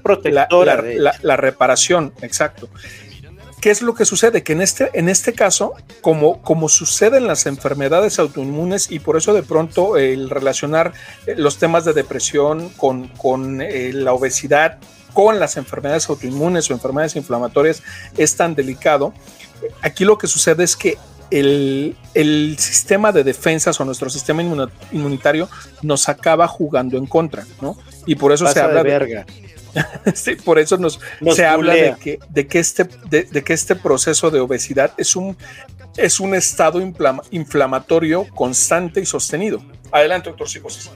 la, 1.22 1.36
reparación. 1.36 2.14
Exacto. 2.22 2.70
¿Qué 3.60 3.70
es 3.70 3.82
lo 3.82 3.94
que 3.94 4.06
sucede? 4.06 4.42
Que 4.42 4.52
en 4.52 4.62
este, 4.62 4.90
en 4.94 5.10
este 5.10 5.34
caso, 5.34 5.74
como, 6.00 6.40
como 6.40 6.70
sucede 6.70 7.18
en 7.18 7.26
las 7.26 7.44
enfermedades 7.44 8.18
autoinmunes 8.18 8.90
y 8.90 9.00
por 9.00 9.18
eso 9.18 9.34
de 9.34 9.42
pronto 9.42 9.98
el 9.98 10.30
relacionar 10.30 10.92
eh, 11.26 11.34
los 11.36 11.58
temas 11.58 11.84
de 11.84 11.92
depresión 11.92 12.70
con, 12.70 13.08
con 13.08 13.60
eh, 13.60 13.92
la 13.92 14.14
obesidad 14.14 14.78
con 15.14 15.40
las 15.40 15.56
enfermedades 15.56 16.08
autoinmunes 16.10 16.70
o 16.70 16.74
enfermedades 16.74 17.16
inflamatorias 17.16 17.82
es 18.18 18.36
tan 18.36 18.54
delicado. 18.54 19.14
Aquí 19.80 20.04
lo 20.04 20.18
que 20.18 20.26
sucede 20.26 20.64
es 20.64 20.76
que 20.76 20.98
el, 21.30 22.56
sistema 22.58 23.12
de 23.12 23.24
defensas 23.24 23.80
o 23.80 23.84
nuestro 23.84 24.10
sistema 24.10 24.42
inmunitario 24.92 25.48
nos 25.82 26.08
acaba 26.08 26.46
jugando 26.46 26.98
en 26.98 27.06
contra, 27.06 27.46
¿no? 27.60 27.76
Y 28.06 28.16
por 28.16 28.32
eso 28.32 28.46
se 28.46 28.60
habla 28.60 28.82
de, 28.82 28.90
verga. 28.90 29.26
sí, 30.14 30.36
por 30.36 30.58
eso 30.58 30.76
nos, 30.76 31.00
se 31.34 31.46
habla 31.46 31.74
de 31.74 31.96
que, 32.00 32.18
de, 32.28 32.46
que 32.46 32.58
este, 32.58 32.88
de, 33.08 33.42
que 33.42 33.52
este 33.52 33.74
proceso 33.74 34.30
de 34.30 34.40
obesidad 34.40 34.92
es 34.96 35.16
un, 35.16 35.36
es 35.96 36.20
un 36.20 36.34
estado 36.34 36.80
inflamatorio 37.30 38.26
constante 38.34 39.00
y 39.00 39.06
sostenido. 39.06 39.62
Adelante, 39.90 40.28
doctor 40.28 40.48
Psicosis. 40.48 40.90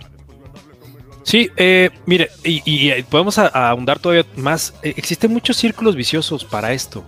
Sí, 1.29 1.51
eh, 1.59 1.91
mire, 2.07 2.31
y, 2.43 2.89
eh, 2.89 3.05
podemos 3.07 3.37
ahondar 3.37 3.99
todavía 3.99 4.25
más. 4.37 4.73
Eh, 4.83 4.95
existen 4.97 5.31
muchos 5.31 5.59
círculos 5.59 5.95
viciosos 5.95 6.47
para 6.47 6.73
esto. 6.73 7.05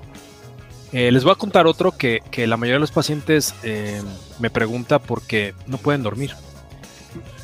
les 0.92 1.24
voy 1.24 1.32
a 1.32 1.36
contar 1.36 1.66
otro 1.66 1.92
que, 1.92 2.20
la 2.36 2.58
mayoría 2.58 2.74
de 2.74 2.80
los 2.80 2.90
pacientes 2.90 3.54
me 4.38 4.50
pregunta 4.50 4.98
porque 4.98 5.54
no 5.66 5.78
pueden 5.78 6.02
dormir. 6.02 6.34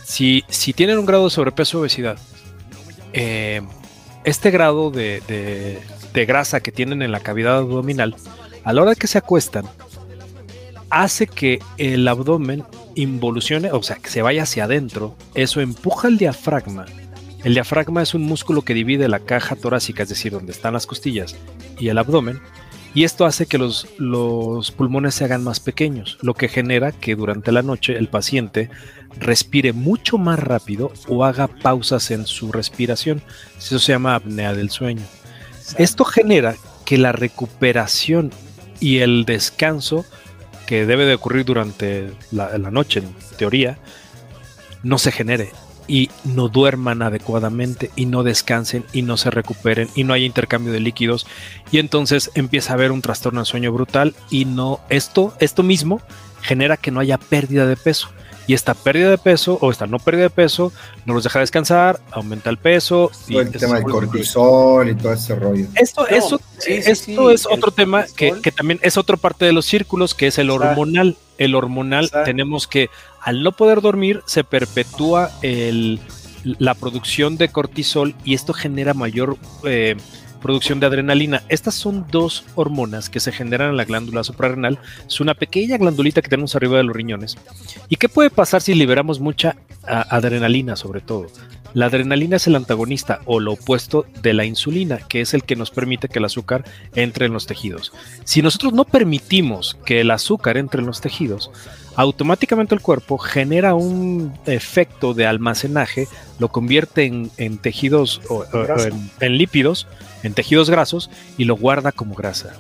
Si, 0.04 0.44
si 0.48 0.74
tienen 0.74 0.98
un 0.98 1.06
grado 1.06 1.24
de 1.24 1.30
sobrepeso 1.30 1.78
o 1.78 1.80
obesidad, 1.80 2.18
este 4.24 4.50
grado 4.50 4.90
de, 4.90 5.80
de 6.12 6.26
grasa 6.26 6.60
que 6.60 6.72
tienen 6.72 7.00
en 7.00 7.10
la 7.10 7.20
cavidad 7.20 7.56
abdominal, 7.56 8.16
a 8.64 8.74
la 8.74 8.82
hora 8.82 8.94
que 8.94 9.06
se 9.06 9.16
acuestan, 9.16 9.64
hace 10.90 11.26
que 11.26 11.58
el 11.78 12.06
abdomen 12.06 12.64
involucione, 12.96 13.70
o 13.70 13.82
sea, 13.82 13.96
que 13.96 14.10
se 14.10 14.22
vaya 14.22 14.42
hacia 14.42 14.64
adentro, 14.64 15.14
eso 15.34 15.60
empuja 15.60 16.08
el 16.08 16.18
diafragma. 16.18 16.86
El 17.44 17.54
diafragma 17.54 18.02
es 18.02 18.14
un 18.14 18.22
músculo 18.22 18.62
que 18.62 18.74
divide 18.74 19.08
la 19.08 19.20
caja 19.20 19.54
torácica, 19.54 20.02
es 20.02 20.08
decir, 20.08 20.32
donde 20.32 20.50
están 20.50 20.72
las 20.72 20.86
costillas, 20.86 21.36
y 21.78 21.88
el 21.88 21.98
abdomen, 21.98 22.40
y 22.96 23.04
esto 23.04 23.26
hace 23.26 23.44
que 23.44 23.58
los, 23.58 23.86
los 23.98 24.70
pulmones 24.70 25.14
se 25.14 25.24
hagan 25.24 25.44
más 25.44 25.60
pequeños, 25.60 26.16
lo 26.22 26.32
que 26.32 26.48
genera 26.48 26.92
que 26.92 27.14
durante 27.14 27.52
la 27.52 27.62
noche 27.62 27.96
el 27.98 28.08
paciente 28.08 28.70
respire 29.18 29.74
mucho 29.74 30.16
más 30.16 30.38
rápido 30.38 30.90
o 31.06 31.24
haga 31.24 31.46
pausas 31.46 32.10
en 32.10 32.26
su 32.26 32.52
respiración. 32.52 33.20
Eso 33.58 33.78
se 33.78 33.92
llama 33.92 34.14
apnea 34.14 34.54
del 34.54 34.70
sueño. 34.70 35.02
Esto 35.76 36.06
genera 36.06 36.56
que 36.86 36.96
la 36.96 37.12
recuperación 37.12 38.30
y 38.80 38.98
el 38.98 39.26
descanso 39.26 40.06
que 40.66 40.86
debe 40.86 41.06
de 41.06 41.14
ocurrir 41.14 41.44
durante 41.44 42.12
la, 42.30 42.58
noche, 42.70 43.00
en 43.00 43.14
teoría, 43.36 43.78
no 44.82 44.98
se 44.98 45.12
genere 45.12 45.50
y 45.88 46.10
no 46.24 46.48
duerman 46.48 47.02
adecuadamente 47.02 47.90
y 47.94 48.06
no 48.06 48.24
descansen 48.24 48.84
y 48.92 49.02
no 49.02 49.16
se 49.16 49.30
recuperen 49.30 49.88
y 49.94 50.04
no 50.04 50.12
hay 50.12 50.24
intercambio 50.24 50.72
de 50.72 50.80
líquidos. 50.80 51.26
Y 51.70 51.78
entonces 51.78 52.30
empieza 52.34 52.72
a 52.72 52.74
haber 52.74 52.92
un 52.92 53.02
trastorno 53.02 53.40
de 53.40 53.46
sueño 53.46 53.72
brutal 53.72 54.14
y 54.30 54.44
no 54.44 54.80
esto 54.88 55.34
esto 55.38 55.62
mismo 55.62 56.00
genera 56.42 56.76
que 56.76 56.90
no 56.90 57.00
haya 57.00 57.18
pérdida 57.18 57.66
de 57.66 57.76
peso 57.76 58.08
y 58.46 58.54
esta 58.54 58.74
pérdida 58.74 59.10
de 59.10 59.18
peso 59.18 59.58
o 59.60 59.70
esta 59.70 59.86
no 59.86 59.98
pérdida 59.98 60.24
de 60.24 60.30
peso 60.30 60.72
no 61.04 61.14
los 61.14 61.24
deja 61.24 61.40
descansar, 61.40 62.00
aumenta 62.10 62.50
el 62.50 62.58
peso. 62.58 63.10
y 63.28 63.36
el 63.36 63.50
tema 63.50 63.76
del 63.76 63.84
cortisol 63.84 64.88
y 64.88 64.94
todo 64.94 65.12
ese 65.12 65.34
rollo. 65.34 65.66
Esto, 65.74 66.06
eso, 66.06 66.40
esto 66.66 67.30
es 67.30 67.46
otro 67.46 67.70
tema 67.70 68.04
que, 68.16 68.32
también 68.56 68.78
es 68.82 68.96
otra 68.96 69.16
parte 69.16 69.44
de 69.44 69.52
los 69.52 69.66
círculos, 69.66 70.14
que 70.14 70.28
es 70.28 70.38
el 70.38 70.50
hormonal. 70.50 71.16
El 71.38 71.54
hormonal 71.54 72.10
tenemos 72.24 72.66
que, 72.66 72.88
al 73.20 73.42
no 73.42 73.52
poder 73.52 73.80
dormir, 73.80 74.22
se 74.26 74.42
perpetúa 74.44 75.30
el, 75.42 76.00
la 76.44 76.74
producción 76.74 77.36
de 77.36 77.48
cortisol 77.48 78.14
y 78.24 78.34
esto 78.34 78.52
genera 78.52 78.94
mayor... 78.94 79.36
Eh, 79.64 79.96
producción 80.40 80.80
de 80.80 80.86
adrenalina. 80.86 81.42
Estas 81.48 81.74
son 81.74 82.06
dos 82.10 82.44
hormonas 82.54 83.10
que 83.10 83.20
se 83.20 83.32
generan 83.32 83.70
en 83.70 83.76
la 83.76 83.84
glándula 83.84 84.24
suprarrenal. 84.24 84.78
Es 85.06 85.20
una 85.20 85.34
pequeña 85.34 85.78
glandulita 85.78 86.22
que 86.22 86.28
tenemos 86.28 86.54
arriba 86.56 86.76
de 86.76 86.84
los 86.84 86.96
riñones. 86.96 87.36
¿Y 87.88 87.96
qué 87.96 88.08
puede 88.08 88.30
pasar 88.30 88.62
si 88.62 88.74
liberamos 88.74 89.20
mucha 89.20 89.56
adrenalina 89.84 90.76
sobre 90.76 91.00
todo? 91.00 91.26
La 91.76 91.86
adrenalina 91.86 92.36
es 92.36 92.46
el 92.46 92.56
antagonista 92.56 93.20
o 93.26 93.38
lo 93.38 93.52
opuesto 93.52 94.06
de 94.22 94.32
la 94.32 94.46
insulina, 94.46 94.96
que 94.96 95.20
es 95.20 95.34
el 95.34 95.42
que 95.42 95.56
nos 95.56 95.70
permite 95.70 96.08
que 96.08 96.20
el 96.20 96.24
azúcar 96.24 96.64
entre 96.94 97.26
en 97.26 97.34
los 97.34 97.46
tejidos. 97.46 97.92
Si 98.24 98.40
nosotros 98.40 98.72
no 98.72 98.86
permitimos 98.86 99.76
que 99.84 100.00
el 100.00 100.10
azúcar 100.10 100.56
entre 100.56 100.80
en 100.80 100.86
los 100.86 101.02
tejidos, 101.02 101.50
automáticamente 101.94 102.74
el 102.74 102.80
cuerpo 102.80 103.18
genera 103.18 103.74
un 103.74 104.32
efecto 104.46 105.12
de 105.12 105.26
almacenaje, 105.26 106.08
lo 106.38 106.48
convierte 106.48 107.04
en, 107.04 107.58
tejidos 107.58 108.22
o, 108.30 108.46
en, 109.20 109.36
lípidos, 109.36 109.86
en 110.22 110.34
tejidos 110.34 110.70
grasos 110.70 111.10
y 111.36 111.44
lo 111.44 111.56
guarda 111.56 111.92
como 111.92 112.14
grasa. 112.14 112.54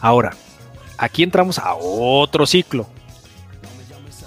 Ahora, 0.00 0.34
aquí 0.98 1.22
entramos 1.22 1.58
a 1.58 1.74
otro 1.74 2.46
ciclo. 2.46 2.88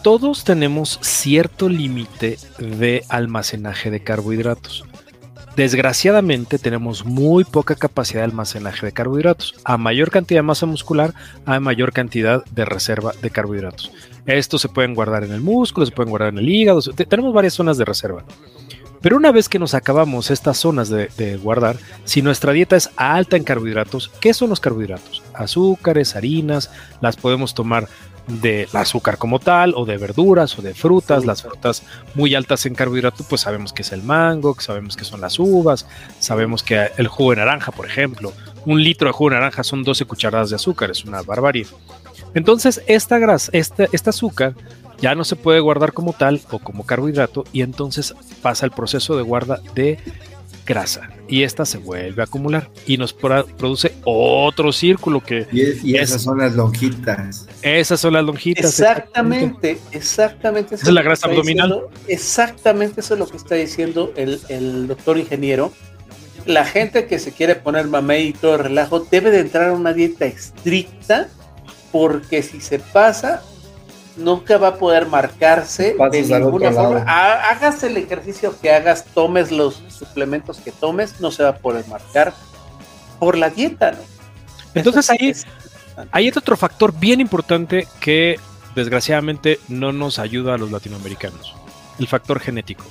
Todos 0.04 0.44
tenemos 0.44 1.00
cierto 1.02 1.68
límite 1.68 2.38
de 2.60 3.04
almacenaje 3.10 3.90
de 3.90 4.04
carbohidratos. 4.04 4.86
Desgraciadamente 5.56 6.60
tenemos 6.60 7.06
muy 7.06 7.46
poca 7.46 7.76
capacidad 7.76 8.20
de 8.20 8.26
almacenaje 8.26 8.86
de 8.86 8.92
carbohidratos. 8.92 9.56
A 9.64 9.78
mayor 9.78 10.12
cantidad 10.12 10.40
de 10.40 10.44
masa 10.44 10.66
muscular, 10.66 11.14
hay 11.46 11.62
mayor 11.62 11.94
cantidad 11.94 12.44
de 12.46 12.66
reserva 12.66 13.14
de 13.22 13.30
carbohidratos. 13.30 13.92
Estos 14.26 14.62
se 14.62 14.70
pueden 14.70 14.94
guardar 14.94 15.24
en 15.24 15.32
el 15.32 15.40
músculo, 15.40 15.86
se 15.86 15.94
pueden 15.94 16.10
guardar 16.10 16.30
en 16.30 16.40
el 16.40 16.50
hígado, 16.50 16.82
tenemos 16.82 17.34
varias 17.34 17.54
zonas 17.54 17.78
de 17.78 17.86
reserva. 17.86 18.26
Pero 19.06 19.18
una 19.18 19.32
vez 19.32 19.50
que 19.50 19.60
nos 19.60 19.76
acabamos 19.76 20.32
estas 20.32 20.58
zonas 20.58 20.90
de, 20.90 21.38
guardar, 21.38 21.78
si 22.06 22.24
nuestra 22.24 22.54
dieta 22.54 22.76
es 22.76 22.90
alta 22.96 23.38
en 23.38 23.44
carbohidratos, 23.44 24.10
¿qué 24.20 24.34
son 24.34 24.50
los 24.50 24.60
carbohidratos? 24.60 25.22
Azúcares, 25.36 26.16
harinas, 26.16 26.72
las 27.02 27.16
podemos 27.16 27.54
tomar 27.54 27.88
de 28.28 28.68
azúcar 28.74 29.20
como 29.20 29.38
tal, 29.38 29.76
o 29.76 29.86
de 29.86 29.98
verduras, 29.98 30.58
o 30.58 30.64
de 30.64 30.74
frutas. 30.74 31.24
Las 31.24 31.44
frutas 31.44 31.84
muy 32.16 32.34
altas 32.34 32.66
en 32.66 32.74
carbohidratos, 32.74 33.28
pues 33.30 33.42
sabemos 33.42 33.74
que 33.74 33.84
es 33.84 33.92
el 33.92 34.02
mango, 34.02 34.56
sabemos 34.60 34.98
que 34.98 35.06
son 35.06 35.22
las 35.22 35.38
uvas, 35.38 35.86
sabemos 36.18 36.64
que 36.64 36.90
el 36.98 37.08
jugo 37.08 37.30
de 37.30 37.36
naranja, 37.36 37.72
por 37.72 37.86
ejemplo, 37.86 38.34
un 38.66 38.84
litro 38.84 39.08
de 39.08 39.14
jugo 39.14 39.30
de 39.30 39.36
naranja 39.36 39.64
son 39.64 39.84
12 39.84 40.06
cucharadas 40.06 40.50
de 40.50 40.56
azúcar, 40.56 40.90
es 40.90 41.06
una 41.06 41.22
barbarie. 41.22 41.68
Entonces, 42.34 42.82
esta 42.88 43.20
grasa, 43.20 43.52
este, 43.54 43.88
este 43.92 44.10
azúcar 44.10 44.56
ya 45.00 45.16
no 45.16 45.24
se 45.24 45.36
puede 45.36 45.60
guardar 45.60 45.94
como 45.94 46.14
tal 46.14 46.42
o 46.52 46.60
como 46.60 46.86
carbohidrato 46.86 47.44
y 47.52 47.62
entonces 47.62 48.14
pasa 48.42 48.66
el 48.66 48.72
proceso 48.72 49.16
de 49.16 49.24
guarda 49.24 49.60
de 49.74 50.00
grasa. 50.66 51.10
Y 51.28 51.44
esta 51.44 51.66
se 51.66 51.78
vuelve 51.78 52.22
a 52.22 52.26
acumular 52.26 52.70
y 52.86 52.98
nos 52.98 53.14
produce 53.14 53.96
otro 54.04 54.72
círculo 54.72 55.22
que 55.22 55.48
y, 55.52 55.96
esas 55.96 56.24
son 56.24 56.40
las 56.40 56.54
lonjitas. 56.54 57.48
Esas 57.62 58.00
son 58.00 58.14
las 58.14 58.24
lonjitas 58.24 58.66
exactamente 58.66 59.80
exactamente, 59.92 60.76
es 60.76 60.88
la 60.88 61.02
grasa 61.02 61.28
abdominal. 61.28 61.84
exactamente 62.08 63.02
eso 63.02 63.14
es 63.14 63.20
lo 63.20 63.28
que 63.28 63.38
está 63.38 63.56
diciendo 63.56 64.12
el, 64.16 64.40
el, 64.50 64.88
doctor 64.88 65.18
ingeniero. 65.18 65.72
La 66.46 66.64
gente 66.64 67.08
que 67.08 67.18
se 67.18 67.32
quiere 67.32 67.56
poner 67.56 67.88
mamey 67.88 68.28
y 68.28 68.34
todo 68.34 68.56
el 68.56 68.60
relajo 68.60 69.00
debe 69.00 69.32
de 69.32 69.40
entrar 69.40 69.70
a 69.70 69.74
una 69.74 69.94
dieta 69.94 70.26
estricta 70.26 71.28
porque 71.92 72.44
si 72.44 72.62
se 72.62 72.78
pasa 72.78 73.42
nunca 74.18 74.58
va 74.58 74.70
a 74.70 74.76
poder 74.76 75.08
marcarse 75.08 75.96
de 76.12 76.22
ninguna 76.22 76.72
forma. 76.72 77.04
Hagas 77.08 77.84
el 77.84 77.98
ejercicio 77.98 78.56
que 78.62 78.72
hagas, 78.72 79.06
tomes 79.06 79.52
los 79.52 79.84
suplementos 79.90 80.58
que 80.58 80.72
tomes, 80.72 81.20
no 81.20 81.32
se 81.32 81.44
va 81.44 81.50
a 81.50 81.58
poder 81.58 81.88
marcar 81.88 82.34
por 83.20 83.38
la 83.38 83.50
dieta, 83.50 83.92
¿no? 83.92 84.00
Entonces 84.74 85.10
ahí 85.10 85.34
hay 86.12 86.28
otro 86.30 86.58
factor 86.58 86.94
bien 86.98 87.22
importante 87.22 87.88
que 88.00 88.40
desgraciadamente 88.76 89.60
no 89.70 89.92
nos 89.92 90.20
ayuda 90.20 90.56
a 90.56 90.58
los 90.58 90.72
latinoamericanos, 90.72 91.56
el 91.98 92.08
factor 92.08 92.40
genético. 92.40 92.84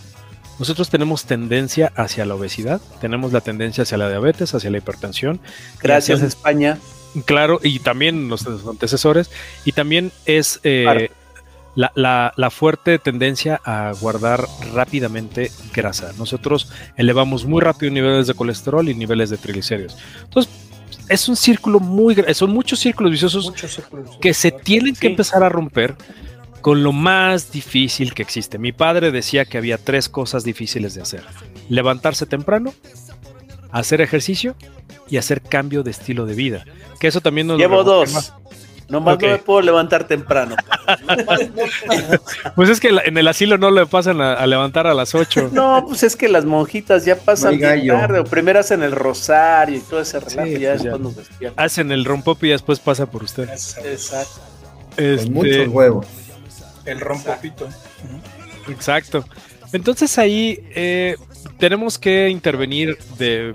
Nosotros 0.58 0.88
tenemos 0.88 1.24
tendencia 1.24 1.92
hacia 1.96 2.24
la 2.24 2.34
obesidad, 2.36 2.80
tenemos 3.00 3.32
la 3.32 3.40
tendencia 3.40 3.82
hacia 3.82 3.98
la 3.98 4.08
diabetes, 4.08 4.54
hacia 4.54 4.70
la 4.70 4.78
hipertensión. 4.78 5.40
Gracias 5.82 6.22
España. 6.22 6.78
Claro, 7.24 7.60
y 7.62 7.78
también 7.78 8.28
los 8.28 8.46
antecesores, 8.46 9.30
y 9.64 9.72
también 9.72 10.10
es 10.26 10.60
eh, 10.64 11.10
la, 11.76 12.50
fuerte 12.50 12.98
tendencia 12.98 13.60
a 13.64 13.92
guardar 14.00 14.44
rápidamente 14.72 15.50
grasa. 15.72 16.12
Nosotros 16.18 16.70
elevamos 16.96 17.44
muy 17.44 17.60
rápido 17.60 17.92
niveles 17.92 18.26
de 18.26 18.34
colesterol 18.34 18.88
y 18.88 18.94
niveles 18.94 19.30
de 19.30 19.36
triglicéridos. 19.36 19.96
Entonces, 20.24 20.52
es 21.08 21.28
un 21.28 21.36
círculo 21.36 21.80
muy, 21.80 22.16
son 22.34 22.50
muchos 22.50 22.80
círculos 22.80 23.12
viciosos 23.12 23.52
que 24.20 24.32
se 24.32 24.50
tienen 24.50 24.94
que 24.94 25.08
empezar 25.08 25.42
a 25.42 25.48
romper 25.48 25.96
con 26.60 26.82
lo 26.82 26.92
más 26.92 27.52
difícil 27.52 28.14
que 28.14 28.22
existe. 28.22 28.58
Mi 28.58 28.72
padre 28.72 29.10
decía 29.10 29.44
que 29.44 29.58
había 29.58 29.76
tres 29.76 30.08
cosas 30.08 30.44
difíciles 30.44 30.94
de 30.94 31.02
hacer. 31.02 31.22
Levantarse 31.68 32.24
temprano, 32.24 32.72
hacer 33.70 34.00
ejercicio 34.00 34.56
y 35.08 35.16
hacer 35.16 35.40
cambio 35.42 35.82
de 35.82 35.90
estilo 35.90 36.26
de 36.26 36.34
vida. 36.34 36.64
Que 37.00 37.08
eso 37.08 37.20
también 37.20 37.46
nos 37.46 37.58
Llevo 37.58 37.84
dos. 37.84 38.32
Nomás 38.88 39.18
no 39.18 39.28
me 39.28 39.38
puedo 39.38 39.62
levantar 39.62 40.06
temprano. 40.06 40.56
pues 42.54 42.68
es 42.70 42.80
que 42.80 42.90
en 43.04 43.16
el 43.16 43.28
asilo 43.28 43.56
no 43.56 43.70
le 43.70 43.86
pasan 43.86 44.20
a, 44.20 44.46
levantar 44.46 44.86
a 44.86 44.94
las 44.94 45.14
8. 45.14 45.50
No, 45.54 45.84
pues 45.86 46.02
es 46.02 46.16
que 46.16 46.28
las 46.28 46.44
monjitas 46.44 47.04
ya 47.04 47.16
pasan 47.16 47.58
tarde. 47.58 48.18
O 48.20 48.24
primero 48.24 48.60
hacen 48.60 48.82
el 48.82 48.92
rosario 48.92 49.78
y 49.78 49.80
todo 49.80 50.00
ese 50.00 50.20
relajo 50.20 50.48
y 50.48 50.58
ya 50.58 50.70
pues 50.72 50.82
después 50.82 51.00
nos 51.00 51.16
despiertan. 51.16 51.64
Hacen 51.64 51.92
el 51.92 52.04
rompop 52.04 52.42
y 52.44 52.48
después 52.48 52.78
pasa 52.80 53.06
por 53.06 53.22
usted. 53.22 53.48
Exacto. 53.48 54.40
Este... 54.96 55.30
muchos 55.30 55.68
huevos. 55.68 56.06
El 56.84 57.00
rompopito. 57.00 57.68
Exacto. 58.68 59.24
Entonces 59.72 60.18
ahí 60.18 60.60
eh, 60.74 61.16
tenemos 61.58 61.98
que 61.98 62.28
intervenir 62.28 62.98
de 63.18 63.54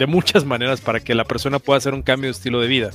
de 0.00 0.06
muchas 0.06 0.46
maneras 0.46 0.80
para 0.80 0.98
que 0.98 1.14
la 1.14 1.24
persona 1.24 1.58
pueda 1.58 1.76
hacer 1.76 1.92
un 1.92 2.00
cambio 2.00 2.28
de 2.28 2.32
estilo 2.32 2.58
de 2.58 2.68
vida. 2.68 2.90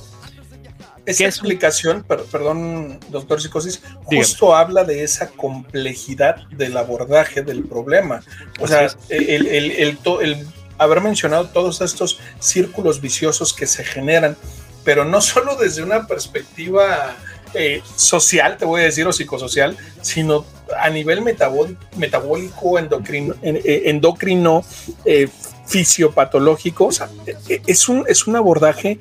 Esa 1.06 1.24
explicación, 1.24 2.04
perdón, 2.04 2.98
doctor 3.10 3.40
Psicosis, 3.40 3.80
justo 4.02 4.56
habla 4.56 4.82
de 4.82 5.04
esa 5.04 5.28
complejidad 5.28 6.48
del 6.48 6.76
abordaje 6.76 7.42
del 7.42 7.62
problema. 7.62 8.24
O 8.58 8.66
sea, 8.66 8.88
el, 9.08 9.46
el, 9.46 10.46
haber 10.78 11.00
mencionado 11.00 11.46
todos 11.50 11.80
estos 11.80 12.18
círculos 12.40 13.00
viciosos 13.00 13.54
que 13.54 13.66
se 13.66 13.84
generan, 13.84 14.36
pero 14.82 15.04
no 15.04 15.20
solo 15.20 15.54
desde 15.54 15.84
una 15.84 16.08
perspectiva 16.08 17.14
eh, 17.54 17.82
social, 17.94 18.56
te 18.56 18.64
voy 18.64 18.80
a 18.80 18.84
decir, 18.86 19.06
o 19.06 19.12
psicosocial, 19.12 19.76
sino 20.02 20.44
a 20.76 20.90
nivel 20.90 21.22
metabólico, 21.22 22.80
endocrino, 22.80 23.36
eh, 23.42 23.82
endocrino 23.84 24.64
eh, 25.04 25.28
fisiopatológico. 25.66 26.86
O 26.86 26.92
sea, 26.92 27.08
es 27.48 27.88
un, 27.88 28.04
es 28.08 28.26
un 28.26 28.36
abordaje 28.36 28.98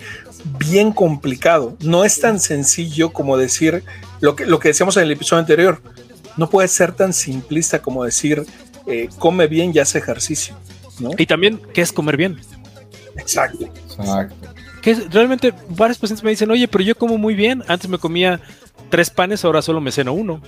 bien 0.57 0.91
complicado. 0.91 1.77
No 1.81 2.03
es 2.03 2.19
tan 2.19 2.39
sencillo 2.39 3.11
como 3.11 3.37
decir 3.37 3.83
lo 4.19 4.35
que, 4.35 4.45
lo 4.45 4.59
que 4.59 4.69
decíamos 4.69 4.97
en 4.97 5.03
el 5.03 5.11
episodio 5.11 5.41
anterior. 5.41 5.81
No 6.37 6.49
puede 6.49 6.67
ser 6.67 6.91
tan 6.91 7.13
simplista 7.13 7.81
como 7.81 8.03
decir 8.03 8.45
eh, 8.87 9.09
come 9.19 9.47
bien 9.47 9.71
y 9.73 9.79
hace 9.79 9.99
ejercicio. 9.99 10.55
Y 11.17 11.25
también, 11.25 11.61
¿qué 11.73 11.81
es 11.81 11.91
comer 11.91 12.17
bien? 12.17 12.39
Exacto. 13.17 13.65
Exacto. 13.97 14.35
Que 14.81 14.93
realmente 15.09 15.53
varios 15.69 15.97
pacientes 15.97 16.23
me 16.23 16.29
dicen, 16.29 16.51
oye, 16.51 16.67
pero 16.67 16.83
yo 16.83 16.95
como 16.95 17.17
muy 17.17 17.33
bien. 17.33 17.63
Antes 17.67 17.89
me 17.89 17.97
comía 17.97 18.39
tres 18.89 19.09
panes, 19.09 19.43
ahora 19.43 19.61
solo 19.61 19.81
me 19.81 19.91
ceno 19.91 20.13
uno. 20.13 20.41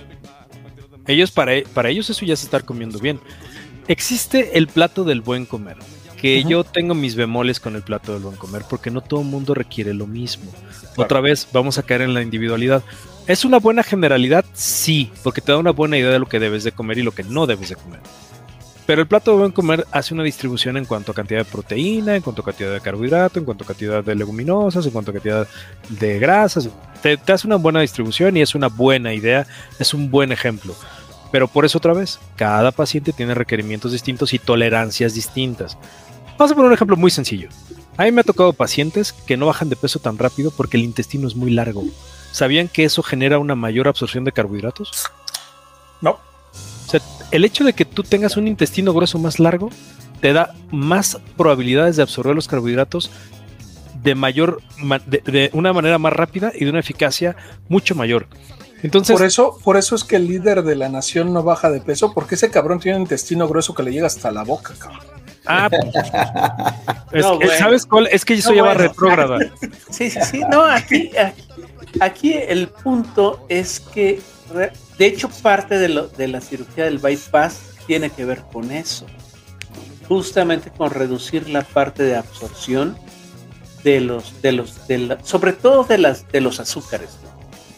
Ellos, 1.06 1.30
para, 1.30 1.52
para 1.74 1.88
ellos, 1.88 2.08
eso 2.10 2.24
ya 2.24 2.34
es 2.34 2.42
estar 2.42 2.64
comiendo 2.64 2.98
bien. 2.98 3.18
Existe 3.88 4.58
el 4.58 4.68
plato 4.68 5.04
del 5.04 5.22
buen 5.22 5.46
comer 5.46 5.78
que 6.20 6.44
yo 6.44 6.64
tengo 6.64 6.94
mis 6.94 7.14
bemoles 7.14 7.60
con 7.60 7.76
el 7.76 7.82
plato 7.82 8.12
del 8.12 8.22
buen 8.22 8.36
comer, 8.36 8.62
porque 8.68 8.90
no 8.90 9.00
todo 9.00 9.20
el 9.20 9.26
mundo 9.26 9.54
requiere 9.54 9.94
lo 9.94 10.06
mismo. 10.06 10.50
Otra 10.96 11.20
vez, 11.20 11.48
vamos 11.52 11.78
a 11.78 11.82
caer 11.82 12.02
en 12.02 12.14
la 12.14 12.22
individualidad. 12.22 12.82
¿Es 13.26 13.44
una 13.44 13.58
buena 13.58 13.82
generalidad? 13.82 14.44
Sí, 14.52 15.10
porque 15.22 15.40
te 15.40 15.52
da 15.52 15.58
una 15.58 15.70
buena 15.70 15.98
idea 15.98 16.10
de 16.10 16.18
lo 16.18 16.26
que 16.26 16.40
debes 16.40 16.64
de 16.64 16.72
comer 16.72 16.98
y 16.98 17.02
lo 17.02 17.12
que 17.12 17.22
no 17.22 17.46
debes 17.46 17.68
de 17.68 17.76
comer. 17.76 18.00
Pero 18.86 19.02
el 19.02 19.06
plato 19.06 19.32
de 19.32 19.36
buen 19.36 19.52
comer 19.52 19.86
hace 19.90 20.14
una 20.14 20.22
distribución 20.22 20.78
en 20.78 20.86
cuanto 20.86 21.12
a 21.12 21.14
cantidad 21.14 21.40
de 21.40 21.44
proteína, 21.44 22.16
en 22.16 22.22
cuanto 22.22 22.40
a 22.40 22.44
cantidad 22.46 22.72
de 22.72 22.80
carbohidrato, 22.80 23.38
en 23.38 23.44
cuanto 23.44 23.64
a 23.64 23.66
cantidad 23.66 24.02
de 24.02 24.14
leguminosas, 24.14 24.86
en 24.86 24.92
cuanto 24.92 25.10
a 25.10 25.14
cantidad 25.14 25.46
de 25.90 26.18
grasas. 26.18 26.70
Te, 27.02 27.18
te 27.18 27.32
hace 27.32 27.46
una 27.46 27.56
buena 27.56 27.82
distribución 27.82 28.36
y 28.38 28.40
es 28.40 28.54
una 28.54 28.68
buena 28.68 29.12
idea, 29.12 29.46
es 29.78 29.92
un 29.92 30.10
buen 30.10 30.32
ejemplo. 30.32 30.74
Pero 31.30 31.48
por 31.48 31.64
eso 31.64 31.78
otra 31.78 31.92
vez, 31.92 32.18
cada 32.36 32.70
paciente 32.72 33.12
tiene 33.12 33.34
requerimientos 33.34 33.92
distintos 33.92 34.32
y 34.32 34.38
tolerancias 34.38 35.12
distintas. 35.12 35.76
Vamos 36.38 36.52
a 36.52 36.54
poner 36.54 36.68
un 36.68 36.74
ejemplo 36.74 36.96
muy 36.96 37.10
sencillo. 37.10 37.48
A 37.96 38.04
mí 38.04 38.12
me 38.12 38.20
ha 38.20 38.24
tocado 38.24 38.52
pacientes 38.52 39.12
que 39.12 39.36
no 39.36 39.46
bajan 39.46 39.68
de 39.68 39.74
peso 39.74 39.98
tan 39.98 40.18
rápido 40.18 40.52
porque 40.56 40.76
el 40.76 40.84
intestino 40.84 41.26
es 41.26 41.34
muy 41.34 41.50
largo. 41.50 41.84
¿Sabían 42.30 42.68
que 42.68 42.84
eso 42.84 43.02
genera 43.02 43.40
una 43.40 43.56
mayor 43.56 43.88
absorción 43.88 44.22
de 44.22 44.30
carbohidratos? 44.30 45.06
No. 46.00 46.12
O 46.12 46.90
sea, 46.90 47.00
el 47.32 47.44
hecho 47.44 47.64
de 47.64 47.72
que 47.72 47.84
tú 47.84 48.04
tengas 48.04 48.36
un 48.36 48.46
intestino 48.46 48.94
grueso 48.94 49.18
más 49.18 49.40
largo 49.40 49.70
te 50.20 50.32
da 50.32 50.54
más 50.70 51.18
probabilidades 51.36 51.96
de 51.96 52.02
absorber 52.02 52.36
los 52.36 52.46
carbohidratos 52.46 53.10
de 54.04 54.14
mayor 54.14 54.62
de, 55.06 55.50
una 55.52 55.72
manera 55.72 55.98
más 55.98 56.12
rápida 56.12 56.52
y 56.54 56.64
de 56.64 56.70
una 56.70 56.80
eficacia 56.80 57.34
mucho 57.68 57.96
mayor. 57.96 58.28
Entonces, 58.84 59.16
por 59.16 59.26
eso, 59.26 59.58
por 59.64 59.76
eso 59.76 59.96
es 59.96 60.04
que 60.04 60.14
el 60.14 60.28
líder 60.28 60.62
de 60.62 60.76
la 60.76 60.88
nación 60.88 61.32
no 61.32 61.42
baja 61.42 61.68
de 61.68 61.80
peso, 61.80 62.14
porque 62.14 62.36
ese 62.36 62.48
cabrón 62.48 62.78
tiene 62.78 62.96
un 62.96 63.02
intestino 63.02 63.48
grueso 63.48 63.74
que 63.74 63.82
le 63.82 63.90
llega 63.90 64.06
hasta 64.06 64.30
la 64.30 64.44
boca, 64.44 64.74
cabrón. 64.78 65.17
Ah, 65.48 65.70
¿sabes 67.58 67.86
cuál? 67.86 68.06
Es 68.12 68.24
que 68.24 68.34
eso 68.34 68.52
ya 68.52 68.62
va 68.62 68.74
retrógrada. 68.74 69.38
Sí, 69.90 70.10
sí, 70.10 70.20
sí. 70.30 70.40
No, 70.50 70.62
aquí, 70.64 71.10
aquí, 72.00 72.34
el 72.34 72.68
punto 72.68 73.44
es 73.48 73.80
que, 73.80 74.20
de 74.98 75.06
hecho, 75.06 75.30
parte 75.42 75.78
de, 75.78 75.88
lo, 75.88 76.08
de 76.08 76.28
la 76.28 76.40
cirugía 76.40 76.84
del 76.84 76.98
bypass 76.98 77.58
tiene 77.86 78.10
que 78.10 78.24
ver 78.24 78.42
con 78.52 78.70
eso. 78.70 79.06
Justamente 80.06 80.70
con 80.70 80.90
reducir 80.90 81.48
la 81.48 81.62
parte 81.62 82.02
de 82.02 82.16
absorción 82.16 82.96
de 83.82 84.00
los, 84.00 84.40
de 84.42 84.52
los, 84.52 84.86
de 84.86 85.16
sobre 85.22 85.52
todo 85.54 85.84
de 85.84 85.98
las, 85.98 86.28
de 86.28 86.40
los 86.40 86.60
azúcares. 86.60 87.10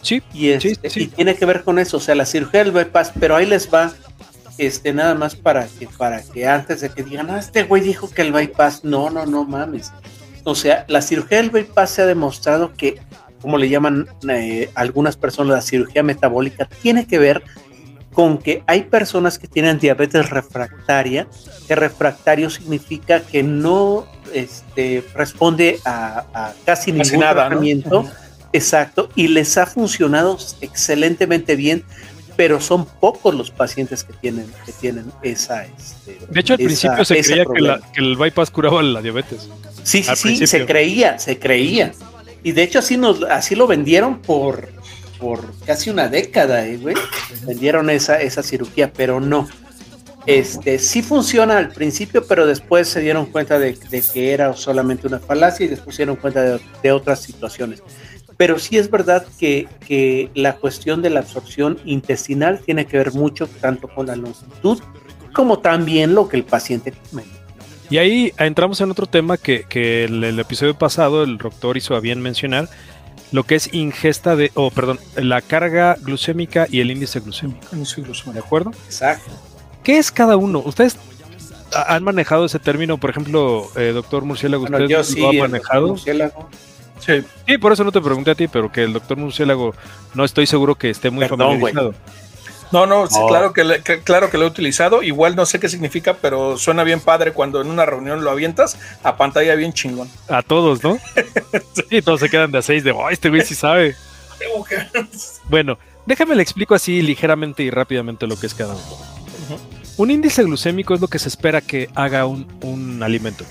Sí, 0.01 0.21
y, 0.33 0.49
este, 0.49 0.77
y 0.95 1.07
tiene 1.07 1.35
que 1.35 1.45
ver 1.45 1.63
con 1.63 1.79
eso, 1.79 1.97
o 1.97 1.99
sea, 1.99 2.15
la 2.15 2.25
cirugía 2.25 2.63
del 2.63 2.73
bypass, 2.73 3.13
pero 3.19 3.35
ahí 3.35 3.45
les 3.45 3.71
va 3.71 3.93
este, 4.61 4.93
nada 4.93 5.15
más 5.15 5.35
para 5.35 5.65
que, 5.65 5.87
para 5.87 6.21
que 6.21 6.47
antes 6.47 6.81
de 6.81 6.89
que 6.89 7.01
digan, 7.01 7.31
ah, 7.31 7.39
este 7.39 7.63
güey 7.63 7.81
dijo 7.81 8.11
que 8.11 8.21
el 8.21 8.31
bypass, 8.31 8.83
no, 8.83 9.09
no, 9.09 9.25
no 9.25 9.43
mames. 9.43 9.91
O 10.43 10.53
sea, 10.53 10.85
la 10.87 11.01
cirugía 11.01 11.37
del 11.37 11.49
bypass 11.49 11.89
se 11.89 12.03
ha 12.03 12.05
demostrado 12.05 12.71
que, 12.73 13.01
como 13.41 13.57
le 13.57 13.69
llaman 13.69 14.07
eh, 14.29 14.69
algunas 14.75 15.17
personas, 15.17 15.55
la 15.55 15.61
cirugía 15.63 16.03
metabólica 16.03 16.69
tiene 16.83 17.07
que 17.07 17.17
ver 17.17 17.41
con 18.13 18.37
que 18.37 18.63
hay 18.67 18.83
personas 18.83 19.39
que 19.39 19.47
tienen 19.47 19.79
diabetes 19.79 20.29
refractaria, 20.29 21.27
que 21.67 21.75
refractario 21.75 22.51
significa 22.51 23.21
que 23.21 23.41
no 23.41 24.05
este, 24.31 25.03
responde 25.15 25.79
a, 25.85 26.53
casi 26.65 26.91
ningún 26.91 27.19
tratamiento. 27.19 28.07
Exacto, 28.53 29.09
y 29.15 29.29
les 29.29 29.57
ha 29.57 29.65
funcionado 29.65 30.37
excelentemente 30.59 31.55
bien 31.55 31.83
pero 32.41 32.59
son 32.59 32.87
pocos 32.87 33.35
los 33.35 33.51
pacientes 33.51 34.03
que 34.03 34.13
tienen, 34.13 34.51
que 34.65 34.71
tienen 34.71 35.05
esa. 35.21 35.63
Este, 35.63 36.17
de 36.27 36.39
hecho, 36.39 36.53
al 36.53 36.57
principio 36.57 37.05
se 37.05 37.21
creía 37.21 37.45
que, 37.45 38.01
el 38.01 38.15
bypass 38.15 38.49
curaba 38.49 38.81
la 38.81 38.99
diabetes. 38.99 39.47
Sí, 39.83 40.01
sí, 40.01 40.37
sí, 40.37 40.47
se 40.47 40.65
creía, 40.65 41.19
se 41.19 41.37
creía. 41.37 41.91
Y 42.41 42.53
de 42.53 42.63
hecho, 42.63 42.79
así, 42.79 42.97
nos, 42.97 43.21
así 43.25 43.53
lo 43.53 43.67
vendieron 43.67 44.23
por, 44.23 44.69
por 45.19 45.53
casi 45.67 45.91
una 45.91 46.07
década, 46.07 46.65
¿eh, 46.65 46.77
güey. 46.77 46.95
Vendieron 47.45 47.91
esa, 47.91 48.19
esa 48.19 48.41
cirugía, 48.41 48.91
pero 48.91 49.19
no. 49.19 49.47
Este, 50.25 50.79
sí 50.79 51.03
funciona 51.03 51.59
al 51.59 51.69
principio, 51.69 52.25
pero 52.25 52.47
después 52.47 52.87
se 52.87 53.01
dieron 53.01 53.27
cuenta 53.27 53.59
de, 53.59 53.77
que 54.13 54.33
era 54.33 54.55
solamente 54.55 55.05
una 55.05 55.19
falacia 55.19 55.67
y 55.67 55.69
después 55.69 55.95
se 55.95 56.01
dieron 56.01 56.15
cuenta 56.15 56.57
de, 56.81 56.91
otras 56.91 57.21
situaciones. 57.21 57.83
Pero 58.41 58.57
sí 58.57 58.75
es 58.75 58.89
verdad 58.89 59.23
que, 59.39 59.67
que, 59.87 60.31
la 60.33 60.55
cuestión 60.55 61.03
de 61.03 61.11
la 61.11 61.19
absorción 61.19 61.77
intestinal 61.85 62.59
tiene 62.65 62.87
que 62.87 62.97
ver 62.97 63.13
mucho 63.13 63.45
tanto 63.45 63.87
con 63.87 64.07
la 64.07 64.15
longitud 64.15 64.81
como 65.31 65.59
también 65.59 66.15
lo 66.15 66.27
que 66.27 66.37
el 66.37 66.43
paciente 66.43 66.91
come. 66.91 67.23
Y 67.91 67.99
ahí 67.99 68.33
entramos 68.39 68.81
en 68.81 68.89
otro 68.89 69.05
tema 69.05 69.37
que, 69.37 69.65
que 69.69 70.05
el, 70.05 70.23
el, 70.23 70.39
episodio 70.39 70.75
pasado 70.75 71.21
el 71.21 71.37
doctor 71.37 71.77
hizo 71.77 71.95
a 71.95 71.99
bien 71.99 72.19
mencionar, 72.19 72.67
lo 73.31 73.43
que 73.43 73.53
es 73.53 73.71
ingesta 73.75 74.35
de, 74.35 74.49
o 74.55 74.71
perdón, 74.71 74.99
la 75.17 75.43
carga 75.43 75.95
glucémica 76.01 76.65
y 76.67 76.79
el 76.79 76.89
índice 76.89 77.19
glucémico. 77.19 77.67
¿De 78.33 78.39
acuerdo? 78.39 78.71
Exacto. 78.87 79.33
¿Qué 79.83 79.99
es 79.99 80.11
cada 80.11 80.35
uno? 80.35 80.63
¿Ustedes 80.65 80.97
han 81.75 82.03
manejado 82.03 82.45
ese 82.45 82.57
término? 82.57 82.97
Por 82.97 83.11
ejemplo, 83.11 83.69
eh, 83.75 83.91
doctor 83.93 84.25
Murciélago, 84.25 84.63
¿usted 84.63 85.19
lo 85.19 85.29
ha 85.29 85.33
manejado? 85.33 85.95
Sí. 87.05 87.23
sí, 87.47 87.57
por 87.57 87.73
eso 87.73 87.83
no 87.83 87.91
te 87.91 87.99
pregunté 87.99 88.31
a 88.31 88.35
ti, 88.35 88.47
pero 88.47 88.71
que 88.71 88.83
el 88.83 88.93
doctor 88.93 89.17
Murciélago 89.17 89.73
no 90.13 90.23
estoy 90.23 90.45
seguro 90.45 90.75
que 90.75 90.89
esté 90.89 91.09
muy 91.09 91.27
familiarizado. 91.27 91.93
No, 92.71 92.85
no, 92.85 93.05
claro 93.27 93.51
que, 93.51 94.01
claro 94.03 94.29
que 94.29 94.37
lo 94.37 94.45
he 94.45 94.47
utilizado. 94.47 95.03
Igual 95.03 95.35
no 95.35 95.45
sé 95.45 95.59
qué 95.59 95.67
significa, 95.67 96.15
pero 96.21 96.57
suena 96.57 96.83
bien 96.83 97.01
padre 97.01 97.33
cuando 97.33 97.59
en 97.59 97.67
una 97.67 97.85
reunión 97.85 98.23
lo 98.23 98.31
avientas 98.31 98.77
a 99.03 99.17
pantalla 99.17 99.55
bien 99.55 99.73
chingón. 99.73 100.09
A 100.29 100.41
todos, 100.41 100.81
¿no? 100.81 100.97
sí, 101.89 102.01
todos 102.01 102.21
se 102.21 102.29
quedan 102.29 102.51
de 102.51 102.59
a 102.59 102.61
seis 102.61 102.83
de, 102.83 102.91
oh, 102.91 103.09
este 103.09 103.29
güey 103.29 103.41
sí 103.41 103.55
sabe. 103.55 103.95
bueno, 105.49 105.77
déjame 106.05 106.35
le 106.35 106.43
explico 106.43 106.73
así 106.73 107.01
ligeramente 107.01 107.61
y 107.63 107.69
rápidamente 107.69 108.25
lo 108.25 108.39
que 108.39 108.47
es 108.47 108.53
cada 108.53 108.73
uno. 108.73 109.11
Un 109.97 110.09
índice 110.09 110.43
glucémico 110.43 110.93
es 110.93 111.01
lo 111.01 111.09
que 111.09 111.19
se 111.19 111.27
espera 111.27 111.61
que 111.61 111.89
haga 111.93 112.25
un, 112.25 113.01
alimento. 113.03 113.43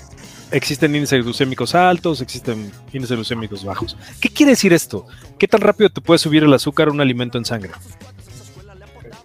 Existen 0.51 0.93
índices 0.93 1.23
glucémicos 1.23 1.75
altos, 1.75 2.21
existen 2.21 2.71
índices 2.91 3.15
glucémicos 3.15 3.63
bajos. 3.63 3.97
¿Qué 4.19 4.29
quiere 4.29 4.51
decir 4.51 4.73
esto? 4.73 5.05
¿Qué 5.37 5.47
tan 5.47 5.61
rápido 5.61 5.89
te 5.89 6.01
puede 6.01 6.17
subir 6.17 6.43
el 6.43 6.53
azúcar 6.53 6.89
a 6.89 6.91
un 6.91 6.99
alimento 6.99 7.37
en 7.37 7.45
sangre? 7.45 7.71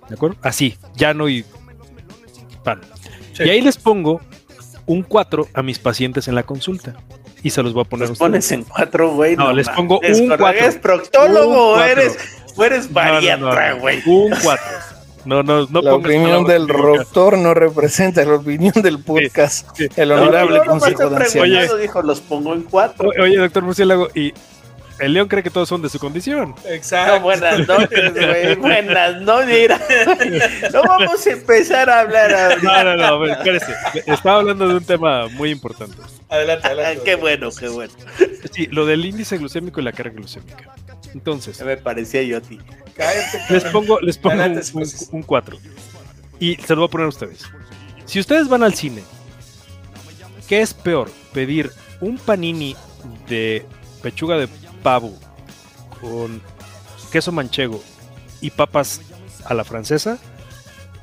¿De 0.08 0.14
acuerdo? 0.14 0.36
Así, 0.42 0.76
llano 0.94 1.28
y 1.28 1.44
pan. 2.62 2.80
Y 3.38 3.48
ahí 3.48 3.60
les 3.60 3.76
pongo 3.76 4.20
un 4.86 5.02
4 5.02 5.48
a 5.52 5.62
mis 5.62 5.78
pacientes 5.78 6.28
en 6.28 6.34
la 6.34 6.44
consulta. 6.44 6.94
Y 7.42 7.50
se 7.50 7.62
los 7.62 7.74
voy 7.74 7.82
a 7.82 7.84
poner. 7.88 8.08
¿Los 8.08 8.18
pones 8.18 8.50
en 8.52 8.64
4, 8.64 9.14
güey? 9.14 9.36
No, 9.36 9.52
les 9.52 9.68
pongo 9.68 10.00
un 10.00 10.28
4. 10.28 10.48
¿Eres 10.48 10.76
proctólogo 10.76 11.72
o 11.74 11.80
eres, 11.80 12.16
eres 12.56 12.92
bariatra, 12.92 13.74
güey? 13.74 14.02
un 14.06 14.30
4. 14.30 14.95
No, 15.26 15.42
no, 15.42 15.66
no 15.66 15.82
la 15.82 15.94
opinión 15.94 16.44
del 16.44 16.68
doctor 16.68 17.36
no 17.36 17.52
representa 17.52 18.24
la 18.24 18.36
opinión 18.36 18.72
del 18.80 19.02
podcast. 19.02 19.68
El 19.96 20.12
honorable 20.12 20.60
consejo 20.64 21.10
de 21.10 21.40
Oye, 21.40 21.68
dijo, 21.80 22.00
los 22.02 22.20
pongo 22.20 22.54
en 22.54 22.62
cuatro. 22.62 23.10
Oye, 23.20 23.36
doctor 23.36 23.64
Murciélago, 23.64 24.08
y 24.14 24.32
el 24.98 25.12
león 25.12 25.28
cree 25.28 25.42
que 25.42 25.50
todos 25.50 25.68
son 25.68 25.82
de 25.82 25.88
su 25.88 25.98
condición. 25.98 26.54
Exacto. 26.66 27.20
buenas 27.20 27.66
noches, 27.66 28.14
güey. 28.14 28.54
Buenas 28.56 29.20
noches. 29.20 29.70
No 30.72 30.82
vamos 30.82 31.26
a 31.26 31.30
empezar 31.30 31.90
a 31.90 32.00
hablar 32.00 32.32
ahorita. 32.32 32.84
No, 32.84 32.96
no, 32.96 33.18
no, 33.18 33.26
espérese. 33.26 33.74
Estaba 34.06 34.38
hablando 34.38 34.68
de 34.68 34.74
un 34.74 34.84
tema 34.84 35.28
muy 35.28 35.50
importante. 35.50 35.96
Adelante, 36.28 36.66
adelante. 36.66 37.02
qué 37.04 37.14
bueno, 37.14 37.50
qué 37.58 37.68
bueno. 37.68 37.92
Sí, 38.52 38.66
lo 38.68 38.86
del 38.86 39.04
índice 39.04 39.38
glucémico 39.38 39.80
y 39.80 39.84
la 39.84 39.92
carga 39.92 40.14
glucémica. 40.14 40.74
Entonces. 41.12 41.60
me 41.62 41.76
parecía 41.76 42.22
yo 42.22 42.38
a 42.38 42.40
ti. 42.40 42.58
les 43.50 43.64
pongo, 43.64 44.00
les 44.00 44.18
pongo 44.18 44.44
un 45.12 45.22
4. 45.22 45.58
Y 46.40 46.56
se 46.56 46.74
lo 46.74 46.82
voy 46.82 46.88
a 46.88 46.90
poner 46.90 47.04
a 47.06 47.08
ustedes. 47.08 47.44
Si 48.04 48.20
ustedes 48.20 48.48
van 48.48 48.62
al 48.62 48.74
cine, 48.74 49.02
¿qué 50.48 50.60
es 50.60 50.74
peor? 50.74 51.10
¿Pedir 51.32 51.70
un 52.00 52.18
panini 52.18 52.76
de 53.28 53.64
pechuga 54.02 54.36
de 54.36 54.48
pavo 54.82 55.12
con 56.00 56.40
queso 57.10 57.32
manchego 57.32 57.82
y 58.40 58.50
papas 58.50 59.00
a 59.44 59.54
la 59.54 59.64
francesa? 59.64 60.18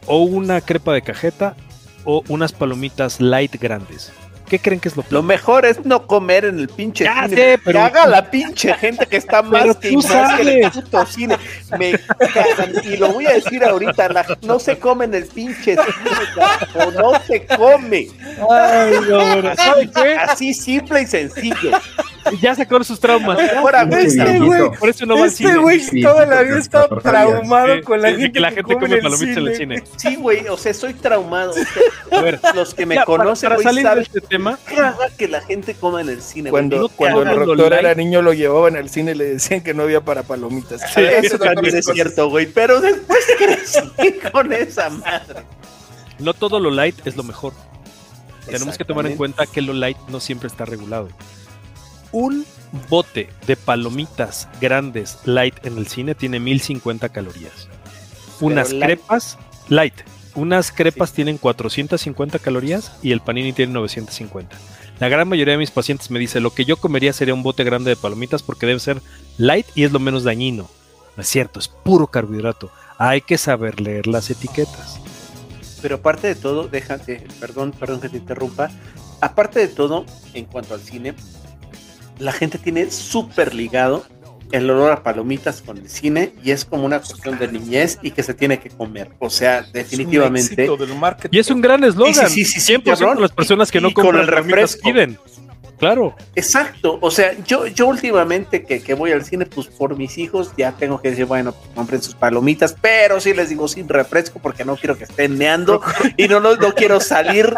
¿O 0.05 0.23
una 0.23 0.61
crepa 0.61 0.93
de 0.93 1.01
cajeta? 1.01 1.55
¿O 2.05 2.23
unas 2.27 2.51
palomitas 2.51 3.21
light 3.21 3.59
grandes? 3.59 4.11
¿Qué 4.53 4.59
creen 4.59 4.79
que 4.79 4.87
es 4.87 4.95
lo 4.95 5.01
peor? 5.01 5.13
Lo 5.13 5.23
mejor 5.23 5.65
es 5.65 5.83
no 5.83 6.05
comer 6.05 6.45
en 6.45 6.59
el 6.59 6.67
pinche 6.67 7.05
cine. 7.05 7.57
pero... 7.65 7.79
Que 7.79 7.85
haga 7.85 8.05
la 8.05 8.29
pinche 8.29 8.71
gente 8.75 9.07
que 9.07 9.17
está 9.17 9.41
más 9.41 9.77
que, 9.77 9.93
más 9.93 10.35
que 10.35 10.41
el 10.43 10.69
puto 10.69 11.03
cine. 11.07 11.37
Me 11.79 11.93
cagan. 12.19 12.71
Y 12.83 12.97
lo 12.97 13.13
voy 13.13 13.25
a 13.25 13.33
decir 13.33 13.63
ahorita, 13.63 14.09
no 14.43 14.59
se 14.59 14.77
come 14.77 15.05
en 15.05 15.15
el 15.15 15.25
pinche 15.25 15.75
cine, 15.75 16.85
o 16.85 16.91
no 16.91 17.19
se 17.25 17.47
come. 17.47 18.09
Ay, 18.47 18.93
no, 19.09 19.55
¿Sabe 19.55 19.89
qué? 19.89 20.17
Así 20.17 20.53
simple 20.53 21.01
y 21.01 21.07
sencillo. 21.07 21.71
Ya 22.41 22.55
sacó 22.55 22.83
sus 22.83 22.99
traumas. 22.99 23.37
Este 23.39 24.39
güey, 24.39 24.71
por 24.79 24.89
eso 24.89 25.05
no 25.05 25.15
va 25.15 25.21
al 25.21 25.27
este 25.27 25.37
cine. 25.37 25.49
Este 25.51 25.61
güey 25.61 26.01
toda 26.01 26.25
la 26.25 26.41
vida 26.43 26.59
está 26.59 26.87
traumado 26.87 27.81
con 27.83 28.01
la 28.01 28.09
gente 28.11 28.31
que 28.31 28.39
la 28.39 28.51
gente 28.51 28.73
come 28.73 28.97
palomitas 28.97 29.37
en 29.37 29.47
el 29.47 29.55
cine. 29.55 29.83
Sí, 29.97 30.15
güey, 30.15 30.47
o 30.47 30.57
sea, 30.57 30.71
estoy 30.71 30.93
traumado. 30.93 31.53
los 32.55 32.73
que 32.73 32.85
me 32.85 33.03
conocen, 33.03 33.49
para, 33.49 33.61
salir 33.61 33.87
de 33.87 34.01
este 34.01 34.21
tema 34.43 35.09
que 35.17 35.27
la 35.27 35.41
gente 35.41 35.73
coma 35.75 36.01
en 36.01 36.09
el 36.09 36.21
cine. 36.21 36.49
Cuando, 36.49 36.89
cuando 36.89 37.23
el 37.23 37.45
doctor 37.45 37.73
era 37.73 37.93
niño 37.95 38.21
lo 38.21 38.33
llevaban 38.33 38.75
al 38.75 38.89
cine 38.89 39.11
y 39.11 39.15
le 39.15 39.25
decían 39.25 39.61
que 39.61 39.73
no 39.73 39.83
había 39.83 40.01
para 40.01 40.23
palomitas. 40.23 40.81
eso 40.97 41.37
también 41.37 41.75
es 41.75 41.85
cierto, 41.85 42.29
güey. 42.29 42.47
Pero 42.47 42.81
después 42.81 43.19
crecí 43.37 44.19
con 44.31 44.53
esa 44.53 44.89
madre. 44.89 45.43
No 46.19 46.33
todo 46.33 46.59
lo 46.59 46.71
light 46.71 47.05
es 47.05 47.15
lo 47.15 47.23
mejor. 47.23 47.53
Tenemos 48.45 48.77
que 48.77 48.85
tomar 48.85 49.05
en 49.05 49.15
cuenta 49.15 49.45
que 49.45 49.61
lo 49.61 49.73
light 49.73 49.97
no 50.09 50.19
siempre 50.19 50.47
está 50.47 50.65
regulado. 50.65 51.09
Un 52.11 52.45
bote 52.89 53.29
de 53.47 53.55
palomitas 53.55 54.47
grandes 54.61 55.17
light 55.25 55.65
en 55.65 55.77
el 55.77 55.87
cine 55.87 56.13
tiene 56.13 56.39
1050 56.39 57.09
calorías. 57.09 57.67
Unas 58.41 58.73
crepas 58.73 59.37
light 59.69 59.95
unas 60.35 60.71
crepas 60.71 61.13
tienen 61.13 61.37
450 61.37 62.39
calorías 62.39 62.93
y 63.01 63.11
el 63.11 63.21
panini 63.21 63.53
tiene 63.53 63.73
950. 63.73 64.55
La 64.99 65.09
gran 65.09 65.27
mayoría 65.27 65.53
de 65.53 65.57
mis 65.57 65.71
pacientes 65.71 66.11
me 66.11 66.19
dice, 66.19 66.39
lo 66.39 66.53
que 66.53 66.65
yo 66.65 66.77
comería 66.77 67.13
sería 67.13 67.33
un 67.33 67.43
bote 67.43 67.63
grande 67.63 67.89
de 67.89 67.95
palomitas 67.95 68.43
porque 68.43 68.65
debe 68.65 68.79
ser 68.79 69.01
light 69.37 69.65
y 69.75 69.83
es 69.83 69.91
lo 69.91 69.99
menos 69.99 70.23
dañino. 70.23 70.69
No 71.15 71.21
es 71.21 71.29
cierto, 71.29 71.59
es 71.59 71.67
puro 71.67 72.07
carbohidrato. 72.07 72.71
Hay 72.97 73.21
que 73.21 73.37
saber 73.37 73.81
leer 73.81 74.07
las 74.07 74.29
etiquetas. 74.29 74.99
Pero 75.81 75.95
aparte 75.95 76.27
de 76.27 76.35
todo, 76.35 76.67
déjate, 76.67 77.27
perdón, 77.39 77.71
perdón 77.77 78.01
que 78.01 78.09
te 78.09 78.17
interrumpa. 78.17 78.71
Aparte 79.19 79.59
de 79.59 79.67
todo, 79.67 80.05
en 80.33 80.45
cuanto 80.45 80.73
al 80.73 80.81
cine, 80.81 81.13
la 82.19 82.31
gente 82.31 82.57
tiene 82.57 82.89
súper 82.89 83.53
ligado 83.53 84.05
el 84.53 84.69
olor 84.69 84.91
a 84.91 85.01
palomitas 85.01 85.63
con 85.63 85.79
el 85.79 85.89
cine 85.89 86.31
y 86.43 86.51
es 86.51 86.63
como 86.63 86.85
una 86.85 86.99
cuestión 86.99 87.39
de 87.39 87.47
niñez 87.47 87.97
y 88.03 88.11
que 88.11 88.21
se 88.21 88.35
tiene 88.35 88.59
que 88.59 88.69
comer. 88.69 89.09
O 89.17 89.31
sea, 89.31 89.65
definitivamente. 89.73 90.69
y 91.31 91.39
es 91.39 91.49
un 91.49 91.59
gran 91.59 91.83
eslogan. 91.83 92.29
Sí, 92.29 92.45
sí, 92.45 92.61
sí, 92.61 92.73
100% 92.75 93.15
de 93.15 93.21
las 93.21 93.31
personas 93.31 93.71
que 93.71 93.81
no 93.81 93.91
comen 93.91 94.21
el 94.21 94.27
refresco 94.27 94.83
piden. 94.83 95.17
Claro. 95.83 96.15
Exacto. 96.33 96.97
O 97.01 97.11
sea, 97.11 97.33
yo, 97.45 97.67
yo 97.67 97.87
últimamente 97.87 98.63
que, 98.63 98.81
que, 98.81 98.93
voy 98.93 99.11
al 99.11 99.25
cine, 99.25 99.45
pues 99.45 99.67
por 99.67 99.97
mis 99.97 100.17
hijos 100.17 100.51
ya 100.57 100.71
tengo 100.71 101.01
que 101.01 101.09
decir, 101.09 101.25
bueno, 101.25 101.51
pues, 101.51 101.67
compren 101.75 102.01
sus 102.01 102.15
palomitas, 102.15 102.73
pero 102.79 103.19
sí 103.19 103.33
les 103.33 103.49
digo 103.49 103.67
sin 103.67 103.89
refresco 103.89 104.39
porque 104.41 104.63
no 104.63 104.77
quiero 104.77 104.97
que 104.97 105.03
estén 105.03 105.37
meando 105.37 105.81
y 106.17 106.29
no, 106.29 106.39
no, 106.39 106.55
no 106.55 106.73
quiero 106.73 107.01
salir 107.01 107.53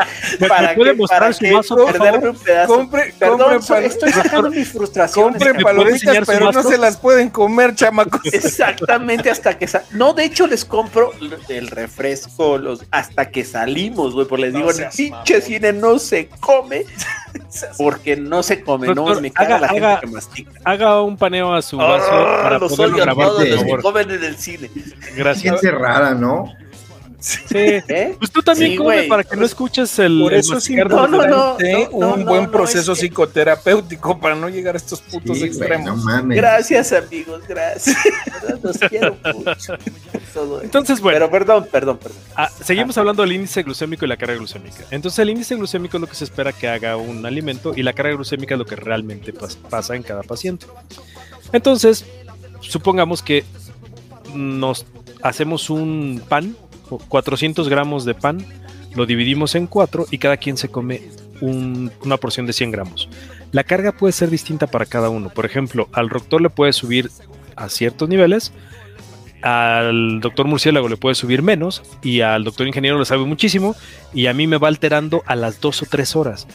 para 0.50 0.74
que, 0.74 0.96
para 1.08 1.34
que 1.34 1.54
perderme 1.92 2.30
un 2.30 2.38
pedazo. 2.38 2.76
Compre, 2.76 3.14
Perdón, 3.20 3.62
estoy 3.84 4.12
sacando 4.12 4.50
mis 4.50 4.70
frustraciones. 4.70 5.44
Compren 5.44 5.64
palomitas, 5.64 6.18
pero 6.26 6.52
no 6.52 6.64
se 6.64 6.80
las 6.80 6.98
pueden 6.98 7.30
comer, 7.30 7.76
chamacos. 7.76 8.22
Exactamente, 8.34 9.30
hasta 9.30 9.56
que... 9.56 9.70
No, 9.92 10.14
de 10.14 10.26
hecho 10.26 10.48
les 10.48 10.66
compro 10.66 11.12
el 11.48 11.68
refresco 11.68 12.58
los, 12.58 12.86
hasta 12.90 13.30
que 13.30 13.46
salimos, 13.46 14.16
güey, 14.16 14.26
porque 14.26 14.46
les 14.46 14.54
digo, 14.56 14.72
en 14.72 14.82
el 14.82 14.90
pinche 14.90 15.42
cine 15.42 15.74
no 15.74 16.00
se 16.00 16.28
come 16.40 16.86
porque 17.78 18.15
no 18.18 18.44
se 18.44 18.64
come, 18.64 18.94
no 18.94 19.20
me 19.20 19.32
caga 19.32 19.60
la 19.60 19.70
gente 19.70 19.98
que 20.02 20.08
mastica. 20.08 20.52
Haga 20.64 21.02
un 21.02 21.18
paneo 21.18 21.54
a 21.54 21.62
su 21.62 21.78
vaso 21.78 22.08
oh, 22.12 22.44
para 22.44 22.60
los 22.60 22.76
poderlo 22.76 22.98
grabar, 22.98 23.28
todos 23.28 23.50
los 23.50 23.64
que 23.64 23.78
comen 23.78 24.12
en 24.12 24.24
el 24.24 24.36
cine. 24.38 24.70
Gracias. 25.16 25.62
Gente 25.62 25.78
rara, 25.78 26.14
¿no? 26.14 26.54
Sí. 27.26 27.56
¿Eh? 27.56 28.16
Pues 28.20 28.30
tú 28.30 28.44
también 28.44 28.72
sí, 28.72 28.78
come 28.78 29.04
para 29.04 29.24
que 29.24 29.36
no 29.36 29.46
escuches 29.46 29.98
el. 29.98 30.20
Por 30.22 30.34
eso 30.36 30.58
es 30.58 30.70
importante 30.70 31.90
un 31.92 32.24
buen 32.24 32.52
proceso 32.52 32.94
psicoterapéutico 32.94 34.20
para 34.20 34.36
no 34.36 34.48
llegar 34.48 34.76
a 34.76 34.78
estos 34.78 35.02
putos 35.02 35.42
extremos. 35.42 36.06
gracias, 36.28 36.94
amigos, 36.94 37.42
gracias. 37.48 37.98
Los 38.64 38.78
quiero 38.78 39.18
mucho. 39.34 39.74
Entonces, 40.62 41.02
bueno. 41.02 41.16
Pero 41.16 41.32
perdón, 41.32 41.68
perdón, 41.72 41.98
perdón. 41.98 42.18
Ah, 42.36 42.50
seguimos 42.64 42.96
hablando 43.00 43.24
del 43.24 43.32
índice 43.32 43.64
glucémico 43.64 44.06
y 44.06 44.08
la 44.08 44.18
carga 44.18 44.36
glucémica. 44.36 44.84
Entonces, 44.92 45.18
el 45.18 45.32
índice 45.32 45.56
glucémico 45.56 45.98
es 45.98 46.02
lo 46.02 46.08
que 46.08 46.16
se 46.16 46.26
espera 46.26 46.54
que 46.54 46.68
haga 46.68 46.96
un 46.96 47.26
alimento 47.26 47.74
y 47.76 47.82
la 47.82 47.94
carga 47.94 48.14
glucémica 48.14 48.54
es 48.54 48.60
lo 48.60 48.66
que 48.66 48.76
realmente 48.76 49.34
pasa 49.34 49.96
en 49.96 50.04
cada 50.04 50.22
paciente. 50.22 50.68
Entonces, 51.52 52.06
supongamos 52.60 53.24
que 53.24 53.46
nos 54.36 54.86
hacemos 55.24 55.70
un 55.70 56.22
pan, 56.28 56.56
400 57.08 57.70
gramos 57.70 58.06
de 58.06 58.14
pan, 58.14 58.46
lo 58.96 59.06
dividimos 59.06 59.56
en 59.56 59.68
cuatro 59.68 60.06
y 60.12 60.18
cada 60.18 60.38
quien 60.38 60.58
se 60.58 60.70
come 60.70 61.02
una 61.42 62.18
porción 62.18 62.46
de 62.46 62.54
100 62.54 62.72
gramos. 62.72 63.10
La 63.52 63.64
carga 63.64 63.92
puede 63.92 64.14
ser 64.14 64.30
distinta 64.30 64.68
para 64.68 64.86
cada 64.86 65.10
uno. 65.10 65.30
Por 65.30 65.46
ejemplo, 65.46 65.90
al 65.92 66.10
doctor 66.10 66.42
le 66.42 66.50
puede 66.50 66.74
subir 66.74 67.12
a 67.56 67.70
ciertos 67.70 68.10
niveles, 68.10 68.52
al 69.42 70.22
doctor 70.22 70.48
murciélago 70.48 70.90
le 70.90 70.98
puede 70.98 71.16
subir 71.16 71.42
menos 71.42 71.84
y 72.02 72.22
al 72.22 72.44
doctor 72.44 72.68
ingeniero 72.68 72.98
le 72.98 73.06
sabe 73.06 73.26
muchísimo 73.26 73.76
y 74.14 74.28
a 74.28 74.34
mí 74.34 74.48
me 74.48 74.58
va 74.58 74.70
alterando 74.70 75.24
a 75.26 75.36
las 75.36 75.62
dos 75.62 75.82
o 75.84 75.86
tres 75.86 76.16
horas. 76.16 76.48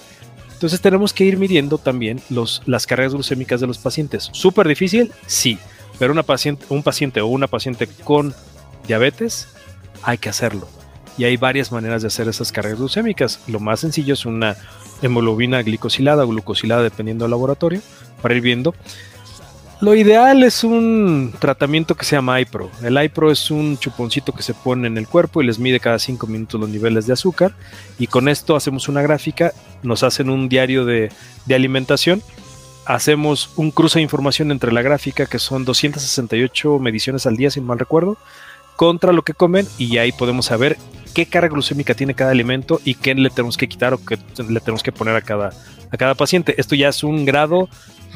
Entonces 0.52 0.80
tenemos 0.80 1.12
que 1.12 1.24
ir 1.24 1.38
midiendo 1.38 1.78
también 1.78 2.20
las 2.66 2.86
cargas 2.86 3.14
glucémicas 3.14 3.60
de 3.60 3.66
los 3.66 3.78
pacientes. 3.78 4.28
¿Súper 4.32 4.68
difícil? 4.68 5.12
Sí, 5.26 5.58
pero 5.98 6.12
una 6.12 6.22
paciente, 6.22 6.66
un 6.68 6.82
paciente 6.82 7.20
o 7.20 7.28
una 7.28 7.46
paciente 7.46 7.86
con 8.04 8.34
diabetes 8.86 9.48
hay 10.02 10.18
que 10.18 10.28
hacerlo. 10.28 10.68
Y 11.18 11.24
hay 11.24 11.36
varias 11.36 11.72
maneras 11.72 12.02
de 12.02 12.08
hacer 12.08 12.28
esas 12.28 12.52
cargas 12.52 12.78
glucémicas. 12.78 13.40
Lo 13.46 13.60
más 13.60 13.80
sencillo 13.80 14.14
es 14.14 14.24
una 14.24 14.56
hemoglobina 15.02 15.62
glicosilada 15.62 16.24
o 16.24 16.28
glucosilada 16.28 16.82
dependiendo 16.82 17.24
del 17.24 17.30
laboratorio 17.30 17.80
para 18.22 18.34
ir 18.34 18.40
viendo. 18.40 18.74
Lo 19.80 19.94
ideal 19.94 20.42
es 20.42 20.62
un 20.62 21.32
tratamiento 21.38 21.94
que 21.94 22.04
se 22.04 22.14
llama 22.14 22.38
iPro. 22.38 22.70
El 22.82 23.02
iPro 23.02 23.30
es 23.30 23.50
un 23.50 23.78
chuponcito 23.78 24.32
que 24.32 24.42
se 24.42 24.52
pone 24.52 24.86
en 24.86 24.98
el 24.98 25.08
cuerpo 25.08 25.40
y 25.40 25.46
les 25.46 25.58
mide 25.58 25.80
cada 25.80 25.98
5 25.98 26.26
minutos 26.26 26.60
los 26.60 26.68
niveles 26.68 27.06
de 27.06 27.14
azúcar. 27.14 27.54
Y 27.98 28.06
con 28.06 28.28
esto 28.28 28.56
hacemos 28.56 28.88
una 28.88 29.00
gráfica, 29.00 29.54
nos 29.82 30.02
hacen 30.02 30.28
un 30.28 30.50
diario 30.50 30.84
de, 30.84 31.10
de 31.46 31.54
alimentación, 31.54 32.22
hacemos 32.84 33.52
un 33.56 33.70
cruce 33.70 34.00
de 34.00 34.02
información 34.02 34.50
entre 34.50 34.70
la 34.70 34.82
gráfica, 34.82 35.24
que 35.24 35.38
son 35.38 35.64
268 35.64 36.78
mediciones 36.78 37.24
al 37.24 37.38
día, 37.38 37.50
si 37.50 37.62
mal 37.62 37.78
recuerdo, 37.78 38.18
contra 38.80 39.12
lo 39.12 39.20
que 39.20 39.34
comen 39.34 39.68
y 39.76 39.98
ahí 39.98 40.10
podemos 40.10 40.46
saber 40.46 40.78
qué 41.12 41.26
carga 41.26 41.50
glucémica 41.50 41.92
tiene 41.92 42.14
cada 42.14 42.30
alimento 42.30 42.80
y 42.82 42.94
qué 42.94 43.14
le 43.14 43.28
tenemos 43.28 43.58
que 43.58 43.68
quitar 43.68 43.92
o 43.92 44.02
qué 44.02 44.18
le 44.48 44.58
tenemos 44.58 44.82
que 44.82 44.90
poner 44.90 45.14
a 45.16 45.20
cada, 45.20 45.50
a 45.90 45.96
cada 45.98 46.14
paciente. 46.14 46.54
Esto 46.58 46.74
ya 46.74 46.88
es 46.88 47.04
un 47.04 47.26
grado 47.26 47.68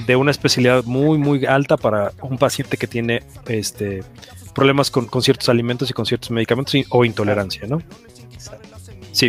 de 0.07 0.17
una 0.17 0.31
especialidad 0.31 0.83
muy, 0.85 1.19
muy 1.19 1.45
alta 1.45 1.77
para 1.77 2.13
un 2.23 2.39
paciente 2.39 2.79
que 2.79 2.87
tiene 2.87 3.23
este, 3.47 4.05
problemas 4.55 4.91
con, 4.91 5.07
ciertos 5.21 5.51
alimentos 5.51 5.91
y 5.91 5.93
con 5.93 6.07
ciertos 6.07 6.31
medicamentos 6.31 6.75
o 6.89 7.05
intolerancia, 7.05 7.67
¿no? 7.69 7.83
Sí, 9.13 9.29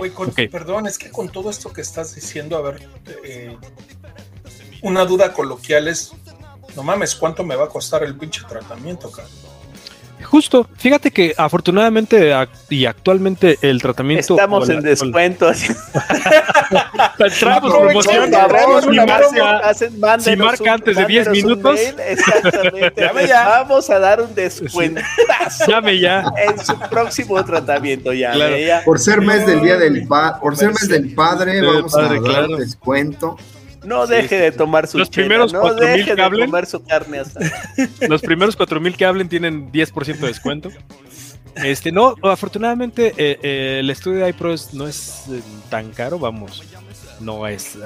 Perdón, 0.49 0.87
es 0.87 0.97
que 0.97 1.11
con 1.11 1.27
todo 1.27 1.49
esto 1.49 1.73
que 1.73 1.81
estás 1.81 2.15
diciendo, 2.15 2.55
a 2.55 2.61
ver, 2.61 2.87
eh, 3.25 3.57
una 4.83 5.03
duda 5.03 5.33
coloquial 5.33 5.89
es, 5.89 6.13
no 6.77 6.83
mames, 6.83 7.13
¿cuánto 7.13 7.43
me 7.43 7.57
va 7.57 7.65
a 7.65 7.67
costar 7.67 8.03
el 8.03 8.15
pinche 8.15 8.41
tratamiento, 8.47 9.11
cabrón? 9.11 9.54
Justo, 10.35 10.67
fíjate 10.75 11.11
que 11.11 11.33
afortunadamente 11.37 12.35
y 12.69 12.85
actualmente 12.85 13.57
el 13.61 13.81
tratamiento. 13.81 14.33
Estamos 14.33 14.67
en 14.67 14.81
descuento. 14.81 15.49
Entramos 17.19 17.73
promoción. 17.73 18.33
Si 20.19 20.35
marca 20.35 20.73
antes 20.73 20.97
de 20.97 21.05
10 21.05 21.29
minutos. 21.29 21.79
exactamente. 22.05 23.09
Vamos 23.45 23.89
a 23.89 23.97
dar 23.97 24.19
un 24.19 24.35
descuento. 24.35 24.99
Llame 25.69 26.01
ya. 26.01 26.25
En 26.35 26.59
su 26.59 26.77
próximo 26.89 27.41
tratamiento, 27.45 28.11
ya. 28.11 28.33
Por 28.83 28.99
ser 28.99 29.21
mes 29.21 29.45
del 29.47 29.61
día 29.61 29.77
del 29.77 30.05
padre, 30.05 30.39
por 30.41 30.57
ser 30.57 30.73
mes 30.73 30.89
del 30.89 31.15
padre, 31.15 31.61
vamos 31.61 31.95
a 31.95 32.09
dar 32.09 32.49
descuento. 32.49 33.37
No 33.85 34.07
deje 34.07 34.37
de 34.37 34.51
tomar 34.51 34.87
su 34.87 34.97
Los 34.97 35.09
primeros 35.09 35.53
no 35.53 35.73
deje 35.73 36.15
de 36.15 36.29
comer 36.45 36.65
su 36.65 36.83
carne 36.83 37.19
asada. 37.19 37.51
Los 38.09 38.21
primeros 38.21 38.55
4000 38.55 38.95
que 38.97 39.05
hablen 39.05 39.29
tienen 39.29 39.71
10% 39.71 40.17
de 40.17 40.27
descuento. 40.27 40.71
Este, 41.55 41.91
no, 41.91 42.15
afortunadamente 42.23 43.13
eh, 43.17 43.39
eh, 43.41 43.77
el 43.79 43.89
estudio 43.89 44.25
de 44.25 44.29
iPro 44.29 44.53
no 44.73 44.87
es 44.87 45.23
eh, 45.31 45.41
tan 45.69 45.91
caro, 45.91 46.19
vamos, 46.19 46.63
no 47.21 47.47
es 47.47 47.77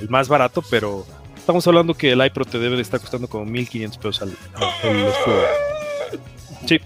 el 0.00 0.08
más 0.08 0.28
barato, 0.28 0.62
pero 0.70 1.06
estamos 1.36 1.66
hablando 1.66 1.92
que 1.92 2.12
el 2.12 2.24
iPro 2.24 2.46
te 2.46 2.58
debe 2.58 2.76
de 2.76 2.82
estar 2.82 3.00
costando 3.00 3.28
como 3.28 3.44
1500 3.44 3.98
pesos 3.98 4.22
al, 4.22 4.30
estudio. 4.30 5.12
Sí, 6.64 6.80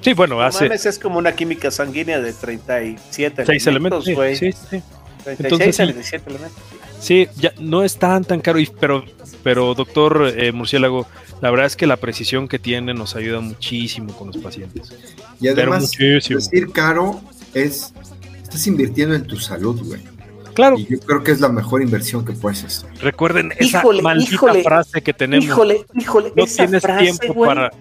sí, 0.00 0.12
bueno, 0.14 0.40
hace. 0.40 0.66
es 0.72 0.98
como 1.00 1.18
una 1.18 1.32
química 1.32 1.72
sanguínea 1.72 2.20
de 2.20 2.32
37 2.32 3.42
elementos, 3.42 4.06
elementos 4.06 4.38
sí, 4.38 4.52
sí, 4.52 4.82
36 5.24 5.80
elementos. 5.80 6.62
Sí, 7.02 7.26
ya 7.36 7.52
no 7.58 7.82
es 7.82 7.96
tan 7.96 8.24
tan 8.24 8.40
caro, 8.40 8.60
pero, 8.78 9.04
pero 9.42 9.74
doctor 9.74 10.32
eh, 10.36 10.52
Murciélago, 10.52 11.04
la 11.40 11.50
verdad 11.50 11.66
es 11.66 11.74
que 11.74 11.88
la 11.88 11.96
precisión 11.96 12.46
que 12.46 12.60
tiene 12.60 12.94
nos 12.94 13.16
ayuda 13.16 13.40
muchísimo 13.40 14.16
con 14.16 14.28
los 14.28 14.36
pacientes. 14.36 14.94
Y 15.40 15.48
además, 15.48 15.90
decir 15.90 16.70
caro 16.70 17.20
es, 17.54 17.92
estás 18.40 18.64
invirtiendo 18.68 19.16
en 19.16 19.24
tu 19.24 19.36
salud, 19.36 19.82
güey. 19.84 20.00
Claro. 20.54 20.78
Y 20.78 20.86
yo 20.86 21.00
creo 21.00 21.24
que 21.24 21.32
es 21.32 21.40
la 21.40 21.48
mejor 21.48 21.82
inversión 21.82 22.24
que 22.24 22.34
puedes 22.34 22.62
hacer. 22.62 22.88
Recuerden 23.00 23.52
esa 23.58 23.82
maldita 24.00 24.54
frase 24.62 25.02
que 25.02 25.12
tenemos. 25.12 25.44
Híjole, 25.44 25.84
híjole, 25.94 26.32
no 26.36 26.44
tienes 26.44 26.84
tiempo 27.18 27.44
para... 27.44 27.72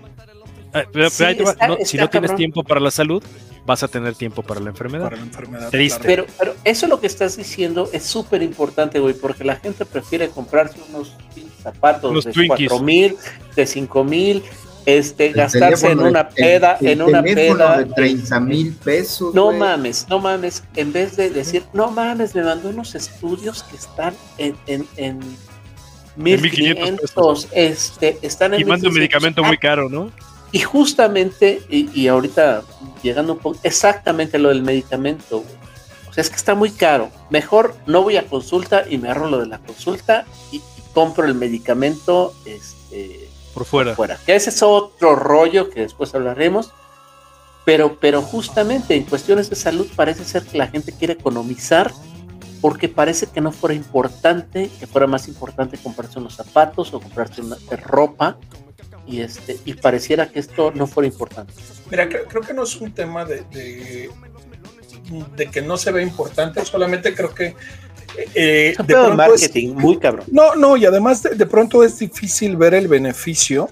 si 1.86 1.97
no 1.97 2.09
tienes 2.09 2.36
tiempo 2.36 2.63
para 2.63 2.80
la 2.80 2.91
salud, 2.91 3.24
vas 3.65 3.84
a 3.84 3.88
tener 3.88 4.15
tiempo 4.15 4.41
para 4.43 4.59
la 4.59 4.69
enfermedad. 4.69 5.05
Para 5.05 5.17
la 5.17 5.24
enfermedad. 5.24 5.69
Triste. 5.69 6.01
Pero, 6.03 6.26
pero 6.38 6.55
eso 6.63 6.88
lo 6.88 6.99
que 6.99 7.07
estás 7.07 7.38
diciendo 7.38 7.89
es 7.93 8.03
súper 8.03 8.41
importante, 8.41 8.99
güey, 8.99 9.13
porque 9.13 9.43
la 9.43 9.55
gente 9.55 9.86
prefiere 9.86 10.30
comprarse 10.30 10.80
unos 10.89 11.15
zapatos 11.61 12.26
de 12.26 12.47
cuatro 12.47 12.80
mil, 12.80 13.15
de 13.55 13.67
cinco 13.67 14.03
mil, 14.03 14.43
este, 14.86 15.32
gastarse 15.32 15.91
en 15.91 15.99
una 15.99 16.28
peda, 16.30 16.78
en 16.82 17.01
una 17.01 17.22
peda. 17.22 17.78
de 17.78 17.86
30 17.86 18.39
mil 18.39 18.74
pesos. 18.74 19.34
No 19.34 19.51
mames, 19.51 20.07
no 20.09 20.19
mames. 20.19 20.63
En 20.76 20.91
vez 20.91 21.15
de 21.15 21.30
decir, 21.30 21.63
no 21.74 21.91
mames, 21.91 22.34
me 22.34 22.43
mandó 22.43 22.69
unos 22.69 22.95
estudios 22.95 23.63
que 23.63 23.76
están 23.76 24.15
en, 24.38 24.55
en, 24.65 24.88
en 24.97 25.19
1500, 26.15 27.47
este, 27.51 28.17
están 28.22 28.55
en. 28.55 28.61
Y 28.61 28.65
manda 28.65 28.88
un 28.88 28.95
medicamento 28.95 29.43
muy 29.43 29.57
caro, 29.57 29.88
¿no? 29.88 30.11
Y 30.51 30.59
justamente, 30.59 31.61
y, 31.69 32.07
ahorita 32.07 32.63
llegando 33.01 33.33
un 33.33 33.39
poco, 33.39 33.57
exactamente 33.63 34.37
lo 34.37 34.49
del 34.49 34.63
medicamento. 34.63 35.43
O 36.09 36.13
sea, 36.13 36.21
es 36.21 36.29
que 36.29 36.35
está 36.35 36.55
muy 36.55 36.71
caro. 36.71 37.09
Mejor 37.29 37.73
no 37.85 38.03
voy 38.03 38.17
a 38.17 38.27
consulta 38.27 38.83
y 38.89 38.97
me 38.97 39.09
agarro 39.09 39.29
lo 39.29 39.39
de 39.39 39.45
la 39.45 39.59
consulta 39.59 40.25
y, 40.51 40.61
compro 40.93 41.25
el 41.25 41.35
medicamento 41.35 42.33
este, 42.43 43.29
por 43.53 43.63
fuera. 43.63 43.95
fuera. 43.95 44.19
Que 44.25 44.35
ese 44.35 44.49
es 44.49 44.61
otro 44.61 45.15
rollo 45.15 45.69
que 45.69 45.81
después 45.81 46.13
hablaremos. 46.13 46.73
Pero, 47.63 47.97
pero 48.01 48.21
justamente 48.21 48.95
en 48.95 49.03
cuestiones 49.03 49.49
de 49.49 49.55
salud 49.55 49.87
parece 49.95 50.25
ser 50.25 50.43
que 50.43 50.57
la 50.57 50.67
gente 50.67 50.91
quiere 50.91 51.13
economizar 51.13 51.93
porque 52.59 52.89
parece 52.89 53.27
que 53.27 53.39
no 53.39 53.51
fuera 53.51 53.75
importante, 53.75 54.69
que 54.79 54.87
fuera 54.87 55.07
más 55.07 55.27
importante 55.27 55.77
comprarse 55.77 56.19
unos 56.19 56.35
zapatos 56.35 56.93
o 56.93 56.99
comprarse 56.99 57.41
una 57.41 57.57
ropa 57.83 58.37
y 59.07 59.21
este 59.21 59.57
y 59.65 59.73
pareciera 59.73 60.29
que 60.29 60.39
esto 60.39 60.71
no 60.71 60.87
fuera 60.87 61.07
importante. 61.07 61.53
Mira, 61.89 62.07
creo, 62.07 62.41
que 62.41 62.53
no 62.53 62.63
es 62.63 62.75
un 62.79 62.93
tema 62.93 63.25
de, 63.25 63.43
de, 63.51 64.09
que 65.51 65.61
no 65.61 65.77
se 65.77 65.91
ve 65.91 66.03
importante, 66.03 66.63
solamente 66.65 67.13
creo 67.13 67.33
que 67.33 67.55
eh, 68.35 68.75
de 68.85 68.95
marketing 69.15 69.73
muy 69.75 69.97
cabrón. 69.97 70.25
No, 70.31 70.55
no, 70.55 70.77
y 70.77 70.85
además 70.85 71.23
de, 71.23 71.45
pronto 71.45 71.83
es 71.83 71.99
difícil 71.99 72.57
ver 72.57 72.73
el 72.73 72.87
beneficio 72.87 73.69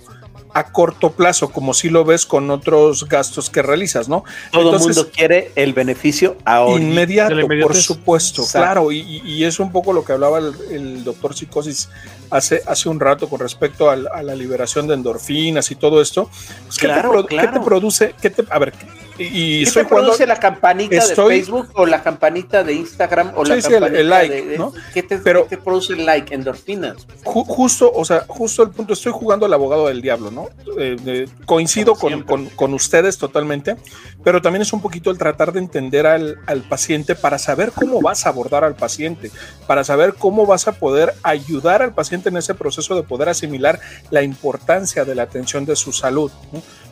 a 0.54 0.72
corto 0.72 1.12
plazo, 1.12 1.52
como 1.52 1.74
si 1.74 1.90
lo 1.90 2.04
ves 2.04 2.26
con 2.26 2.50
otros 2.50 3.08
gastos 3.08 3.50
que 3.50 3.62
realizas, 3.62 4.10
¿no? 4.10 4.24
Todo 4.52 4.76
el 4.76 4.82
mundo 4.82 5.10
quiere 5.12 5.52
el 5.56 5.74
beneficio 5.74 6.38
ahora. 6.44 6.82
Inmediato, 6.82 7.36
por 7.62 7.76
supuesto, 7.76 8.44
claro, 8.52 8.92
y, 8.92 9.44
es 9.44 9.60
un 9.60 9.72
poco 9.72 9.94
lo 9.94 10.04
que 10.04 10.14
hablaba 10.14 10.40
el, 10.40 11.04
doctor 11.04 11.36
Psicosis 11.36 11.90
hace, 12.30 12.62
hace 12.66 12.90
un 12.90 13.00
rato 13.00 13.30
con 13.30 13.40
respecto 13.40 13.90
a, 13.90 13.96
la 13.96 14.36
liberación 14.36 14.88
de 14.88 14.94
endorfinas 14.96 15.72
y 15.72 15.76
todo 15.76 16.02
esto. 16.02 16.30
Pues, 16.66 16.78
¿qué, 16.78 16.88
te, 16.88 17.60
produce? 17.60 18.16
¿qué 18.22 18.30
te, 18.30 18.44
a 18.50 18.60
ver, 18.60 18.74
y 19.20 19.66
¿Qué 19.66 19.72
te 19.72 19.86
produce 19.86 20.26
la 20.26 20.38
campanita 20.38 21.06
de 21.06 21.16
Facebook 21.16 21.70
o 21.74 21.86
la 21.86 22.02
campanita 22.02 22.64
de 22.64 22.74
Instagram 22.74 23.34
o 23.36 23.44
la 23.44 23.62
campanita 23.62 24.00
el, 24.00 24.10
like, 24.10 24.36
de, 24.46 24.70
¿qué, 24.94 25.04
te, 25.04 25.18
Pero, 25.18 25.44
¿qué 25.48 25.58
te, 25.58 25.62
produce 25.62 25.94
el 25.94 26.06
like? 26.06 26.34
Endorfinas. 26.34 27.06
justo, 27.24 27.92
o 27.94 28.06
sea, 28.06 28.24
justo 28.28 28.64
el 28.64 28.70
punto, 28.70 28.94
estoy 28.94 29.12
jugando 29.12 29.46
al 29.46 29.54
abogado 29.54 29.88
del 29.88 30.02
diablo, 30.02 30.32
¿no? 30.32 30.48
Eh, 30.78 31.28
coincido 31.46 31.96
con, 31.96 32.24
con, 32.24 32.46
con, 32.48 32.74
ustedes 32.74 33.18
totalmente, 33.18 33.76
pero 34.24 34.42
también 34.42 34.62
es 34.62 34.72
un 34.72 34.82
poquito 34.82 35.12
el 35.12 35.18
tratar 35.18 35.52
de 35.52 35.60
entender 35.60 36.08
al, 36.08 36.38
al 36.48 36.62
paciente 36.62 37.16
para 37.16 37.38
saber 37.38 37.72
cómo 37.74 38.02
vas 38.02 38.26
a 38.26 38.30
abordar 38.30 38.64
al 38.64 38.76
paciente, 38.76 39.32
para 39.68 39.84
saber 39.84 40.14
cómo 40.14 40.46
vas 40.46 40.68
a 40.68 40.74
poder 40.74 41.14
ayudar 41.24 41.82
al 41.82 41.94
paciente 41.94 42.19
en 42.28 42.36
ese 42.36 42.54
proceso 42.54 42.96
de 42.96 43.04
poder 43.04 43.30
asimilar 43.30 43.80
la 44.12 44.22
importancia 44.22 45.06
de 45.06 45.16
la 45.16 45.24
atención 45.24 45.66
de 45.66 45.78
su 45.78 45.94
salud. 45.94 46.32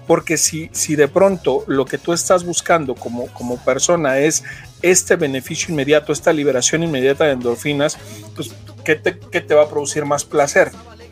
Porque 0.08 0.38
si, 0.38 0.70
si 0.72 0.96
de 0.96 1.10
pronto 1.10 1.66
lo 1.68 1.84
que 1.84 1.98
tú 1.98 2.14
estás 2.14 2.46
buscando 2.46 2.96
como, 2.96 3.28
como 3.34 3.58
persona 3.58 4.20
es 4.20 4.44
este 4.82 5.18
beneficio 5.18 5.74
inmediato, 5.74 6.14
esta 6.14 6.32
liberación 6.32 6.84
inmediata 6.84 7.26
de 7.26 7.34
endorfinas, 7.34 7.98
pues 8.34 8.52
¿qué 8.86 8.96
te, 8.96 9.20
qué 9.20 9.42
te 9.42 9.54
va 9.54 9.64
a 9.64 9.70
producir 9.70 10.06
más 10.06 10.24
placer? 10.24 10.72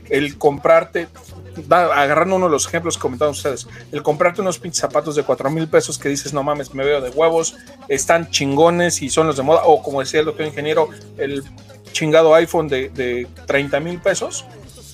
El 0.10 0.38
comprarte 0.38 1.10
agarrando 1.70 2.36
uno 2.36 2.46
de 2.46 2.52
los 2.52 2.68
ejemplos 2.68 2.98
que 2.98 3.02
comentaron 3.02 3.32
ustedes, 3.32 3.68
el 3.92 4.04
comprarte 4.04 4.42
unos 4.42 4.60
pinches 4.60 4.82
zapatos 4.82 5.16
de 5.16 5.24
cuatro 5.24 5.50
mil 5.50 5.68
pesos 5.68 5.98
que 5.98 6.10
dices, 6.10 6.34
no 6.34 6.44
mames, 6.44 6.74
me 6.74 6.84
veo 6.84 7.02
de 7.02 7.10
huevos, 7.10 7.56
están 7.88 8.30
chingones 8.30 9.02
y 9.02 9.10
son 9.10 9.28
los 9.28 9.38
de 9.38 9.44
moda, 9.44 9.62
o 9.66 9.82
como 9.82 10.02
decía 10.02 10.20
el 10.20 10.26
doctor 10.26 10.46
ingeniero, 10.46 10.90
el 11.18 11.44
chingado 11.96 12.36
iPhone 12.36 12.68
de, 12.68 12.90
de 12.90 13.26
30 13.48 13.80
mil 13.80 14.00
pesos, 14.02 14.46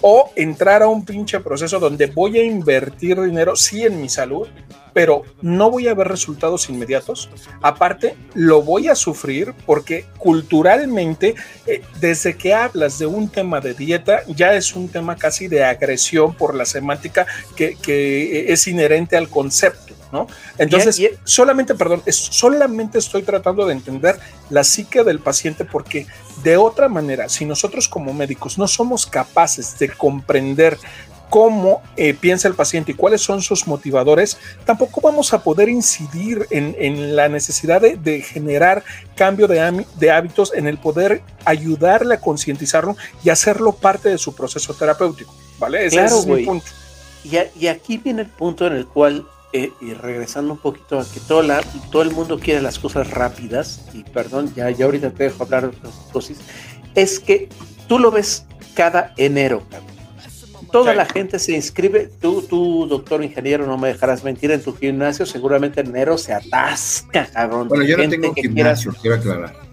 o 0.02 0.32
entrar 0.36 0.84
a 0.84 0.88
un 0.88 1.04
pinche 1.04 1.39
proceso 1.39 1.80
donde 1.80 2.06
voy 2.06 2.38
a 2.38 2.43
invertir 2.43 3.20
dinero, 3.20 3.56
sí, 3.56 3.84
en 3.84 3.99
mi 3.99 4.08
salud, 4.08 4.47
pero 4.94 5.24
no 5.42 5.70
voy 5.70 5.88
a 5.88 5.94
ver 5.94 6.08
resultados 6.08 6.70
inmediatos. 6.70 7.30
Aparte, 7.62 8.16
lo 8.34 8.62
voy 8.62 8.88
a 8.88 8.96
sufrir 8.96 9.54
porque 9.66 10.06
culturalmente, 10.18 11.36
eh, 11.66 11.82
desde 12.00 12.36
que 12.36 12.54
hablas 12.54 13.00
de 13.00 13.06
un 13.06 13.30
tema 13.30 13.62
de 13.62 13.74
dieta, 13.74 14.24
ya 14.28 14.54
es 14.54 14.76
un 14.76 14.89
tema 14.89 15.16
casi 15.16 15.48
de 15.48 15.64
agresión 15.64 16.34
por 16.34 16.56
la 16.56 16.66
semántica 16.66 17.26
que, 17.56 17.76
que 17.76 18.52
es 18.52 18.68
inherente 18.68 19.18
al 19.18 19.30
concepto. 19.30 19.96
¿no? 20.12 20.28
Entonces, 20.58 21.02
solamente, 21.24 21.74
perdón, 21.76 22.04
solamente 22.10 23.00
estoy 23.00 23.24
tratando 23.24 23.66
de 23.66 23.74
entender 23.74 24.20
la 24.50 24.64
psique 24.64 25.04
del 25.04 25.20
paciente 25.20 25.66
porque 25.66 26.06
de 26.44 26.58
otra 26.58 26.89
manera, 26.89 27.30
si 27.30 27.46
nosotros 27.46 27.88
como 27.88 28.14
médicos 28.14 28.58
no 28.58 28.68
somos 28.68 29.06
capaces 29.06 29.78
de 29.80 29.89
comprender 29.89 30.78
cómo 31.32 31.82
eh, 31.95 32.13
piensa 32.13 32.49
el 32.49 32.55
paciente 32.55 32.91
y 32.91 32.93
cuáles 32.93 33.21
son 33.21 33.41
sus 33.41 33.65
motivadores, 33.65 34.38
tampoco 34.65 34.99
vamos 34.99 35.34
a 35.34 35.41
poder 35.41 35.69
incidir 35.69 36.45
en, 36.49 37.15
la 37.15 37.29
necesidad 37.29 37.79
de, 37.79 38.21
generar 38.21 38.84
cambio 39.15 39.47
de, 39.47 39.86
de, 39.97 40.11
hábitos, 40.11 40.53
en 40.53 40.67
el 40.67 40.77
poder 40.77 41.21
ayudarle 41.45 42.15
a 42.15 42.19
concientizarlo 42.19 42.97
y 43.23 43.29
hacerlo 43.29 43.71
parte 43.71 44.09
de 44.09 44.17
su 44.17 44.36
proceso 44.36 44.73
terapéutico. 44.73 45.34
¿Vale? 45.57 45.86
Ese, 45.86 46.03
es 46.03 46.25
mi 46.25 46.43
punto. 46.45 46.65
Y, 47.23 47.38
y, 47.57 47.67
aquí 47.67 47.97
viene 47.97 48.23
el 48.23 48.27
punto 48.27 48.67
en 48.67 48.73
el 48.73 48.86
cual 48.86 49.25
eh, 49.53 49.71
y 49.79 49.93
regresando 49.93 50.51
un 50.51 50.59
poquito 50.59 50.99
a 50.99 51.05
que 51.05 51.21
todo, 51.21 51.43
la, 51.43 51.61
todo 51.91 52.01
el 52.01 52.11
mundo 52.11 52.39
quiere 52.39 52.61
las 52.61 52.77
cosas 52.77 53.09
rápidas, 53.09 53.86
y 53.93 54.03
perdón, 54.03 54.53
ya, 54.53 54.69
ya 54.69 54.84
ahorita 54.84 55.11
te 55.11 55.23
dejo 55.23 55.43
hablar 55.43 55.71
de 55.71 55.77
otras 55.77 55.93
cosas, 56.11 56.38
es 56.93 57.21
que 57.21 57.47
tú 57.88 57.99
lo 57.99 58.11
ves 58.11 58.45
cada 58.75 59.13
enero, 59.15 59.63
Toda 60.72 60.93
la 60.93 61.05
gente 61.05 61.38
se 61.39 61.53
inscribe, 61.53 62.09
tú, 62.19 62.41
tú, 62.43 62.88
doctor 62.88 63.24
ingeniero, 63.24 63.65
no 63.65 63.78
me 63.78 63.89
dejarás 63.89 64.24
mentir, 64.24 64.51
en 64.51 64.61
tu 64.61 64.76
gimnasio 64.76 65.26
seguramente 65.26 65.82
en 65.82 65.88
enero 65.88 66.17
se 66.17 66.34
atasca, 66.34 67.28
cabrón. 67.32 67.67
Bueno, 67.67 67.84
yo 67.84 67.97
no 67.97 68.09
tengo 68.09 68.34
gimnasio, 68.34 68.93
quiero 69.01 69.17
aclarar. 69.17 69.72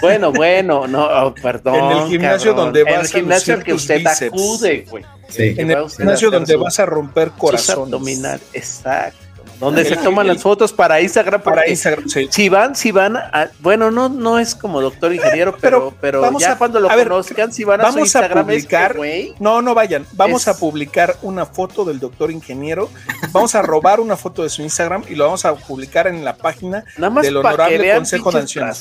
Bueno, 0.00 0.32
bueno, 0.32 0.86
no, 0.86 1.04
oh, 1.04 1.34
perdón. 1.34 1.74
En 1.74 1.98
el 1.98 2.08
gimnasio 2.08 2.54
donde 2.54 2.84
vas 2.84 2.94
en 2.94 3.00
el 3.00 3.08
gimnasio 3.08 3.54
al 3.54 3.64
que 3.64 3.72
usted 3.74 4.06
acude, 4.06 4.86
güey. 4.88 5.04
En 5.36 5.70
el 5.70 5.90
gimnasio 5.90 6.30
donde 6.30 6.56
vas 6.56 6.78
a 6.78 6.86
romper 6.86 7.30
corazón. 7.30 7.84
abdominal, 7.84 8.40
exacto. 8.52 9.18
Donde 9.62 9.84
se 9.84 9.96
toman 9.96 10.26
las 10.26 10.42
fotos 10.42 10.72
para 10.72 11.00
Instagram. 11.00 11.40
Para 11.40 11.68
Instagram, 11.68 12.08
Si 12.08 12.48
van, 12.48 12.74
si 12.74 12.90
van, 12.90 13.16
a, 13.16 13.50
bueno, 13.60 13.90
no, 13.90 14.08
no 14.08 14.38
es 14.38 14.54
como 14.54 14.80
doctor 14.80 15.14
ingeniero, 15.14 15.56
pero, 15.60 15.94
pero, 16.00 16.20
vamos 16.20 16.42
ya 16.42 16.52
a, 16.52 16.58
cuando 16.58 16.80
lo 16.80 16.88
conozcan, 16.88 17.52
si 17.52 17.64
van 17.64 17.80
a 17.80 17.84
vamos 17.84 17.94
su 17.94 18.00
Instagram, 18.00 18.38
a 18.38 18.42
publicar, 18.42 18.96
no, 19.38 19.62
no 19.62 19.74
vayan, 19.74 20.04
vamos 20.12 20.48
a 20.48 20.58
publicar 20.58 21.16
una 21.22 21.46
foto 21.46 21.84
del 21.84 22.00
doctor 22.00 22.30
ingeniero, 22.30 22.90
vamos 23.30 23.54
a 23.54 23.62
robar 23.62 24.00
una 24.00 24.16
foto 24.16 24.42
de 24.42 24.50
su 24.50 24.62
Instagram 24.62 25.04
y 25.08 25.14
lo 25.14 25.26
vamos 25.26 25.44
a 25.44 25.54
publicar 25.54 26.08
en 26.08 26.24
la 26.24 26.36
página 26.36 26.84
del 27.22 27.36
honorable 27.36 27.94
Consejo 27.94 28.32
Nacional. 28.32 28.76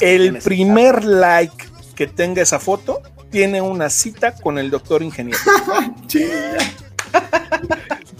El 0.00 0.38
primer 0.38 1.04
like 1.04 1.66
que 1.94 2.06
tenga 2.06 2.42
esa 2.42 2.58
foto 2.58 3.02
tiene 3.30 3.60
una 3.60 3.90
cita 3.90 4.34
con 4.34 4.58
el 4.58 4.70
doctor 4.70 5.02
ingeniero. 5.02 5.38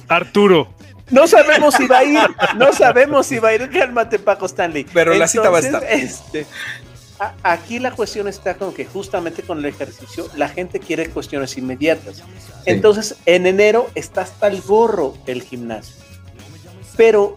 Arturo. 0.09 0.75
No 1.15 1.29
sabemos 1.29 1.75
si 1.75 1.87
va 1.87 1.99
a 1.99 2.05
ir, 2.05 2.19
no 2.57 2.73
sabemos 2.73 3.27
si 3.27 3.39
va 3.39 3.51
a 3.51 3.55
ir, 3.55 3.71
cálmate 3.71 4.19
Paco 4.19 4.47
Stanley. 4.47 4.85
Pero 4.93 5.15
la 5.15 5.29
cita 5.29 5.49
va 5.49 5.59
a 5.59 5.61
estar. 5.61 5.85
Este, 5.85 6.45
aquí 7.45 7.79
la 7.79 7.93
cuestión 7.93 8.27
está 8.27 8.57
con 8.57 8.75
que 8.75 8.85
justamente 8.85 9.45
con 9.45 9.59
el 9.59 9.67
ejercicio 9.67 10.29
la 10.35 10.49
gente 10.49 10.81
quiere 10.81 11.09
cuestiones 11.09 11.57
inmediatas. 11.57 12.23
Entonces, 12.67 13.17
en 13.27 13.47
enero 13.47 13.89
está 13.95 14.23
hasta 14.23 14.49
el 14.49 14.61
gorro 14.61 15.15
el 15.27 15.43
gimnasio. 15.43 15.95
Pero 16.97 17.37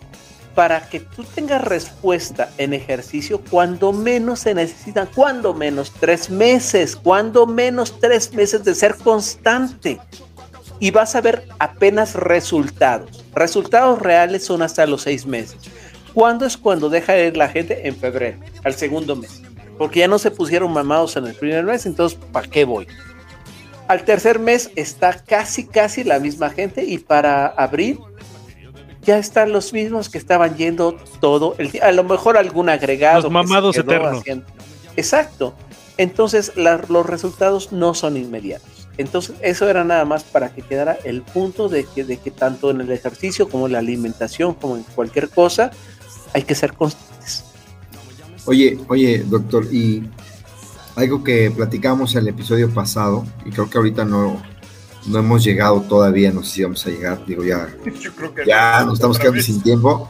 para 0.56 0.90
que 0.90 1.00
tú 1.00 1.24
tengas 1.24 1.64
respuesta 1.64 2.50
en 2.58 2.74
ejercicio, 2.74 3.44
cuando 3.52 3.94
menos 3.94 4.40
se 4.40 4.56
necesitan, 4.56 5.08
cuando 5.14 5.54
menos 5.54 5.92
tres 6.00 6.32
meses, 6.32 6.96
cuando 6.96 7.46
menos 7.46 8.00
tres 8.00 8.34
meses 8.34 8.64
de 8.64 8.74
ser 8.74 8.96
constante 8.96 10.00
y 10.80 10.92
vas 10.92 11.16
a 11.16 11.22
ver 11.22 11.48
apenas 11.60 12.16
resultados. 12.16 13.24
Resultados 13.34 14.00
reales 14.00 14.46
son 14.46 14.62
hasta 14.62 14.86
los 14.86 15.04
seis 15.04 15.26
meses. 15.26 15.58
¿Cuándo 16.14 16.46
es 16.46 16.58
cuando 16.58 16.90
deja 16.90 17.14
de 17.14 17.28
ir 17.28 17.38
la 17.38 17.50
gente? 17.50 17.88
En 17.88 17.96
febrero, 17.96 18.40
al 18.64 18.74
segundo 18.74 19.16
mes. 19.16 19.42
Porque 19.78 20.00
ya 20.00 20.08
no 20.08 20.18
se 20.18 20.32
pusieron 20.32 20.74
mamados 20.74 21.16
en 21.16 21.28
el 21.28 21.36
primer 21.36 21.64
mes, 21.64 21.86
entonces 21.86 22.18
¿para 22.32 22.48
qué 22.48 22.66
voy? 22.66 22.88
Al 23.88 24.04
tercer 24.04 24.40
mes 24.40 24.72
está 24.76 25.14
casi, 25.24 25.66
casi 25.66 26.04
la 26.04 26.20
misma 26.20 26.50
gente 26.50 26.84
y 26.84 26.98
para 26.98 27.48
abril 27.48 28.00
ya 29.08 29.18
están 29.18 29.54
los 29.54 29.72
mismos 29.72 30.10
que 30.10 30.18
estaban 30.18 30.58
yendo 30.58 30.98
todo 31.22 31.56
el 31.60 31.72
día. 31.72 31.86
A 31.86 31.94
lo 31.94 32.04
mejor 32.04 32.38
algún 32.38 32.68
agregado. 32.68 33.22
Los 33.22 33.32
mamados 33.32 33.78
eternos. 33.78 34.22
Exacto. 34.98 35.56
Entonces 35.98 36.52
los 36.58 37.06
resultados 37.06 37.72
no 37.72 37.94
son 37.94 38.18
inmediatos. 38.18 38.77
Entonces, 38.98 39.36
eso 39.42 39.70
era 39.70 39.84
nada 39.84 40.06
más 40.06 40.24
para 40.24 40.50
que 40.50 40.62
quedara 40.62 40.98
el 41.04 41.22
punto 41.22 41.70
de 41.70 41.86
que, 41.86 42.04
de 42.04 42.18
que 42.18 42.32
tanto 42.32 42.72
en 42.72 42.82
el 42.82 42.92
ejercicio 42.92 43.48
como 43.48 43.68
en 43.68 43.74
la 43.74 43.80
alimentación, 43.80 44.56
como 44.56 44.76
en 44.78 44.84
cualquier 44.84 45.30
cosa, 45.30 45.72
hay 46.34 46.44
que 46.44 46.56
ser 46.56 46.74
constantes. 46.74 47.44
Oye, 48.46 48.80
oye, 48.88 49.24
doctor, 49.28 49.66
y 49.72 50.04
algo 50.96 51.24
que 51.24 51.52
platicamos 51.52 52.16
en 52.16 52.22
el 52.22 52.30
episodio 52.30 52.74
pasado, 52.74 53.26
y 53.46 53.52
creo 53.52 53.70
que 53.70 53.78
ahorita 53.78 54.04
no, 54.04 54.42
no 55.06 55.20
hemos 55.20 55.44
llegado 55.44 55.82
todavía, 55.82 56.32
no 56.32 56.44
sé 56.44 56.56
si 56.56 56.64
vamos 56.64 56.86
a 56.86 56.90
llegar, 56.90 57.26
digo, 57.26 57.44
ya, 57.44 57.68
ya 58.48 58.84
nos 58.84 58.96
estamos 58.96 59.20
quedando 59.20 59.42
sin 59.42 59.62
tiempo, 59.62 60.10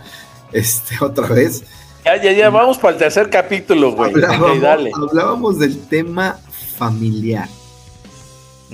este, 0.54 0.96
otra 1.02 1.28
vez. 1.28 1.64
Ya, 2.06 2.22
ya, 2.22 2.32
ya, 2.32 2.50
vamos 2.50 2.78
para 2.78 2.94
el 2.94 3.00
tercer 3.00 3.30
capítulo, 3.30 3.92
güey. 3.92 4.14
hablábamos 4.24 5.60
del 5.60 5.78
tema 5.88 6.40
familiar. 6.78 7.50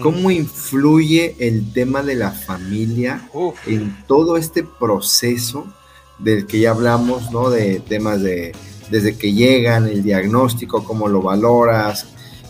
¿Cómo 0.02 0.32
influye 0.32 1.36
el 1.40 1.72
tema 1.72 2.02
de 2.02 2.16
la 2.16 2.32
familia 2.32 3.30
en 3.68 3.96
todo 4.08 4.38
este 4.38 4.64
proceso 4.64 5.72
del 6.18 6.48
que 6.48 6.60
ya 6.60 6.72
hablamos, 6.72 7.32
¿no? 7.32 7.50
De 7.50 7.80
temas 7.80 8.22
de 8.22 8.54
desde 8.90 9.18
que 9.18 9.34
llegan, 9.34 9.88
el 9.88 10.04
diagnóstico, 10.04 10.84
cómo 10.84 11.08
lo 11.08 11.22
valoras, 11.22 12.08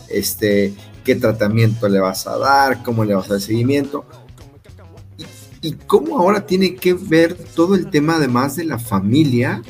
este, 0.08 0.74
qué 1.04 1.14
tratamiento 1.14 1.88
le 1.88 2.00
vas 2.00 2.26
a 2.26 2.36
dar, 2.38 2.82
cómo 2.82 3.04
le 3.04 3.14
vas 3.14 3.26
a 3.26 3.34
dar 3.34 3.40
seguimiento. 3.40 4.04
Y, 5.62 5.72
cómo 5.86 6.18
ahora 6.18 6.44
tiene 6.44 6.74
que 6.74 6.92
ver 6.92 7.34
todo 7.34 7.74
el 7.74 7.88
tema 7.88 8.16
además 8.16 8.56
de 8.56 8.64
la 8.64 8.78
familia 8.78 9.62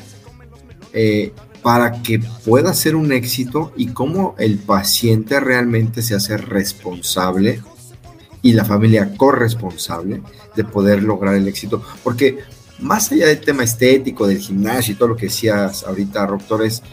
eh, 0.91 1.31
para 1.65 2.03
que 2.03 2.19
pueda 2.19 2.75
ser 2.75 2.95
un 2.95 3.11
éxito 3.11 3.73
y 3.75 3.87
cómo 3.87 4.35
el 4.37 4.59
paciente 4.59 5.39
realmente 5.39 6.03
se 6.03 6.13
hace 6.13 6.37
responsable 6.37 7.59
y 8.43 8.53
la 8.53 8.63
familia 8.63 9.17
corresponsable 9.17 10.21
de 10.55 10.63
poder 10.63 11.01
lograr 11.01 11.33
el 11.33 11.47
éxito. 11.47 11.81
Porque 12.03 12.37
más 12.77 13.11
allá 13.11 13.25
del 13.25 13.41
tema 13.41 13.63
estético, 13.63 14.27
del 14.27 14.37
gimnasio 14.37 14.93
y 14.93 14.95
todo 14.95 15.09
lo 15.09 15.15
que 15.15 15.25
decías 15.25 15.83
ahorita, 15.85 16.27
doctores, 16.27 16.83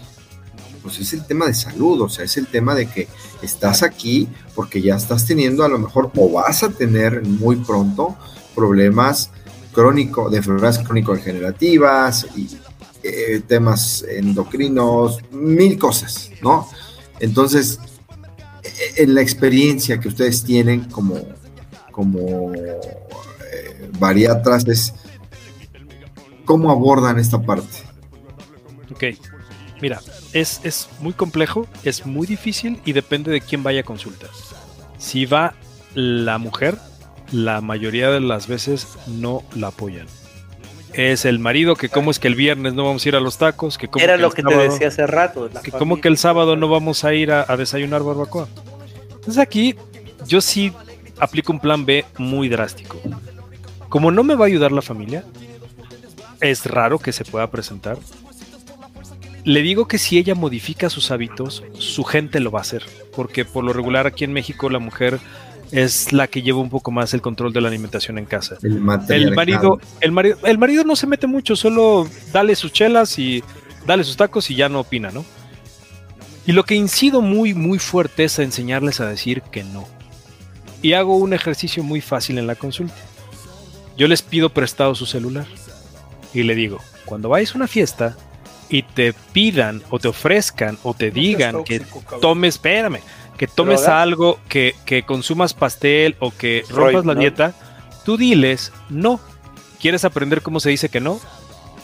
pues 0.82 0.98
es 1.00 1.12
el 1.12 1.26
tema 1.26 1.44
de 1.44 1.52
salud, 1.52 2.00
o 2.00 2.08
sea, 2.08 2.24
es 2.24 2.38
el 2.38 2.46
tema 2.46 2.74
de 2.74 2.86
que 2.86 3.08
estás 3.42 3.82
aquí 3.82 4.26
porque 4.54 4.80
ya 4.80 4.96
estás 4.96 5.26
teniendo 5.26 5.64
a 5.64 5.68
lo 5.68 5.78
mejor 5.78 6.10
o 6.16 6.32
vas 6.32 6.62
a 6.62 6.70
tener 6.70 7.26
muy 7.26 7.56
pronto 7.56 8.16
problemas 8.54 9.32
crónicos, 9.74 10.30
de 10.30 10.38
enfermedades 10.38 10.78
crónico-degenerativas 10.78 12.26
y 12.36 12.48
eh, 13.04 13.42
temas 13.46 14.04
endocrinos, 14.08 15.18
mil 15.32 15.78
cosas, 15.78 16.30
¿no? 16.40 16.68
Entonces, 17.18 17.80
e, 18.62 19.02
en 19.02 19.14
la 19.14 19.22
experiencia 19.22 19.98
que 19.98 20.08
ustedes 20.08 20.44
tienen 20.44 20.84
como, 20.84 21.16
como 21.90 22.52
eh, 22.54 23.90
es 24.68 24.94
cómo 26.44 26.70
abordan 26.70 27.18
esta 27.18 27.40
parte. 27.42 27.78
Ok, 28.90 29.04
mira, 29.80 30.00
es, 30.32 30.60
es 30.62 30.88
muy 31.00 31.12
complejo, 31.12 31.66
es 31.82 32.06
muy 32.06 32.26
difícil 32.26 32.80
y 32.84 32.92
depende 32.92 33.30
de 33.32 33.40
quién 33.40 33.62
vaya 33.62 33.80
a 33.80 33.84
consulta. 33.84 34.28
Si 34.98 35.26
va 35.26 35.54
la 35.94 36.38
mujer, 36.38 36.78
la 37.32 37.60
mayoría 37.60 38.10
de 38.10 38.20
las 38.20 38.46
veces 38.46 38.86
no 39.06 39.42
la 39.54 39.68
apoyan 39.68 40.06
es 40.94 41.24
el 41.24 41.38
marido, 41.38 41.76
que 41.76 41.88
cómo 41.88 42.10
es 42.10 42.18
que 42.18 42.28
el 42.28 42.34
viernes 42.34 42.74
no 42.74 42.84
vamos 42.84 43.04
a 43.04 43.08
ir 43.08 43.16
a 43.16 43.20
los 43.20 43.38
tacos, 43.38 43.78
que 43.78 43.88
Era 43.96 44.16
lo 44.16 44.30
que 44.30 44.42
te 44.42 44.56
decía 44.56 44.88
hace 44.88 45.06
rato. 45.06 45.48
Que 45.62 45.70
cómo 45.70 46.00
que 46.00 46.08
el 46.08 46.18
sábado 46.18 46.56
no 46.56 46.68
vamos 46.68 47.04
a 47.04 47.14
ir 47.14 47.32
a, 47.32 47.56
desayunar 47.56 48.02
barbacoa. 48.02 48.48
Entonces 49.10 49.38
aquí 49.38 49.76
yo 50.26 50.40
sí 50.40 50.72
aplico 51.18 51.52
un 51.52 51.60
plan 51.60 51.86
B 51.86 52.04
muy 52.18 52.48
drástico. 52.48 53.00
Como 53.88 54.10
no 54.10 54.22
me 54.22 54.34
va 54.34 54.46
a 54.46 54.48
ayudar 54.48 54.72
la 54.72 54.82
familia, 54.82 55.24
es 56.40 56.66
raro 56.66 56.98
que 56.98 57.12
se 57.12 57.24
pueda 57.24 57.50
presentar. 57.50 57.98
Le 59.44 59.62
digo 59.62 59.88
que 59.88 59.98
si 59.98 60.18
ella 60.18 60.34
modifica 60.34 60.88
sus 60.88 61.10
hábitos, 61.10 61.64
su 61.78 62.04
gente 62.04 62.40
lo 62.40 62.50
va 62.50 62.60
a 62.60 62.62
hacer, 62.62 62.84
porque 63.14 63.44
por 63.44 63.64
lo 63.64 63.72
regular 63.72 64.06
aquí 64.06 64.24
en 64.24 64.32
México 64.32 64.70
la 64.70 64.78
mujer 64.78 65.18
es 65.72 66.12
la 66.12 66.28
que 66.28 66.42
lleva 66.42 66.60
un 66.60 66.68
poco 66.68 66.90
más 66.90 67.14
el 67.14 67.22
control 67.22 67.52
de 67.52 67.62
la 67.62 67.68
alimentación 67.68 68.18
en 68.18 68.26
casa. 68.26 68.58
El, 68.62 68.80
marido, 69.32 69.80
el 70.00 70.12
marido, 70.12 70.38
el 70.44 70.58
marido 70.58 70.84
no 70.84 70.94
se 70.94 71.06
mete 71.06 71.26
mucho, 71.26 71.56
solo 71.56 72.06
dale 72.30 72.54
sus 72.54 72.72
chelas 72.72 73.18
y 73.18 73.42
dale 73.86 74.04
sus 74.04 74.16
tacos 74.16 74.50
y 74.50 74.54
ya 74.54 74.68
no 74.68 74.80
opina, 74.80 75.10
¿no? 75.10 75.24
Y 76.46 76.52
lo 76.52 76.64
que 76.64 76.74
incido 76.74 77.22
muy, 77.22 77.54
muy 77.54 77.78
fuerte 77.78 78.24
es 78.24 78.38
a 78.38 78.42
enseñarles 78.42 79.00
a 79.00 79.06
decir 79.06 79.42
que 79.42 79.64
no. 79.64 79.86
Y 80.82 80.92
hago 80.92 81.16
un 81.16 81.32
ejercicio 81.32 81.82
muy 81.82 82.00
fácil 82.00 82.38
en 82.38 82.46
la 82.46 82.54
consulta. 82.54 82.96
Yo 83.96 84.08
les 84.08 84.20
pido 84.22 84.50
prestado 84.50 84.94
su 84.94 85.06
celular 85.06 85.46
y 86.34 86.42
le 86.42 86.54
digo, 86.54 86.80
cuando 87.06 87.28
vayas 87.28 87.54
a 87.54 87.58
una 87.58 87.68
fiesta 87.68 88.16
y 88.68 88.82
te 88.82 89.12
pidan 89.32 89.82
o 89.90 89.98
te 89.98 90.08
ofrezcan 90.08 90.78
o 90.82 90.92
te 90.92 91.10
digan 91.10 91.62
que 91.64 91.82
tomes, 92.20 92.56
espérame, 92.56 93.00
que 93.42 93.48
tomes 93.48 93.88
algo, 93.88 94.38
que, 94.48 95.02
consumas 95.04 95.52
pastel 95.52 96.14
o 96.20 96.30
que 96.30 96.64
rompas 96.68 97.04
la 97.04 97.16
dieta, 97.16 97.54
tú 98.04 98.16
diles 98.16 98.72
no. 98.88 99.18
¿Quieres 99.80 100.04
aprender 100.04 100.42
cómo 100.42 100.60
se 100.60 100.70
dice 100.70 100.90
que 100.90 101.00
no? 101.00 101.18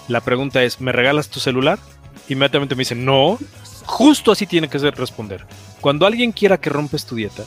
La 0.06 0.20
pregunta 0.20 0.62
es, 0.62 0.80
¿me 0.80 0.92
regalas 0.92 1.30
tu 1.30 1.40
celular? 1.40 1.80
Inmediatamente 2.28 2.76
me 2.76 2.82
dicen, 2.82 3.04
no. 3.04 3.40
Justo 3.86 4.30
así 4.30 4.46
tiene 4.46 4.68
que 4.68 4.78
ser 4.78 4.94
responder. 4.94 5.46
Cuando 5.80 6.06
alguien 6.06 6.30
quiera 6.30 6.58
que 6.58 6.70
rompes 6.70 7.04
tu 7.04 7.16
dieta, 7.16 7.42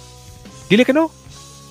dile 0.70 0.84
que 0.84 0.92
no. 0.92 1.10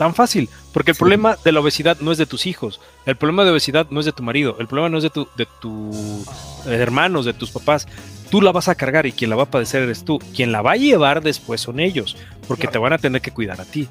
Tan 0.00 0.14
fácil. 0.14 0.48
Porque 0.72 0.92
el 0.92 0.96
problema 0.96 1.36
de 1.44 1.52
la 1.52 1.60
obesidad 1.60 1.98
no 2.00 2.10
es 2.10 2.16
de 2.16 2.24
tus 2.24 2.46
hijos. 2.46 2.80
El 3.04 3.16
problema 3.16 3.44
de 3.44 3.50
obesidad 3.50 3.86
no 3.90 4.00
es 4.00 4.06
de 4.06 4.12
tu 4.12 4.22
marido. 4.22 4.56
El 4.58 4.66
problema 4.66 4.88
no 4.88 4.96
es 4.96 5.02
de, 5.02 5.10
tu, 5.10 5.28
de 5.36 5.46
tus 5.60 6.26
hermanos, 6.64 7.26
de 7.26 7.34
tus 7.34 7.50
papás. 7.50 7.86
Tú 8.30 8.40
la 8.40 8.50
vas 8.50 8.68
a 8.68 8.76
cargar 8.76 9.04
y 9.04 9.12
quien 9.12 9.28
la 9.28 9.36
va 9.36 9.42
a 9.42 9.50
padecer 9.50 9.82
eres 9.82 10.02
tú. 10.06 10.18
Quien 10.34 10.52
la 10.52 10.62
va 10.62 10.72
a 10.72 10.76
llevar 10.76 11.22
después 11.22 11.60
son 11.60 11.80
ellos. 11.80 12.16
Porque 12.48 12.66
te 12.66 12.78
van 12.78 12.94
a 12.94 12.98
tener 12.98 13.20
que 13.20 13.30
cuidar 13.30 13.60
a 13.60 13.66
ti. 13.66 13.88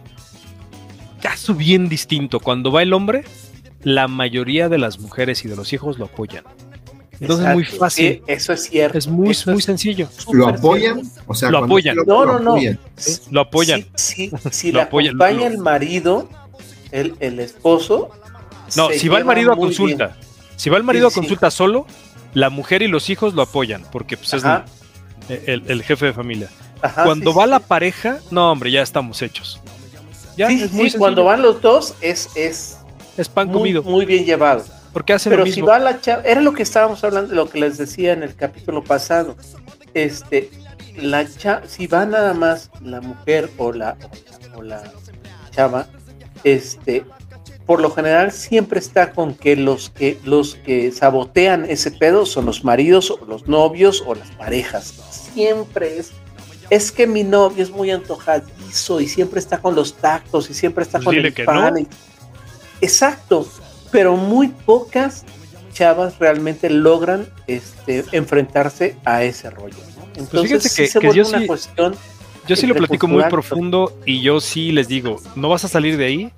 Caso 1.21 1.53
bien 1.53 1.89
distinto. 1.89 2.39
Cuando 2.39 2.71
va 2.71 2.81
el 2.81 2.93
hombre, 2.93 3.23
la 3.83 4.07
mayoría 4.07 4.67
de 4.67 4.79
las 4.79 4.97
mujeres 4.97 5.45
y 5.45 5.47
de 5.47 5.57
los 5.57 5.73
hijos 5.73 5.99
lo 5.99 6.05
apoyan. 6.05 6.43
Entonces 7.19 7.47
es 7.47 7.53
muy 7.53 7.65
fácil. 7.65 8.23
eso 8.27 8.53
es 8.53 8.63
cierto. 8.63 8.97
Es 8.97 9.07
muy, 9.07 9.35
muy 9.45 9.61
sencillo. 9.61 10.07
¿Lo 10.31 10.47
apoyan? 10.47 11.01
O 11.27 11.33
sea, 11.35 11.49
lo 11.49 11.59
apoyan. 11.59 11.97
no, 12.05 12.25
no, 12.25 12.39
no. 12.39 12.57
Lo 13.31 13.41
apoyan. 13.41 13.85
Si, 13.95 14.31
si, 14.51 14.71
lo 14.71 14.81
acompaña 14.81 15.47
el 15.47 15.57
marido, 15.57 16.29
el, 16.91 17.15
el 17.19 17.39
esposo. 17.39 18.09
No, 18.75 18.89
si 18.91 19.07
va 19.09 19.17
el 19.17 19.25
marido 19.25 19.51
a 19.51 19.57
consulta. 19.57 20.17
Si 20.55 20.69
va 20.69 20.77
el 20.77 20.83
marido 20.83 21.07
a 21.07 21.11
consulta 21.11 21.51
solo, 21.51 21.85
la 22.33 22.49
mujer 22.49 22.81
y 22.81 22.87
los 22.87 23.09
hijos 23.09 23.33
lo 23.33 23.41
apoyan, 23.41 23.85
porque 23.91 24.17
pues, 24.17 24.33
es 24.33 24.43
el, 25.47 25.83
jefe 25.83 26.07
de 26.07 26.13
familia. 26.13 26.49
cuando 27.03 27.33
va 27.33 27.45
la 27.47 27.59
pareja, 27.59 28.19
no, 28.31 28.51
hombre, 28.51 28.71
ya 28.71 28.81
estamos 28.81 29.21
hechos. 29.21 29.59
Ya, 30.37 30.47
es 30.47 30.71
muy 30.71 30.91
cuando 30.91 31.25
van 31.25 31.41
los 31.41 31.61
dos, 31.61 31.95
es, 32.01 32.29
es, 32.35 32.77
es 33.17 33.27
pan 33.27 33.51
comido. 33.51 33.83
Muy 33.83 34.05
bien 34.05 34.25
llevado. 34.25 34.63
Porque 34.93 35.13
hace 35.13 35.29
Pero 35.29 35.41
lo 35.41 35.45
mismo. 35.45 35.55
si 35.55 35.61
va 35.61 35.79
la 35.79 36.01
chava, 36.01 36.23
era 36.23 36.41
lo 36.41 36.53
que 36.53 36.63
estábamos 36.63 37.03
hablando, 37.03 37.33
lo 37.33 37.49
que 37.49 37.59
les 37.59 37.77
decía 37.77 38.13
en 38.13 38.23
el 38.23 38.35
capítulo 38.35 38.83
pasado. 38.83 39.35
Este, 39.93 40.49
la 40.97 41.27
chava, 41.27 41.61
si 41.67 41.87
va 41.87 42.05
nada 42.05 42.33
más 42.33 42.71
la 42.81 43.01
mujer 43.01 43.49
o 43.57 43.71
la, 43.71 43.97
o 44.55 44.61
la 44.63 44.81
chava, 45.51 45.87
este, 46.43 47.05
por 47.65 47.81
lo 47.81 47.91
general 47.91 48.31
siempre 48.31 48.79
está 48.79 49.11
con 49.11 49.35
que 49.35 49.55
los 49.55 49.91
que 49.91 50.17
los 50.23 50.55
que 50.55 50.91
sabotean 50.91 51.65
ese 51.65 51.91
pedo 51.91 52.25
son 52.25 52.47
los 52.47 52.63
maridos 52.63 53.11
o 53.11 53.23
los 53.25 53.47
novios 53.47 54.03
o 54.07 54.15
las 54.15 54.31
parejas. 54.31 54.93
Siempre 55.33 55.99
es 55.99 56.11
es 56.71 56.91
que 56.91 57.07
mi 57.07 57.23
novio 57.23 57.63
es 57.63 57.71
muy 57.71 57.91
antojadizo 57.91 59.01
y 59.01 59.07
siempre 59.07 59.39
está 59.39 59.59
con 59.59 59.75
los 59.75 59.95
tactos 59.95 60.49
y 60.49 60.53
siempre 60.53 60.83
está 60.83 60.99
pues 60.99 61.17
con 61.17 61.25
el 61.25 61.45
pan. 61.45 61.87
Exacto 62.81 63.47
pero 63.91 64.15
muy 64.15 64.49
pocas 64.49 65.25
chavas 65.73 66.19
realmente 66.19 66.69
logran 66.69 67.27
este, 67.47 68.03
enfrentarse 68.11 68.95
a 69.05 69.23
ese 69.23 69.49
rollo. 69.49 69.77
Pues 69.77 70.17
Entonces, 70.17 70.75
que, 70.75 70.87
se 70.87 71.13
yo 71.13 71.27
una 71.27 71.39
sí, 71.39 71.47
cuestión. 71.47 71.95
Yo 72.47 72.55
sí 72.55 72.67
lo 72.67 72.75
platico 72.75 73.07
muy 73.07 73.23
profundo 73.25 73.97
y 74.05 74.21
yo 74.21 74.41
sí 74.41 74.71
les 74.71 74.87
digo, 74.87 75.21
no 75.35 75.49
vas 75.49 75.65
a 75.65 75.67
salir 75.67 75.97
de 75.97 76.05
ahí 76.05 76.33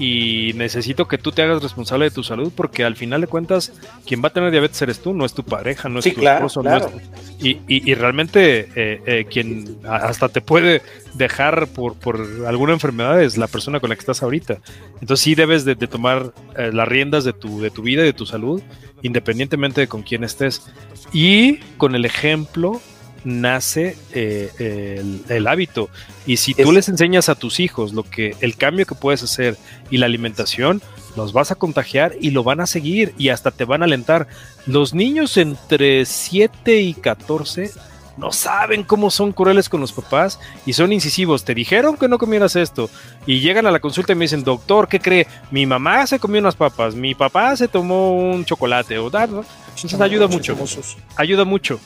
y 0.00 0.54
necesito 0.54 1.06
que 1.06 1.18
tú 1.18 1.30
te 1.30 1.42
hagas 1.42 1.62
responsable 1.62 2.06
de 2.06 2.10
tu 2.10 2.22
salud 2.22 2.50
porque 2.56 2.84
al 2.84 2.96
final 2.96 3.20
de 3.20 3.26
cuentas 3.26 3.70
quien 4.06 4.24
va 4.24 4.28
a 4.28 4.32
tener 4.32 4.50
diabetes 4.50 4.80
eres 4.80 5.00
tú, 5.00 5.12
no 5.12 5.26
es 5.26 5.34
tu 5.34 5.44
pareja, 5.44 5.90
no 5.90 5.98
es 5.98 6.14
tu 6.14 6.26
esposo, 6.26 6.62
no 6.62 6.74
es, 6.74 6.86
y, 7.38 7.60
y, 7.68 7.94
realmente 7.94 8.60
eh, 8.74 9.02
eh, 9.04 9.26
quien 9.30 9.76
hasta 9.86 10.30
te 10.30 10.40
puede 10.40 10.80
dejar 11.12 11.66
por, 11.66 11.96
por, 11.96 12.26
alguna 12.46 12.72
enfermedad 12.72 13.22
es 13.22 13.36
la 13.36 13.46
persona 13.46 13.78
con 13.78 13.90
la 13.90 13.96
que 13.96 14.00
estás 14.00 14.22
ahorita. 14.22 14.58
Entonces 15.02 15.20
sí 15.20 15.34
debes 15.34 15.66
de, 15.66 15.74
tomar 15.76 16.32
eh, 16.56 16.70
las 16.72 16.88
riendas 16.88 17.24
de 17.24 17.34
tu, 17.34 17.60
de 17.60 17.70
tu 17.70 17.82
vida 17.82 18.02
y 18.02 18.06
de 18.06 18.12
tu 18.14 18.24
salud, 18.24 18.62
independientemente 19.02 19.82
de 19.82 19.88
con 19.88 20.02
quién 20.02 20.24
estés. 20.24 20.62
Y 21.12 21.58
con 21.76 21.94
el 21.94 22.06
ejemplo 22.06 22.80
nace 23.24 23.96
el, 24.12 25.46
hábito. 25.46 25.88
Y 26.26 26.36
si 26.36 26.54
tú 26.54 26.72
les 26.72 26.88
enseñas 26.88 27.28
a 27.28 27.34
tus 27.34 27.60
hijos 27.60 27.92
lo 27.92 28.02
que 28.02 28.36
el 28.40 28.56
cambio 28.56 28.86
que 28.86 28.94
puedes 28.94 29.22
hacer 29.22 29.56
y 29.90 29.98
la 29.98 30.06
alimentación, 30.06 30.82
los 31.16 31.32
vas 31.32 31.50
a 31.50 31.56
contagiar 31.56 32.14
y 32.20 32.30
lo 32.30 32.44
van 32.44 32.60
a 32.60 32.66
seguir 32.66 33.14
y 33.18 33.30
hasta 33.30 33.50
te 33.50 33.64
van 33.64 33.82
a 33.82 33.86
alentar. 33.86 34.28
Los 34.66 34.94
niños 34.94 35.36
entre 35.36 36.04
7 36.06 36.80
y 36.80 36.94
14 36.94 37.72
no 38.16 38.32
saben 38.32 38.84
cómo 38.84 39.10
son 39.10 39.32
crueles 39.32 39.68
con 39.68 39.80
los 39.80 39.92
papás 39.92 40.38
y 40.66 40.74
son 40.74 40.92
incisivos. 40.92 41.44
Te 41.44 41.54
dijeron 41.54 41.96
que 41.96 42.06
no 42.06 42.18
comieras 42.18 42.54
esto 42.54 42.90
y 43.26 43.40
llegan 43.40 43.66
a 43.66 43.70
la 43.70 43.80
consulta 43.80 44.12
y 44.12 44.16
me 44.16 44.24
dicen, 44.24 44.44
doctor, 44.44 44.88
¿qué 44.88 45.00
cree? 45.00 45.26
Mi 45.50 45.66
mamá 45.66 46.06
se 46.06 46.18
comió 46.18 46.40
unas 46.40 46.54
papas, 46.54 46.94
mi 46.94 47.14
papá 47.14 47.56
se 47.56 47.66
tomó 47.66 48.12
un 48.12 48.44
chocolate 48.44 48.98
o 48.98 49.10
tal. 49.10 49.42
Entonces 49.74 50.00
ayuda 50.00 50.28
mucho. 50.28 50.56
Ayuda 51.16 51.44
mucho. 51.44 51.80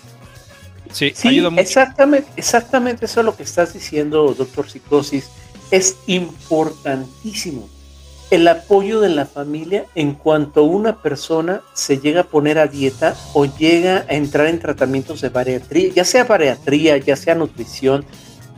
Sí, 0.95 1.13
ayuda 1.25 1.51
mucho. 1.51 1.63
Exactamente, 1.63 2.29
exactamente 2.37 3.05
eso 3.07 3.21
es 3.21 3.27
lo 3.27 3.37
que 3.37 3.43
estás 3.43 3.75
diciendo, 3.75 4.33
doctor 4.33 4.71
Psicosis. 4.71 5.29
Es 5.71 5.97
importantísimo 6.07 7.69
el 8.31 8.47
apoyo 8.49 9.01
de 9.01 9.09
la 9.09 9.27
familia 9.27 9.87
en 9.95 10.15
cuanto 10.15 10.65
una 10.65 11.03
persona 11.03 11.63
se 11.75 11.99
llega 11.99 12.23
a 12.23 12.25
poner 12.25 12.59
a 12.59 12.67
dieta 12.67 13.17
o 13.33 13.45
llega 13.45 14.07
a 14.09 14.15
entrar 14.15 14.47
en 14.47 14.61
tratamientos 14.61 15.21
de 15.21 15.29
bariatría, 15.29 15.93
ya 15.93 16.05
sea 16.05 16.25
bariatría, 16.25 16.97
ya 16.99 17.17
sea 17.17 17.35
nutrición, 17.35 18.05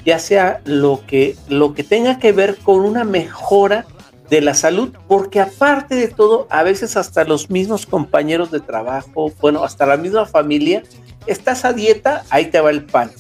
ya 0.05 0.19
sea 0.19 0.61
lo 0.65 1.03
que, 1.07 1.37
lo 1.49 1.75
que 1.75 1.85
tenga 1.85 2.19
que 2.19 2.33
ver 2.33 2.59
con 2.59 2.81
una 2.81 3.05
mejora 3.05 3.87
de 4.31 4.41
la 4.41 4.55
salud, 4.55 4.93
porque 5.09 5.41
aparte 5.41 5.95
de 5.95 6.09
todo, 6.09 6.47
a 6.51 6.63
veces 6.63 6.97
hasta 6.97 7.25
los 7.25 7.51
mismos 7.51 7.87
compañeros 7.87 8.51
de 8.51 8.61
trabajo, 8.61 9.33
bueno, 9.41 9.65
hasta 9.65 9.87
la 9.87 9.97
misma 9.97 10.27
familia, 10.27 10.83
estás 11.27 11.65
a 11.65 11.73
dieta, 11.73 12.25
ahí 12.31 12.47
te 12.47 12.61
va 12.61 12.71
el 12.71 12.85
pan, 12.85 13.11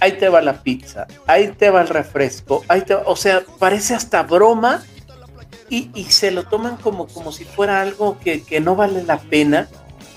ahí 0.00 0.12
te 0.12 0.28
va 0.28 0.42
la 0.42 0.62
pizza, 0.62 1.06
ahí 1.26 1.48
te 1.48 1.70
va 1.70 1.82
el 1.82 1.88
refresco, 1.88 2.64
ahí 2.68 2.82
te 2.82 2.94
o 2.94 3.16
sea, 3.16 3.42
parece 3.58 3.94
hasta 3.94 4.22
broma 4.22 4.82
y, 5.70 6.04
se 6.10 6.30
lo 6.30 6.44
toman 6.44 6.76
como, 6.76 7.06
como 7.08 7.32
si 7.32 7.44
fuera 7.44 7.80
algo 7.80 8.18
que, 8.18 8.60
no 8.60 8.76
vale 8.76 9.02
la 9.02 9.18
pena 9.18 9.68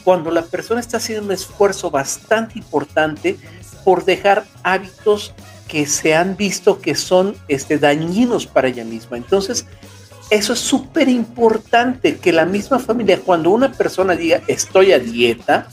cuando 0.04 0.30
la 0.30 0.44
persona 0.44 0.80
está 0.80 0.98
haciendo 0.98 1.26
un 1.26 1.32
esfuerzo 1.32 1.90
bastante 1.90 2.60
importante 2.60 3.38
por 3.84 4.06
dejar 4.06 4.46
hábitos 4.64 5.34
que 5.68 5.86
se 5.86 6.16
han 6.16 6.38
visto 6.38 6.80
que 6.80 6.96
son 6.96 7.36
este, 7.48 7.78
dañinos 7.78 8.46
para 8.46 8.68
ella 8.68 8.86
misma. 8.86 9.18
Entonces, 9.18 9.66
eso 10.30 10.54
es 10.54 10.60
súper 10.60 11.10
importante 11.10 12.18
que 12.18 12.32
la 12.32 12.46
misma 12.46 12.80
familia, 12.80 13.20
cuando 13.20 13.50
una 13.50 13.72
persona 13.72 14.16
diga 14.16 14.42
estoy 14.48 14.92
a 14.92 15.00
dieta, 15.00 15.68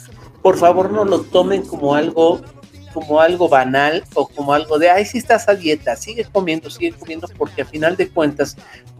por 0.45 0.59
favor 0.59 0.93
no 0.93 1.07
lo 1.07 1.23
tomen 1.23 1.63
como 1.63 1.95
algo 1.95 2.43
como 2.93 3.19
algo 3.19 3.49
banal 3.49 4.05
o 4.13 4.29
como 4.29 4.53
algo 4.53 4.79
de, 4.79 4.91
ay, 4.91 5.07
si 5.07 5.17
estás 5.17 5.49
a 5.49 5.55
dieta, 5.55 5.97
sigue 5.97 6.27
comiendo, 6.27 6.69
sigue 6.69 6.93
comiendo, 6.93 7.27
porque 7.39 7.63
a 7.63 7.65
final 7.65 7.97
de 7.97 8.09
cuentas 8.11 8.57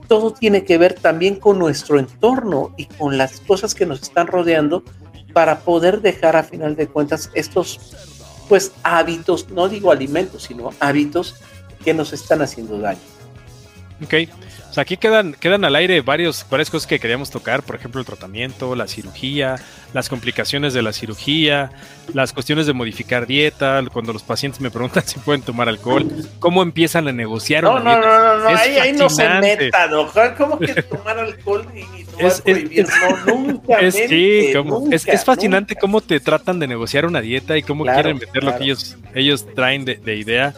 todo 0.09 0.33
tiene 0.33 0.65
que 0.65 0.79
ver 0.79 0.95
también 0.95 1.37
con 1.37 1.59
nuestro 1.59 1.99
entorno 1.99 2.75
y 2.79 2.87
con 2.87 3.19
las 3.19 3.41
cosas 3.41 3.75
que 3.75 3.85
nos 3.85 4.03
están 4.03 4.27
rodeando 4.27 4.83
para 5.35 5.61
poder 5.61 6.01
dejar 6.01 6.35
a 6.35 6.45
final 6.45 6.77
de 6.77 6.89
cuentas 6.89 7.31
estos 7.35 7.95
pues 8.49 8.73
hábitos, 8.83 9.51
no 9.51 9.69
digo 9.69 9.93
alimentos, 9.93 10.45
sino 10.45 10.71
hábitos 10.81 11.37
que 11.85 11.93
nos 11.93 12.15
están 12.15 12.41
haciendo 12.41 12.79
daño. 12.79 13.01
Ok, 14.03 14.15
aquí 14.79 14.97
quedan, 14.97 15.35
quedan 15.35 15.64
al 15.64 15.77
aire 15.77 16.01
varios, 16.01 16.47
varias 16.51 16.70
cosas 16.70 16.87
que 16.87 16.99
queríamos 16.99 17.31
tocar, 17.31 17.62
por 17.62 17.77
ejemplo, 17.77 18.01
el 18.01 18.07
tratamiento, 18.07 18.75
la 18.75 18.87
cirugía, 18.87 19.57
las 19.93 20.09
complicaciones 20.09 20.75
de 20.75 20.83
la 20.83 20.93
cirugía, 20.93 21.70
las 22.12 22.33
cuestiones 22.33 22.66
de 22.66 22.72
modificar 22.72 23.27
dieta, 23.27 23.83
cuando 23.93 24.12
los 24.12 24.22
pacientes 24.22 24.61
me 24.61 24.70
preguntan 24.70 25.03
si 25.07 25.18
pueden 25.20 25.43
tomar 25.43 25.68
alcohol, 25.68 26.11
cómo 26.39 26.62
empiezan 26.62 27.09
a 27.09 27.12
negociar. 27.12 27.64
No, 27.64 27.79
no, 27.79 27.99
no, 27.99 28.01
no, 28.01 28.39
no, 28.39 28.49
ahí, 28.49 28.77
ahí, 28.77 28.93
no 28.93 29.09
se 29.09 29.29
meta, 29.29 29.89
doctor. 29.89 30.35
¿Cómo 30.37 30.59
que 30.59 30.75
tomar 30.83 31.18
alcohol 31.18 31.66
y 31.75 32.05
es, 32.18 32.43
es, 34.91 35.07
es, 35.07 35.25
fascinante 35.25 35.75
cómo 35.77 36.01
te 36.01 36.20
tratan 36.20 36.59
de 36.59 36.66
negociar 36.66 37.07
una 37.07 37.20
dieta 37.20 37.57
y 37.57 37.62
cómo 37.62 37.85
quieren 37.85 38.18
meter 38.18 38.45
lo 38.45 38.57
que 38.57 38.64
ellos, 38.64 38.97
ellos 39.14 39.47
traen 39.55 39.85
de, 39.85 39.97
de, 39.97 40.16
idea. 40.16 40.55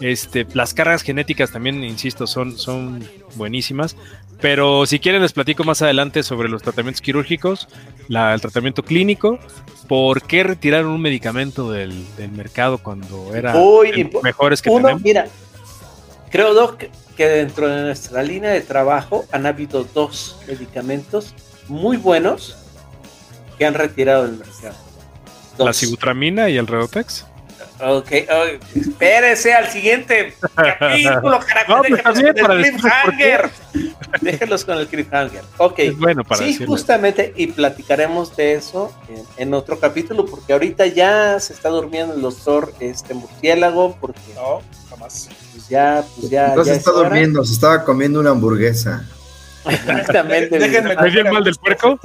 Este, 0.00 0.46
las 0.54 0.72
cargas 0.74 1.02
genéticas 1.02 1.50
también, 1.52 1.84
insisto, 1.84 2.26
son, 2.26 2.56
son 2.58 3.04
buenísimas. 3.34 3.96
Pero 4.40 4.86
si 4.86 4.98
quieren 4.98 5.20
les 5.20 5.32
platico 5.32 5.64
más 5.64 5.82
adelante 5.82 6.22
sobre 6.22 6.48
los 6.48 6.62
tratamientos 6.62 7.02
quirúrgicos, 7.02 7.68
la, 8.08 8.32
el 8.32 8.40
tratamiento 8.40 8.82
clínico, 8.82 9.38
por 9.86 10.22
qué 10.22 10.42
retiraron 10.42 10.92
un 10.92 11.02
medicamento 11.02 11.70
del, 11.70 11.92
del 12.16 12.30
mercado 12.30 12.78
cuando 12.78 13.34
era 13.34 13.54
mejores 14.22 14.62
que 14.62 14.70
tenemos. 14.70 15.02
Mira, 15.02 15.26
creo, 16.30 16.54
Doc, 16.54 16.84
que 17.16 17.28
dentro 17.28 17.68
de 17.68 17.82
nuestra 17.82 18.22
línea 18.22 18.50
de 18.50 18.62
trabajo 18.62 19.26
han 19.30 19.44
habido 19.44 19.84
dos 19.84 20.38
medicamentos 20.46 21.34
muy 21.68 21.98
buenos 21.98 22.56
que 23.58 23.66
han 23.66 23.74
retirado 23.74 24.26
del 24.26 24.38
mercado. 24.38 24.74
La 25.58 25.74
sibutramina 25.74 26.48
y 26.48 26.56
el 26.56 26.66
Redotex. 26.66 27.26
Ok, 27.82 28.12
espérese 28.74 29.54
al 29.54 29.68
siguiente 29.68 30.34
capítulo, 30.54 31.40
carajo. 31.46 31.82
Pues 31.88 32.02
con 32.02 32.52
el 32.52 32.62
cliffhanger. 32.62 33.50
Déjenlos 34.20 34.64
con 34.64 34.78
el 34.78 34.86
cliffhanger. 34.86 35.42
Ok. 35.56 35.80
bueno 35.96 36.24
para 36.24 36.44
sí, 36.44 36.64
justamente, 36.64 37.32
y 37.36 37.46
platicaremos 37.48 38.36
de 38.36 38.54
eso 38.54 38.92
en, 39.36 39.54
otro 39.54 39.78
capítulo, 39.78 40.26
porque 40.26 40.52
ahorita 40.52 40.86
ya 40.86 41.40
se 41.40 41.52
está 41.52 41.70
durmiendo 41.70 42.14
el 42.14 42.20
doctor 42.20 42.72
este 42.80 43.14
murciélago, 43.14 43.96
porque. 44.00 44.20
No, 44.34 44.60
jamás. 44.90 45.28
Pues 45.52 45.68
ya, 45.68 46.04
pues 46.16 46.30
ya. 46.30 46.48
Entonces 46.48 46.78
está 46.78 46.90
durmiendo, 46.90 47.44
se 47.44 47.54
estaba 47.54 47.84
comiendo 47.84 48.20
una 48.20 48.30
hamburguesa. 48.30 49.06
Exactamente. 49.64 50.58
Déjenme 50.58 50.96
¿Le 50.96 51.10
dio 51.10 51.20
el 51.22 51.32
mal 51.32 51.44
del 51.44 51.54
puerco? 51.56 51.98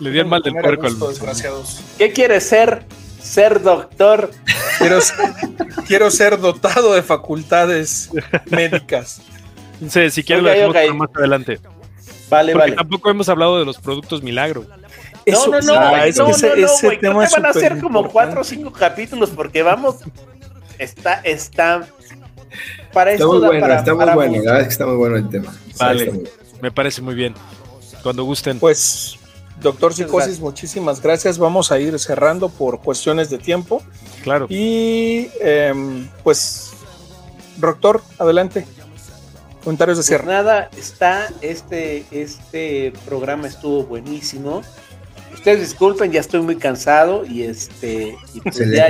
Le 0.00 0.10
dio 0.10 0.22
el 0.22 0.28
mal 0.28 0.42
del 0.42 0.54
puerco 0.54 0.86
al 0.86 0.98
desgraciados. 0.98 1.80
¿Qué 1.98 2.12
quiere 2.12 2.40
ser? 2.40 2.84
Ser 3.30 3.62
doctor. 3.62 4.30
Quiero, 5.86 6.10
ser 6.10 6.38
dotado 6.38 6.94
de 6.94 7.02
facultades 7.02 8.10
médicas. 8.46 9.22
Sí, 9.88 10.10
si 10.10 10.22
quieres 10.24 10.44
lo 10.44 10.72
decimos 10.72 10.96
más 10.98 11.10
adelante. 11.14 11.60
Vale, 12.28 12.52
Porque 12.52 12.66
vale. 12.66 12.76
Tampoco 12.76 13.10
hemos 13.10 13.28
hablado 13.28 13.58
de 13.58 13.64
los 13.64 13.78
productos 13.78 14.22
milagro. 14.22 14.66
no, 15.26 15.46
no, 15.46 15.60
no, 15.60 15.80
no, 15.80 15.96
ese, 15.96 16.22
no, 16.22 16.98
tema 16.98 17.26
van 17.30 17.46
a 17.46 17.52
ser 17.52 17.78
como 17.80 18.08
cuatro 18.08 18.40
o 18.40 18.44
cinco 18.44 18.72
capítulos 18.72 19.30
porque 19.30 19.62
vamos, 19.62 19.96
está, 20.78 21.20
está, 21.20 21.86
para 22.92 23.12
está 23.12 23.26
muy 23.26 23.38
bueno, 23.38 23.66
está 23.72 23.94
muy 23.94 24.04
bueno, 24.06 24.36
la 24.36 24.40
verdad 24.40 24.60
es 24.60 24.66
que 24.66 24.72
está 24.72 24.86
muy 24.86 24.96
bueno 24.96 25.16
el 25.16 25.28
tema. 25.28 25.54
Vale, 25.78 26.22
me 26.60 26.70
parece 26.70 27.02
muy 27.02 27.14
bien. 27.14 27.34
Cuando 28.02 28.24
gusten. 28.24 28.58
Pues 28.58 29.19
Doctor 29.60 29.94
Psicosis, 29.94 30.40
muchísimas 30.40 31.02
gracias. 31.02 31.38
Vamos 31.38 31.70
a 31.72 31.78
ir 31.78 31.98
cerrando 31.98 32.48
por 32.48 32.80
cuestiones 32.80 33.30
de 33.30 33.38
tiempo. 33.38 33.82
Claro. 34.22 34.46
Y 34.48 35.28
em, 35.40 36.08
pues, 36.22 36.72
doctor, 37.58 38.02
adelante. 38.18 38.66
Comentarios 39.62 39.98
de 39.98 40.04
cierre. 40.04 40.24
Pues 40.24 40.36
nada, 40.36 40.70
está 40.76 41.28
este, 41.42 42.04
este 42.10 42.92
programa 43.04 43.46
estuvo 43.46 43.84
buenísimo. 43.84 44.62
Ustedes 45.32 45.60
disculpen, 45.60 46.12
ya 46.12 46.20
estoy 46.20 46.40
muy 46.40 46.56
cansado 46.56 47.24
y 47.24 47.44
este. 47.44 48.16
Pues 48.42 48.70
ya, 48.70 48.88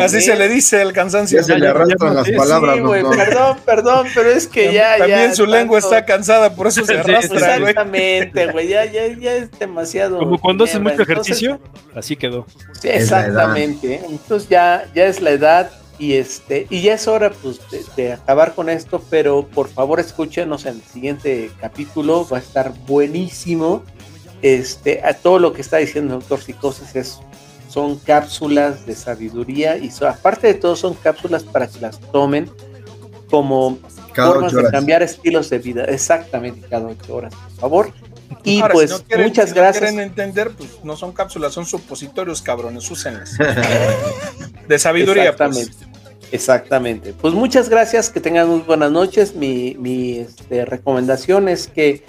así, 0.00 0.20
se 0.20 0.36
le 0.36 0.48
dice 0.48 0.80
el 0.80 0.92
cansancio. 0.92 1.38
Ya 1.38 1.44
se 1.44 1.58
le 1.58 1.68
arrastran 1.68 2.14
las 2.14 2.30
palabras. 2.30 2.78
perdón, 3.16 3.58
perdón, 3.64 4.06
pero 4.14 4.30
es 4.30 4.46
que 4.46 4.72
ya. 4.72 4.98
También 4.98 5.34
su 5.34 5.46
lengua 5.46 5.78
está 5.78 6.04
cansada, 6.04 6.54
por 6.54 6.68
eso 6.68 6.84
se 6.84 6.98
arrastra. 6.98 7.56
Exactamente, 7.56 8.52
güey, 8.52 8.68
ya, 8.68 8.84
ya, 8.84 9.06
ya 9.08 9.34
es 9.34 9.50
demasiado. 9.58 10.18
Como 10.18 10.38
cuando 10.38 10.64
haces 10.64 10.80
mucho 10.80 11.02
ejercicio, 11.02 11.60
así 11.94 12.16
quedó. 12.16 12.46
Sí, 12.80 12.88
exactamente. 12.88 14.00
Entonces 14.08 14.48
ya, 14.48 14.88
ya 14.94 15.06
es 15.06 15.20
la 15.20 15.30
edad 15.30 15.70
y 15.98 16.14
este 16.14 16.66
y 16.70 16.82
ya 16.82 16.94
es 16.94 17.08
hora 17.08 17.32
pues 17.42 17.60
de, 17.96 18.12
acabar 18.12 18.54
con 18.54 18.68
esto 18.68 19.02
pero 19.10 19.46
por 19.48 19.68
favor 19.68 19.98
escúchenos 19.98 20.64
en 20.64 20.76
el 20.76 20.82
siguiente 20.82 21.50
capítulo 21.60 22.26
va 22.30 22.36
a 22.36 22.40
estar 22.40 22.72
buenísimo 22.86 23.82
este, 24.42 25.02
a 25.04 25.14
todo 25.14 25.38
lo 25.38 25.52
que 25.52 25.60
está 25.60 25.78
diciendo 25.78 26.14
el 26.14 26.20
doctor 26.20 26.40
Psicosis 26.40 26.94
es, 26.96 27.18
son 27.68 27.98
cápsulas 27.98 28.86
de 28.86 28.94
sabiduría 28.94 29.76
y 29.76 29.90
aparte 30.06 30.46
de 30.46 30.54
todo 30.54 30.76
son 30.76 30.94
cápsulas 30.94 31.44
para 31.44 31.66
que 31.66 31.80
las 31.80 32.00
tomen 32.12 32.50
como 33.30 33.78
formas 34.14 34.52
de 34.52 34.64
cambiar 34.70 35.02
estilos 35.02 35.50
de 35.50 35.58
vida. 35.58 35.84
Exactamente, 35.84 36.66
cada 36.68 36.86
ocho 36.86 37.14
horas, 37.14 37.34
por 37.34 37.60
favor. 37.60 37.92
Y 38.44 38.62
pues 38.72 39.04
muchas 39.16 39.52
gracias. 39.52 39.82
quieren 39.82 40.00
entender, 40.00 40.50
pues 40.50 40.70
no 40.82 40.96
son 40.96 41.12
cápsulas, 41.12 41.52
son 41.52 41.66
supositorios, 41.66 42.42
cabrones, 42.42 42.90
úsenlas. 42.90 43.36
de 44.68 44.78
sabiduría. 44.78 45.36
Pues. 45.36 45.56
Exactamente. 45.58 45.88
Exactamente. 46.30 47.14
Pues 47.14 47.34
muchas 47.34 47.68
gracias, 47.68 48.10
que 48.10 48.20
tengan 48.20 48.48
muy 48.48 48.60
buenas 48.60 48.90
noches. 48.90 49.34
Mi, 49.34 49.76
mi 49.78 50.18
este, 50.18 50.64
recomendación 50.64 51.48
es 51.48 51.68
que 51.68 52.04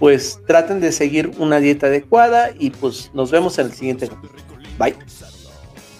pues 0.00 0.40
traten 0.46 0.80
de 0.80 0.92
seguir 0.92 1.30
una 1.38 1.60
dieta 1.60 1.86
adecuada 1.86 2.50
y 2.58 2.70
pues 2.70 3.10
nos 3.12 3.30
vemos 3.30 3.58
en 3.58 3.66
el 3.66 3.72
siguiente 3.74 4.08
capítulo. 4.08 4.40
Bye. 4.78 4.96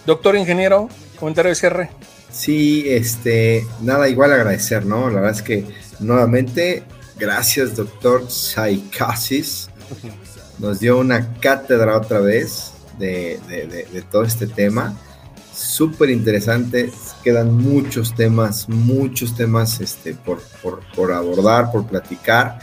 Doctor 0.07 0.35
ingeniero, 0.35 0.89
comentario 1.19 1.49
de 1.49 1.55
cierre. 1.55 1.91
Sí, 2.31 2.83
este, 2.87 3.65
nada, 3.79 4.09
igual 4.09 4.33
agradecer, 4.33 4.87
¿no? 4.87 5.07
La 5.09 5.21
verdad 5.21 5.31
es 5.37 5.43
que 5.43 5.65
nuevamente, 5.99 6.83
gracias, 7.19 7.75
doctor 7.75 8.27
Psychosis. 8.27 9.69
Nos 10.57 10.79
dio 10.79 10.97
una 10.97 11.33
cátedra 11.39 11.95
otra 11.95 12.19
vez 12.21 12.73
de, 12.97 13.39
todo 14.09 14.23
este 14.23 14.47
tema. 14.47 14.97
Súper 15.53 16.09
interesante. 16.09 16.91
Quedan 17.23 17.53
muchos 17.53 18.15
temas, 18.15 18.67
muchos 18.67 19.35
temas 19.35 19.79
este, 19.79 20.15
por, 20.15 20.41
por 20.95 21.11
abordar, 21.11 21.71
por 21.71 21.85
platicar 21.85 22.59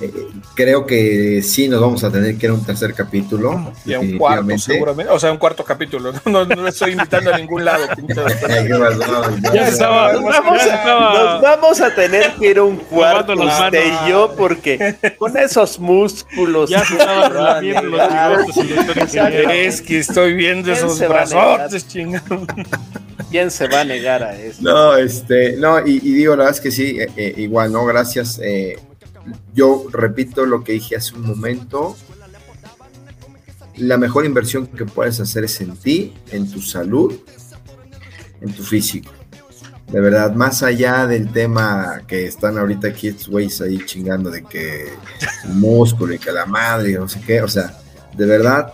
eh, 0.00 0.12
creo 0.54 0.86
que 0.86 1.42
sí 1.42 1.68
nos 1.68 1.80
vamos 1.80 2.04
a 2.04 2.10
tener 2.10 2.36
que 2.36 2.46
ir 2.46 2.50
a 2.50 2.54
un 2.54 2.64
tercer 2.64 2.94
capítulo. 2.94 3.72
Y 3.84 3.94
a 3.94 4.00
un 4.00 4.18
cuarto, 4.18 4.58
seguramente. 4.58 5.12
O 5.12 5.18
sea, 5.18 5.32
un 5.32 5.38
cuarto 5.38 5.64
capítulo. 5.64 6.12
No, 6.24 6.44
no, 6.44 6.66
estoy 6.66 6.92
invitando 6.92 7.32
a 7.32 7.38
ningún 7.38 7.64
lado. 7.64 7.86
Nos 7.86 8.30
vamos 11.42 11.80
a 11.80 11.94
tener 11.94 12.34
que 12.34 12.50
ir 12.50 12.58
a 12.58 12.64
un 12.64 12.76
cuarto, 12.76 13.34
usted 13.34 13.84
y 13.84 14.10
yo, 14.10 14.34
porque 14.36 14.96
con 15.18 15.36
esos 15.36 15.78
músculos. 15.78 16.70
Ya 16.70 16.82
Es 19.52 19.80
que 19.80 19.98
estoy 19.98 20.34
viendo 20.34 20.72
esos 20.72 20.98
brazos 20.98 21.86
¿Quién 23.30 23.50
se 23.50 23.68
va 23.68 23.80
a 23.80 23.84
negar 23.84 24.22
a 24.22 24.36
eso? 24.36 24.62
No, 24.62 24.96
este, 24.96 25.56
no, 25.56 25.84
y, 25.84 25.98
digo, 25.98 26.36
la 26.36 26.44
verdad 26.44 26.54
es 26.54 26.60
que 26.60 26.70
sí, 26.70 27.00
eh, 27.00 27.08
eh, 27.16 27.34
igual, 27.38 27.72
¿no? 27.72 27.84
Gracias. 27.84 28.40
Eh, 28.42 28.78
yo 29.54 29.86
repito 29.90 30.46
lo 30.46 30.64
que 30.64 30.72
dije 30.72 30.96
hace 30.96 31.14
un 31.14 31.22
momento, 31.22 31.96
la 33.76 33.96
mejor 33.96 34.24
inversión 34.24 34.66
que 34.66 34.84
puedes 34.84 35.20
hacer 35.20 35.44
es 35.44 35.60
en 35.60 35.76
ti, 35.76 36.14
en 36.30 36.50
tu 36.50 36.60
salud, 36.60 37.14
en 38.40 38.52
tu 38.52 38.62
físico. 38.62 39.12
De 39.90 40.00
verdad, 40.00 40.34
más 40.34 40.62
allá 40.62 41.06
del 41.06 41.30
tema 41.30 42.02
que 42.06 42.26
están 42.26 42.58
ahorita 42.58 42.88
aquí 42.88 43.08
estos 43.08 43.28
güeyes 43.28 43.60
ahí 43.60 43.78
chingando 43.84 44.30
de 44.30 44.42
que 44.42 44.88
el 45.44 45.54
músculo 45.54 46.14
y 46.14 46.18
que 46.18 46.32
la 46.32 46.46
madre 46.46 46.92
y 46.92 46.94
no 46.94 47.08
sé 47.08 47.20
qué, 47.20 47.42
o 47.42 47.48
sea, 47.48 47.78
de 48.16 48.26
verdad, 48.26 48.72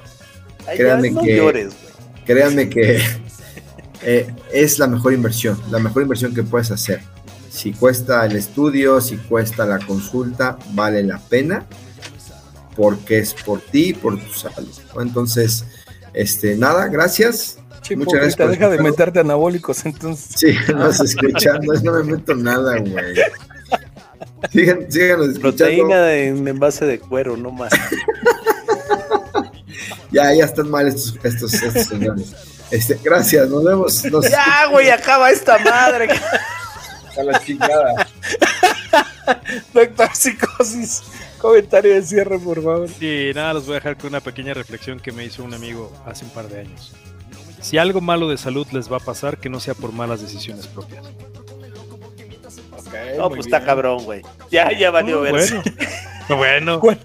créanme 0.77 1.15
que, 1.15 1.69
créanme 2.25 2.71
que 2.71 3.03
eh, 4.03 4.35
es 4.53 4.79
la 4.79 4.87
mejor 4.87 5.13
inversión, 5.13 5.61
la 5.71 5.79
mejor 5.79 6.03
inversión 6.03 6.35
que 6.35 6.43
puedes 6.43 6.71
hacer 6.71 7.01
si 7.51 7.73
cuesta 7.73 8.25
el 8.25 8.37
estudio, 8.37 9.01
si 9.01 9.17
cuesta 9.17 9.67
la 9.67 9.79
consulta, 9.79 10.59
vale 10.73 11.03
la 11.03 11.19
pena 11.19 11.67
porque 12.77 13.19
es 13.19 13.35
por 13.35 13.61
ti 13.61 13.89
y 13.89 13.93
por 13.93 14.19
tu 14.19 14.33
salud. 14.33 14.73
Entonces, 15.01 15.65
este, 16.15 16.57
nada, 16.57 16.87
gracias. 16.87 17.59
Muchas 17.97 18.21
gracias. 18.21 18.51
deja 18.51 18.71
de 18.71 18.79
meterte 18.79 19.21
anabólicos, 19.21 19.85
entonces. 19.85 20.35
Sí, 20.37 20.57
vas 20.73 21.01
escuchando, 21.01 21.75
no 21.83 21.93
me 21.93 22.17
meto 22.17 22.35
nada, 22.35 22.79
güey. 22.79 23.17
Sigan, 24.53 24.91
síganos 24.91 25.29
escuchando. 25.29 25.41
Proteína 25.41 26.15
en 26.15 26.47
envase 26.47 26.87
de 26.87 27.01
cuero, 27.01 27.37
no 27.37 27.51
más. 27.51 27.73
ya, 30.11 30.33
ya 30.33 30.45
están 30.45 30.71
mal 30.71 30.87
estos, 30.87 31.19
estos, 31.23 31.53
estos 31.55 31.87
señores. 31.87 32.33
Este, 32.71 32.99
gracias, 33.03 33.49
nos 33.49 33.65
vemos. 33.65 34.03
Ya, 34.31 34.67
güey, 34.71 34.91
acaba 34.91 35.31
esta 35.31 35.59
madre. 35.59 36.09
A 37.21 37.23
la 37.23 37.45
chingada. 37.45 38.09
Doctor 39.75 40.09
Psicosis, 40.15 41.03
comentario 41.39 41.95
de 41.95 42.03
cierre, 42.03 42.39
por 42.39 42.63
favor. 42.63 42.89
Sí, 42.89 43.31
nada, 43.35 43.55
los 43.55 43.67
voy 43.67 43.73
a 43.73 43.75
dejar 43.77 43.97
con 43.97 44.09
una 44.09 44.21
pequeña 44.21 44.55
reflexión 44.55 44.99
que 44.99 45.13
me 45.13 45.25
hizo 45.25 45.45
un 45.45 45.55
amigo 45.55 45.93
hace 46.07 46.25
un 46.25 46.31
par 46.31 46.49
de 46.49 46.61
años. 46.61 46.93
Si 47.61 47.79
algo 47.79 48.01
malo 48.01 48.29
de 48.29 48.39
salud 48.39 48.67
les 48.73 48.91
va 48.91 48.97
a 48.97 49.01
pasar, 49.01 49.39
que 49.39 49.51
no 49.51 49.61
sea 49.61 49.75
por 49.75 49.93
malas 49.93 50.23
decisiones 50.23 50.67
propias. 50.67 51.05
no, 53.17 53.29
pues 53.29 53.41
está 53.47 53.65
cabrón, 53.65 54.05
güey. 54.05 54.23
Ya, 54.51 54.73
ya 54.77 54.91
valió 54.91 55.21
ver. 55.21 55.33
bueno. 55.33 55.63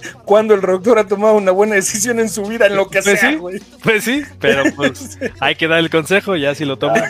Cuando 0.25 0.53
el 0.53 0.61
doctor 0.61 0.99
ha 0.99 1.07
tomado 1.07 1.35
una 1.35 1.51
buena 1.51 1.75
decisión 1.75 2.19
en 2.19 2.29
su 2.29 2.43
vida, 2.43 2.67
en 2.67 2.75
lo 2.75 2.87
que 2.87 3.01
pues 3.01 3.19
sea, 3.19 3.31
sí. 3.31 3.39
Pues 3.83 4.03
sí, 4.03 4.23
pero 4.39 4.63
pues 4.75 5.17
hay 5.39 5.55
que 5.55 5.67
dar 5.67 5.79
el 5.79 5.89
consejo, 5.89 6.35
ya 6.35 6.55
si 6.55 6.65
lo 6.65 6.77
toma. 6.77 7.03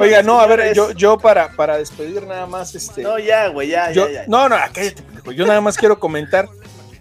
Oiga, 0.00 0.22
no, 0.22 0.40
a 0.40 0.46
ver, 0.46 0.74
yo, 0.74 0.92
yo 0.92 1.18
para, 1.18 1.52
para 1.52 1.78
despedir 1.78 2.22
nada 2.24 2.46
más, 2.46 2.74
este. 2.74 3.02
No, 3.02 3.18
ya, 3.18 3.48
güey, 3.48 3.68
ya, 3.68 3.90
ya, 3.90 4.10
ya. 4.10 4.24
No, 4.26 4.48
no, 4.48 4.56
cállate, 4.72 5.02
pendejo. 5.02 5.32
Yo 5.32 5.46
nada 5.46 5.60
más 5.60 5.76
quiero 5.76 5.98
comentar 5.98 6.48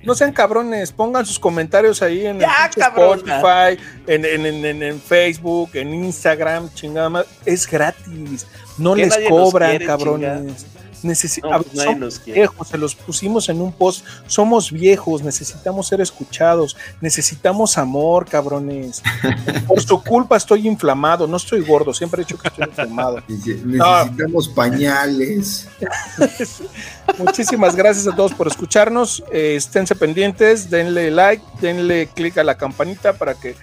no 0.08 0.16
sean 0.16 0.32
cabrones, 0.32 0.94
pongan 0.94 1.26
sus 1.26 1.38
comentarios 1.38 2.02
ahí 2.02 2.26
en 2.26 2.42
Spotify, 2.42 3.78
en, 4.08 4.24
en, 4.24 4.82
en, 4.82 5.02
Facebook, 5.02 5.72
en 5.74 5.94
Instagram, 5.94 6.74
chingada 6.74 7.10
más. 7.10 7.26
Es 7.46 7.70
gratis. 7.70 8.48
No 8.78 8.96
les 8.96 9.18
cobran, 9.28 9.78
cabrones. 9.80 10.66
Necesitamos, 11.04 11.66
pues 11.74 12.26
viejos, 12.26 12.68
se 12.68 12.78
los 12.78 12.96
pusimos 12.96 13.50
en 13.50 13.62
un 13.62 13.72
post. 13.72 14.06
Somos 14.28 14.72
viejos, 14.72 15.22
necesitamos 15.22 15.88
ser 15.88 16.02
escuchados, 16.02 16.76
necesitamos 17.02 17.78
amor, 17.78 18.26
cabrones. 18.26 19.04
Por 19.68 19.82
su 19.82 20.02
culpa 20.04 20.38
estoy 20.38 20.68
inflamado, 20.68 21.28
no 21.28 21.38
estoy 21.38 21.62
gordo, 21.62 21.94
siempre 21.94 22.22
he 22.22 22.26
dicho 22.26 22.38
que 22.38 22.48
estoy 22.48 22.66
inflamado. 22.66 23.22
Necesitamos 23.28 24.48
pañales. 24.50 25.68
Muchísimas 27.18 27.76
gracias 27.76 28.08
a 28.08 28.16
todos 28.16 28.34
por 28.34 28.48
escucharnos. 28.48 29.24
Eh, 29.32 29.56
esténse 29.56 29.96
pendientes, 29.96 30.70
denle 30.70 31.12
like, 31.12 31.44
denle 31.62 32.08
click 32.08 32.38
a 32.38 32.44
la 32.44 32.58
campanita 32.58 33.14
para 33.14 33.34
que 33.36 33.56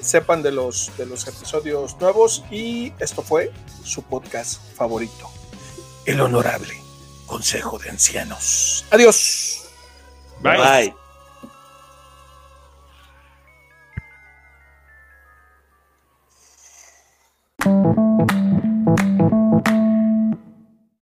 sepan 0.00 0.42
de 0.42 0.52
los, 0.52 0.90
de 0.96 1.06
los 1.06 1.26
episodios 1.26 1.96
nuevos. 2.00 2.44
Y 2.50 2.92
esto 2.98 3.22
fue 3.22 3.52
su 3.84 4.02
podcast 4.02 4.60
favorito, 4.76 5.30
El 6.04 6.20
Honorable 6.20 6.81
Consejo 7.32 7.78
de 7.78 7.88
Ancianos. 7.88 8.84
Adiós. 8.90 9.62
Bye. 10.42 10.94